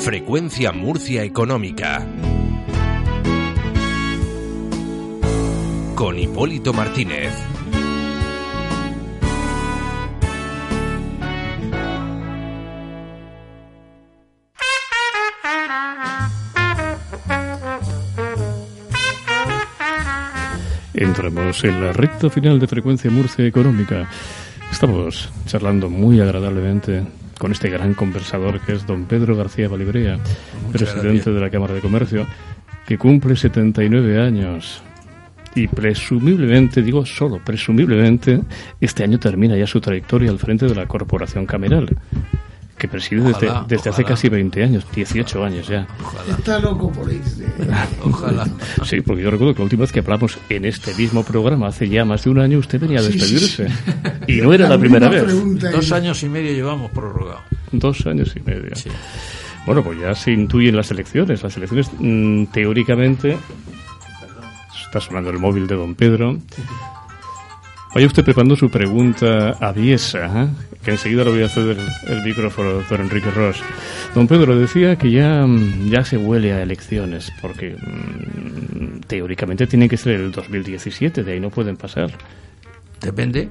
[0.00, 2.06] Frecuencia Murcia Económica.
[5.94, 7.32] Con Hipólito Martínez.
[20.94, 24.08] Entramos en la recta final de Frecuencia Murcia Económica.
[24.70, 27.02] Estamos charlando muy agradablemente
[27.36, 30.20] con este gran conversador que es don Pedro García Valibrea,
[30.70, 31.34] presidente gracias.
[31.34, 32.26] de la Cámara de Comercio,
[32.86, 34.82] que cumple 79 años.
[35.56, 38.40] Y presumiblemente, digo solo presumiblemente,
[38.80, 41.88] este año termina ya su trayectoria al frente de la Corporación Cameral,
[42.76, 44.08] que preside desde, Ojalá, desde hace ojalá.
[44.08, 45.86] casi 20 años, 18 años ya.
[46.28, 47.44] Está loco por irse.
[48.02, 48.46] Ojalá.
[48.84, 51.88] Sí, porque yo recuerdo que la última vez que hablamos en este mismo programa, hace
[51.88, 53.68] ya más de un año, usted venía a Sí, sí, despedirse.
[53.68, 53.74] sí.
[54.32, 55.24] Y no era la, primera vez.
[55.72, 57.40] Dos años y medio llevamos prorrogado.
[57.72, 58.72] Dos años y medio.
[59.66, 61.42] Bueno, pues ya se intuyen las elecciones.
[61.42, 63.38] Las elecciones, mm, teóricamente.
[64.84, 66.38] Está sonando el móvil de don Pedro.
[67.94, 70.48] Vaya usted preparando su pregunta aviesa, ¿eh?
[70.84, 73.62] que enseguida le voy a hacer el, el micrófono, doctor Enrique Ross.
[74.14, 79.88] Don Pedro decía que ya, mm, ya se huele a elecciones, porque mm, teóricamente tienen
[79.88, 82.10] que ser el 2017, de ahí no pueden pasar.
[83.00, 83.48] Depende.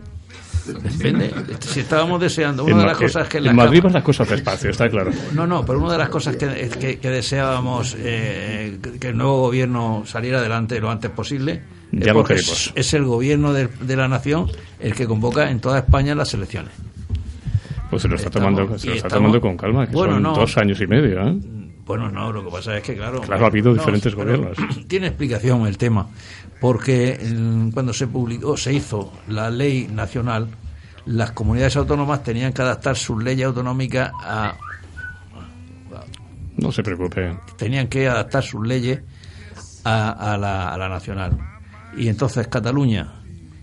[0.65, 1.31] Depende.
[1.59, 4.29] Si estábamos deseando, una En de las cosas que en la Madrid van las cosas
[4.29, 5.11] despacio, está claro.
[5.33, 9.39] No, no, pero una de las cosas que, que- que deseábamos eh, que el nuevo
[9.41, 11.61] gobierno saliera adelante lo antes posible
[11.93, 12.67] Ya lo porque queremos.
[12.67, 14.49] es, es el gobierno de, de la nación
[14.79, 16.71] el que convoca en toda España las elecciones.
[17.89, 20.13] Pues se lo está Estamos- tomando, se lo está estamos- tomando con calma, que Bueno,
[20.15, 20.33] son no.
[20.35, 21.37] dos años y medio, ¿eh?
[21.85, 23.21] Bueno, no, lo que pasa es que, claro.
[23.21, 24.57] Claro, ha habido no, diferentes gobiernos.
[24.87, 26.07] Tiene explicación el tema,
[26.61, 30.47] porque mm, cuando se publicó, se hizo la ley nacional,
[31.05, 34.55] las comunidades autónomas tenían que adaptar sus leyes autonómicas a.
[36.57, 37.35] No se preocupe.
[37.57, 39.01] Tenían que adaptar sus leyes
[39.83, 41.37] a, a la, a la nacional.
[41.97, 43.07] Y entonces Cataluña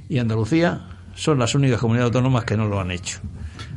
[0.08, 0.80] y Andalucía
[1.14, 3.18] son las únicas comunidades autónomas que no lo han hecho.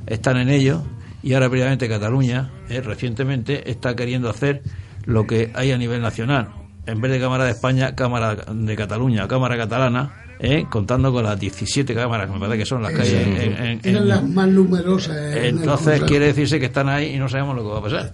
[0.05, 0.83] Están en ello
[1.21, 4.61] y ahora previamente Cataluña, eh, recientemente, está queriendo hacer
[5.05, 6.49] lo que hay a nivel nacional.
[6.85, 11.39] En vez de Cámara de España, Cámara de Cataluña, Cámara Catalana, eh, contando con las
[11.39, 14.23] 17 cámaras, que me parece que son las que hay en- en- en- Eran las
[14.23, 15.15] más numerosas.
[15.37, 18.11] en entonces quiere decirse que están ahí y no sabemos lo que va a pasar.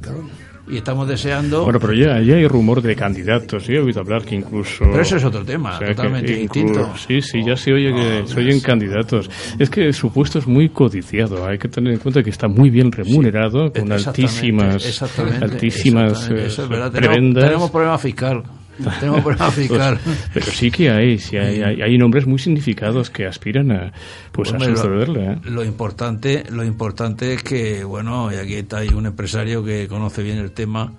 [0.69, 1.63] Y estamos deseando.
[1.63, 3.65] Bueno, pero ya, ya hay rumor de candidatos.
[3.65, 4.85] Yo he oído hablar que incluso.
[4.85, 6.93] Pero eso es otro tema, totalmente distinto.
[6.95, 9.29] Sí, sí, ya se oye que se oyen candidatos.
[9.57, 11.47] Es que su puesto es muy codiciado.
[11.47, 16.11] Hay que tener en cuenta que está muy bien remunerado, con Exactamente, altísimas, exactamente, altísimas
[16.11, 16.91] exactamente, eh, eso es verdad.
[16.91, 17.43] Tenemos, prebendas.
[17.45, 18.43] tenemos problema fiscal.
[18.99, 19.99] Tenemos problema fiscal.
[20.03, 23.93] Pues, pero sí que hay, sí hay, hay, hay nombres muy significados que aspiran a,
[24.31, 25.33] pues, a sucederle.
[25.33, 25.39] ¿eh?
[25.45, 30.23] Lo importante, lo importante es que, bueno, y aquí está hay un empresario que conoce
[30.23, 30.93] bien el tema,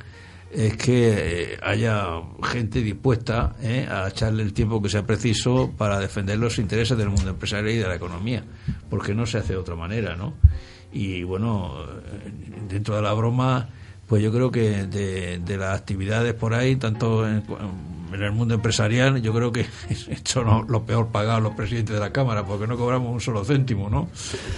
[0.51, 2.07] es que eh, haya
[2.43, 7.09] gente dispuesta eh, a echarle el tiempo que sea preciso para defender los intereses del
[7.09, 8.45] mundo empresarial y de la economía,
[8.89, 10.35] porque no se hace de otra manera, ¿no?
[10.93, 12.33] Y bueno, eh,
[12.69, 13.69] dentro de la broma,
[14.11, 17.45] pues yo creo que de, de las actividades por ahí, tanto en,
[18.13, 19.67] en el mundo empresarial, yo creo que
[20.25, 23.45] son los lo peor pagados los presidentes de la Cámara, porque no cobramos un solo
[23.45, 24.09] céntimo, ¿no?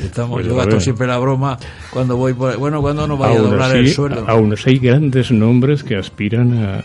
[0.03, 1.59] Estamos, Pues yo gasto siempre la broma
[1.91, 2.57] cuando voy por...
[2.57, 4.25] Bueno, cuando nos vaya a doblar así, el sueldo.
[4.27, 6.85] aún así hay grandes nombres que aspiran a,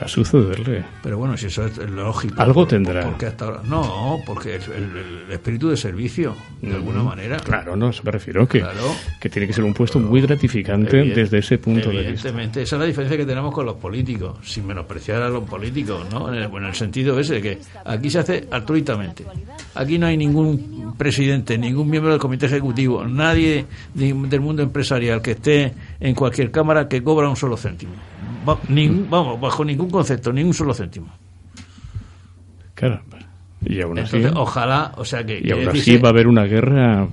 [0.00, 0.84] a sucederle.
[1.02, 2.34] Pero bueno, si eso es lógico.
[2.40, 3.02] Algo tendrá.
[3.04, 7.36] Porque hasta ahora, no, porque es el, el espíritu de servicio, de alguna Mm, manera.
[7.38, 8.94] Claro, no, eso me refiero que, Claro.
[9.20, 12.08] que tiene que ser un puesto muy gratificante Evident- desde ese punto de vista.
[12.28, 16.06] Evidentemente, esa es la diferencia que tenemos con los políticos, sin menospreciar a los políticos,
[16.12, 16.28] ¿no?
[16.28, 19.24] En el, en el sentido ese, que aquí se hace altruistamente.
[19.74, 23.64] Aquí no hay ningún presidente, ningún miembro del comité ejecutivo, nadie
[23.94, 27.92] de- del mundo empresarial que esté en cualquier cámara que cobra un solo céntimo.
[28.68, 31.08] Ningún- vamos, bajo ningún concepto, ni un solo céntimo.
[32.74, 33.18] Caramba.
[33.64, 35.40] Y aún así, Entonces, ojalá, o sea que.
[35.42, 37.08] y aún así va a haber una guerra.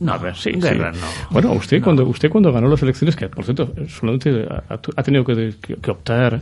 [0.00, 1.00] No, A ver, sí, guerra sí.
[1.00, 1.06] no.
[1.30, 5.24] Bueno, usted cuando usted cuando ganó las elecciones, que por cierto solamente ha, ha tenido
[5.24, 6.40] que, que- que optar,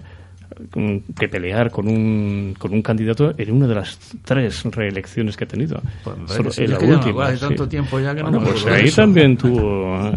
[1.19, 5.49] que pelear con un con un candidato en una de las tres reelecciones que ha
[5.49, 5.81] tenido.
[6.05, 7.11] hombre, Solo si en es la que ya no me última.
[7.11, 7.47] acuerdo, hace sí.
[7.49, 8.97] tanto tiempo ya que no Bueno, me pues de ahí eso.
[9.03, 10.09] también tuvo.
[10.09, 10.13] eh,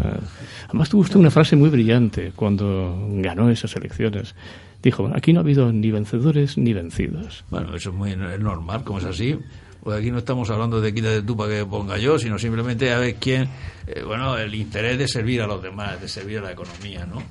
[0.68, 4.34] Además tuvo usted una frase muy brillante cuando ganó esas elecciones.
[4.82, 7.44] Dijo, aquí no ha habido ni vencedores ni vencidos.
[7.50, 9.38] Bueno, eso es muy normal, como es así.
[9.84, 12.98] Pues aquí no estamos hablando de quítate tú para que ponga yo, sino simplemente a
[12.98, 13.48] ver quién,
[13.86, 17.22] eh, bueno, el interés de servir a los demás, de servir a la economía, ¿no?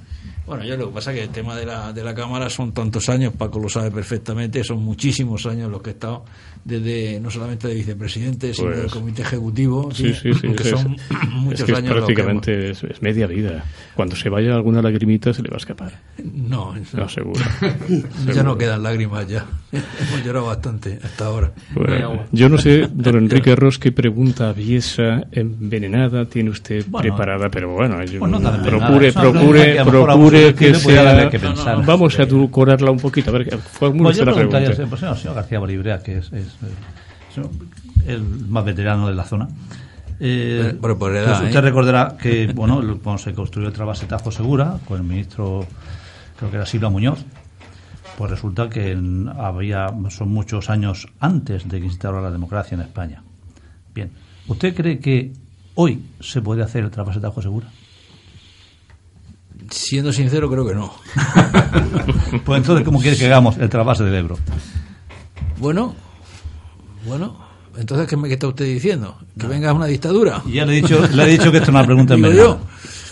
[0.51, 2.73] Bueno, yo lo que pasa es que el tema de la, de la Cámara son
[2.73, 6.25] tantos años, Paco lo sabe perfectamente, son muchísimos años los que he estado
[6.65, 10.49] desde, no solamente de vicepresidente, sino Pues, del comité ejecutivo, Sí, sí, sí.
[10.53, 13.63] que es- son es muchos que es años prácticamente es, es media vida.
[13.95, 15.93] Cuando se vaya alguna lagrimita se le va a escapar.
[16.21, 17.39] No, No, seguro.
[18.35, 19.45] ya no quedan lágrimas ya.
[19.71, 21.51] Hemos llorado bastante hasta ahora.
[21.73, 27.49] Bueno, yo no sé, don Enrique Ross, qué pregunta aviesa, envenenada tiene usted Bueno, preparada,
[27.49, 31.29] pero bueno, yo- pues no procure, pregunta procure, que que sea...
[31.29, 31.85] que pensar.
[31.85, 33.49] Vamos a edulcorarla un poquito, a ver,
[33.79, 34.97] Pues yo usted la preguntaría pregunta.
[34.99, 36.55] pues, señor García Bolibrea, que es, es,
[38.07, 39.47] el más veterano de la zona.
[40.19, 41.61] Eh, Pero por edad, pues usted ¿eh?
[41.61, 45.65] recordará que bueno, cuando se construyó el trasvase Tajo Segura con el ministro,
[46.37, 47.23] creo que era Silva Muñoz,
[48.17, 52.75] pues resulta que en- había son muchos años antes de que se instaurara la democracia
[52.75, 53.23] en España.
[53.95, 54.11] Bien,
[54.47, 55.33] ¿usted cree que
[55.75, 57.67] hoy se puede hacer el trasvase Tajo Segura?
[59.71, 60.93] Siendo sincero, creo que no.
[62.45, 64.37] Pues entonces, ¿cómo quiere que hagamos el trasvase del Ebro?
[65.57, 65.95] Bueno,
[67.05, 67.37] bueno,
[67.77, 69.17] entonces, ¿qué me está usted diciendo?
[69.37, 70.41] ¿Que venga una dictadura?
[70.47, 72.59] Ya le he dicho, le he dicho que esto es una pregunta yo.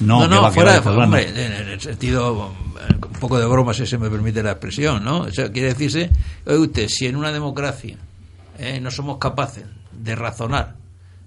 [0.02, 2.52] No, No, no, va, fuera de hombre, en en el sentido,
[2.90, 5.22] eh, un poco de broma, si se me permite la expresión, ¿no?
[5.22, 6.10] O sea, quiere decirse,
[6.45, 7.98] oye usted, si en una democracia
[8.57, 10.76] eh, no somos capaces de razonar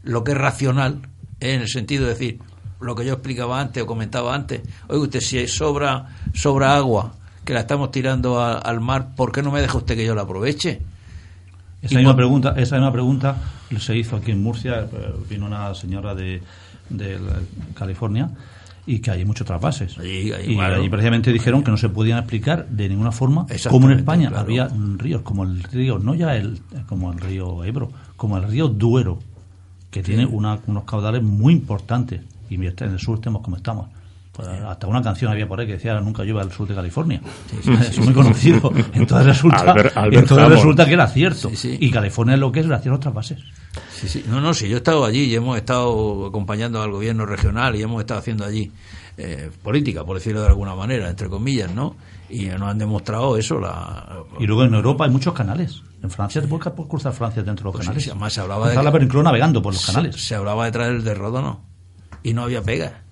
[0.03, 1.01] lo que es racional,
[1.41, 2.39] eh, en el sentido de decir,
[2.83, 7.15] lo que yo explicaba antes o comentaba antes, oye usted, si sobra, sobra agua
[7.45, 10.15] que la estamos tirando a- al mar, ¿por qué no me deja usted que yo
[10.15, 10.81] la aproveche?
[11.83, 13.37] Esa misma pregunta, esa misma pregunta
[13.81, 16.41] se hizo aquí en Murcia, eh, vino una señora de,
[16.91, 17.19] de
[17.75, 18.31] California
[18.87, 19.99] y que hay muchos trasvases.
[19.99, 20.77] Allí, allí, y claro.
[20.77, 24.45] allí precisamente dijeron que no se podían explicar de ninguna forma como en España claro.
[24.45, 24.69] había
[24.99, 29.19] ríos como el río, no ya el como el río Ebro, como el río Duero,
[29.91, 32.21] que tiene una- unos caudales muy importantes
[32.53, 33.89] y en el sur estamos como estamos.
[34.33, 37.21] Pues, hasta una canción había por ahí que decía nunca llueve al sur de California.
[37.83, 38.73] es muy conocido.
[38.95, 40.55] Entonces resulta, Albert- Albert entonces Hammond.
[40.55, 41.51] resulta que era cierto.
[41.51, 41.77] Sí, sí.
[41.81, 43.39] Y California es lo que es gracias a.
[43.93, 44.25] Sí, sí.
[44.29, 47.83] No, no, sí, yo he estado allí y hemos estado acompañando al gobierno regional y
[47.83, 48.73] hemos estado haciendo allí
[49.19, 51.95] eh, política, por decirlo de alguna manera, entre comillas, ¿no?
[52.31, 54.17] Y nos han demostrado eso, la...
[54.41, 55.83] Y luego en Europa hay muchos canales.
[56.03, 58.05] En Francia te puedes cruzar Francia dentro de los Pues canales.
[58.05, 60.17] sí, además se hablaba de que- península navegando por los se- canales.
[60.17, 61.61] Se, hablaba de traer el de Ródano
[62.23, 63.03] y no había pega.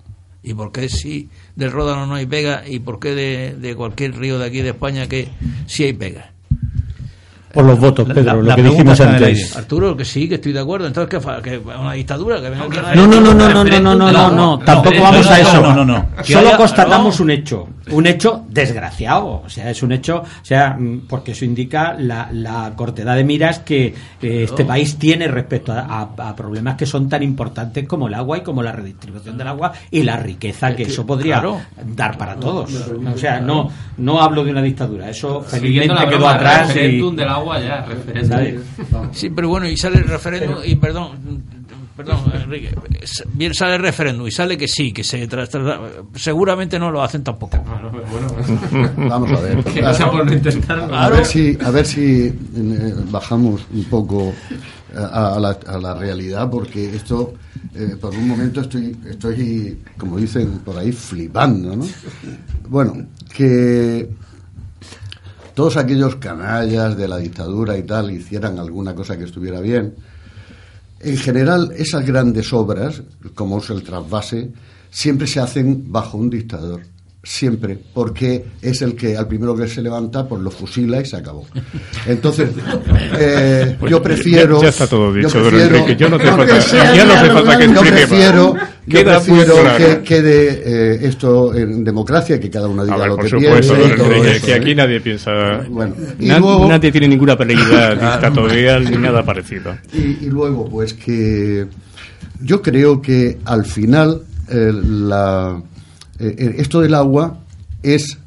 [0.43, 4.17] ¿Y por qué si del Ródano no hay pega y por qué de, de cualquier
[4.17, 5.27] río de aquí de España que
[5.67, 6.33] sí hay pega?
[7.53, 9.55] Por los votos, Pedro, la- lo la que pregunta dijimos antes.
[9.57, 10.87] Arturo, que sí, que estoy de acuerdo.
[10.87, 12.41] Entonces, ¿qué que una dictadura?
[12.41, 12.65] Que venga
[12.95, 15.61] No, no, no, no, no, no, no, no, no, no, tampoco vamos a eso.
[15.61, 16.05] No, no, no.
[16.25, 17.23] Que Solo haya- constatamos no.
[17.25, 21.45] un hecho, un hecho desgraciado, o sea, es un hecho, o sea, mm, porque eso
[21.45, 23.87] indica la, la cortedad de miras que
[24.21, 25.79] eh, este país tiene respecto a,
[26.17, 29.47] a- a problemas que son tan importantes como el agua y como la redistribución del
[29.47, 31.61] agua y la riqueza que eso podría claro.
[31.85, 32.69] dar para todos.
[33.13, 37.01] O sea, no, no hablo de una dictadura, eso felizmente quedó atrás y
[37.41, 38.63] agua ya, referéndum.
[39.11, 41.11] Sí, pero bueno, y sale el referéndum, y perdón,
[41.97, 42.73] perdón, Enrique,
[43.33, 45.79] bien sale el referéndum y sale que sí, que se tra- tra-
[46.15, 47.57] seguramente no lo hacen tampoco.
[48.97, 49.63] Vamos a ver.
[49.73, 50.95] Que no por intentarlo.
[50.95, 52.33] A ver si, a ver si eh,
[53.09, 57.33] bajamos un poco eh, a, a la, a la realidad, porque esto,
[57.75, 61.85] eh, por un momento estoy, estoy, como dicen por ahí, flipando, ¿no?
[62.67, 62.93] Bueno,
[63.33, 64.09] que
[65.53, 69.95] todos aquellos canallas de la dictadura y tal hicieran alguna cosa que estuviera bien.
[70.99, 73.01] En general, esas grandes obras,
[73.33, 74.51] como es el trasvase,
[74.89, 76.81] siempre se hacen bajo un dictador.
[77.23, 81.17] Siempre, porque es el que al primero que se levanta, pues lo fusila y se
[81.17, 81.45] acabó.
[82.07, 82.49] Entonces,
[83.19, 84.57] eh, Pues yo prefiero.
[84.57, 87.33] ya- ya está todo dicho, yo prefiero- Enrique, yo no te falta- ya no claro,
[87.33, 88.55] falta que yo prefiero,
[88.87, 93.25] yo prefiero que quede eh, esto en democracia, que cada uno diga ver, lo por
[93.25, 94.55] que supuesto, don todo Enrique, eso, que ¿eh?
[94.55, 95.31] aquí nadie piensa.
[96.19, 99.75] y na- luego- nadie tiene ninguna peleidad dictatorial ni nada parecido.
[99.93, 101.67] Y, y luego, pues que
[102.41, 105.61] yo creo que al final eh, la,
[106.21, 107.39] eh, esto del agua
[107.83, 108.17] es,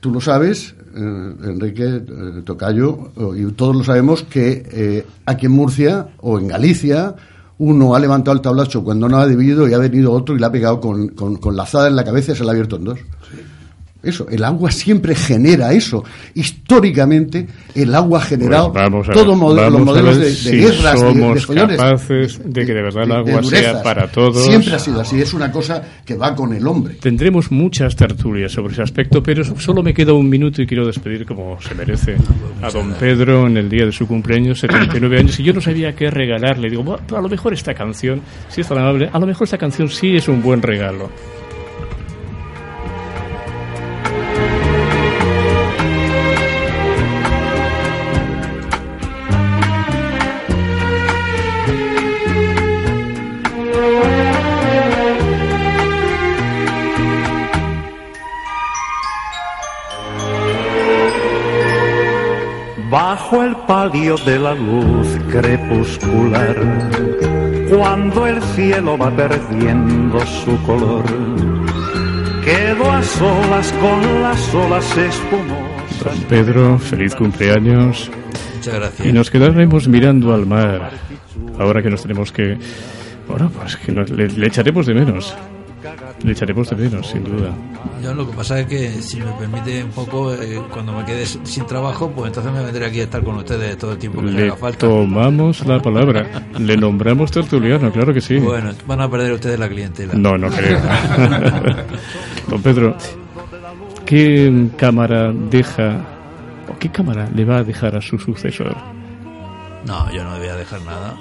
[0.00, 5.52] tú lo sabes, eh, Enrique eh, Tocayo, y todos lo sabemos, que eh, aquí en
[5.52, 7.14] Murcia o en Galicia
[7.58, 10.46] uno ha levantado el tablacho cuando no ha debido y ha venido otro y le
[10.46, 12.76] ha pegado con, con, con la azada en la cabeza y se la ha abierto
[12.76, 12.98] en dos.
[14.02, 16.02] Eso, el agua siempre genera eso.
[16.34, 20.30] Históricamente, el agua ha generado Pues vamos a todo ver, modelo- los modelos de, de
[20.32, 24.08] si guerras, de- de, somos follones, capaces de que de verdad el agua sea para
[24.10, 24.44] todos.
[24.44, 26.94] Siempre ha sido así, es una cosa que va con el hombre.
[27.00, 31.24] Tendremos muchas tertulias sobre ese aspecto, pero solo me queda un minuto y quiero despedir
[31.26, 32.16] como se merece
[32.62, 35.94] a don Pedro en el día de su cumpleaños, 79 años, y yo no sabía
[35.94, 36.68] qué regalarle.
[36.70, 39.58] Digo, "Bueno, a lo mejor esta canción, si es tan amable, a lo mejor esta
[39.58, 41.10] canción sí es un buen regalo.
[63.82, 66.54] Palio de la luz crepuscular,
[67.68, 71.02] cuando el cielo va perdiendo su color,
[72.44, 76.04] quedo a solas con las olas espumosas.
[76.04, 78.08] Don Pedro, feliz cumpleaños.
[78.54, 79.08] Muchas gracias.
[79.08, 80.92] Y nos quedaremos mirando al mar,
[81.58, 82.56] ahora que nos tenemos que...
[83.26, 85.34] Bueno, pues que nos- le, le echaremos de menos.
[86.22, 87.50] Le echaremos de menos, sin duda.
[88.00, 91.26] Yo lo que pasa es que, si me permite un poco, eh, cuando me quede
[91.26, 94.30] sin trabajo, pues entonces me vendré aquí a estar con ustedes todo el tiempo que
[94.30, 94.78] Le haga falta.
[94.86, 96.26] tomamos la palabra.
[96.58, 98.38] Le nombramos tertuliano, claro que sí.
[98.38, 100.14] Bueno, van a perder ustedes la clientela.
[100.14, 100.78] No, no creo.
[102.48, 102.96] Don Pedro,
[104.06, 106.04] ¿qué cámara deja
[106.68, 108.76] o qué cámara le va a dejar a su sucesor?
[109.86, 111.14] No, yo no le voy a dejar nada.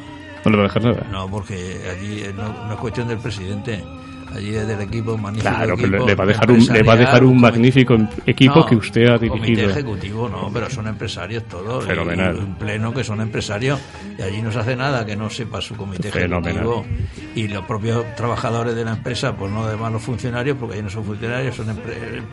[0.45, 1.07] No le va a dejar nada.
[1.11, 1.56] No, porque
[1.91, 3.84] allí eh, no, no es cuestión del presidente.
[4.34, 5.49] Allí es del equipo magnífico.
[5.53, 7.98] Claro, le, equipo le va a dejar un, le va a dejar un comité- magnífico
[8.26, 9.70] equipo No, que usted ha Comité dirigido.
[9.72, 11.86] ejecutivo, no, pero son empresarios todos.
[11.86, 12.36] Fenomenal.
[12.38, 13.80] y Un pleno que son empresarios.
[14.18, 16.64] Y allí no se hace nada que no sepa su comité Fenomenal.
[16.64, 16.86] ejecutivo.
[17.36, 20.90] Y los propios trabajadores de la empresa, pues no además los funcionarios, porque allí no
[20.90, 21.68] son funcionarios, son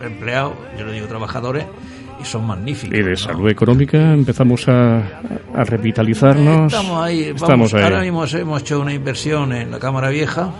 [0.01, 1.65] empleados, yo lo digo trabajadores,
[2.21, 2.99] y son magníficos.
[2.99, 4.99] Y de salud económica empezamos a,
[5.55, 6.73] a revitalizarnos.
[6.73, 7.83] Estamos ahí, vamos, Estamos ahí.
[7.83, 10.51] ahora mismo hemos hecho una inversión en la Cámara Vieja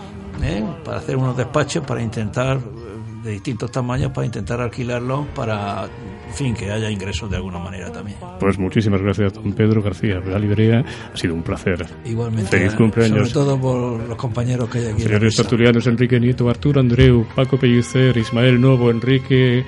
[0.43, 0.65] ¿eh?
[0.85, 5.85] para hacer unos despachos para intentar, eh, de distintos tamaños, para intentar alquilarlos para,
[6.29, 8.19] en fin, que haya ingresos de alguna manera también.
[8.39, 10.85] Pues muchísimas gracias, don Pedro García de la Librea.
[11.13, 11.87] Ha sido un placer.
[12.05, 13.31] Igualmente, Feliz cumpleaños.
[13.31, 15.03] sobre todo por los compañeros que hay aquí.
[15.03, 19.65] Señores tertulianos, Enrique Nieto, Arturo Andreu, Paco Pellicer, Ismael Novo, Enrique...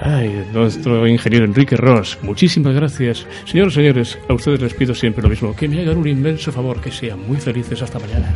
[0.00, 3.26] Ay, nuestro ingeniero Enrique Ross, muchísimas gracias.
[3.46, 6.80] Señores, señores, a ustedes les pido siempre lo mismo, que me hagan un inmenso favor,
[6.80, 8.34] que sean muy felices hasta mañana.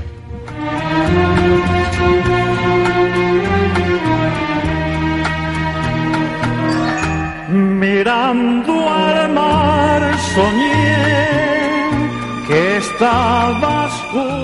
[8.11, 10.03] Mirando al mar
[10.35, 10.97] soñé
[12.49, 14.40] que estabas junto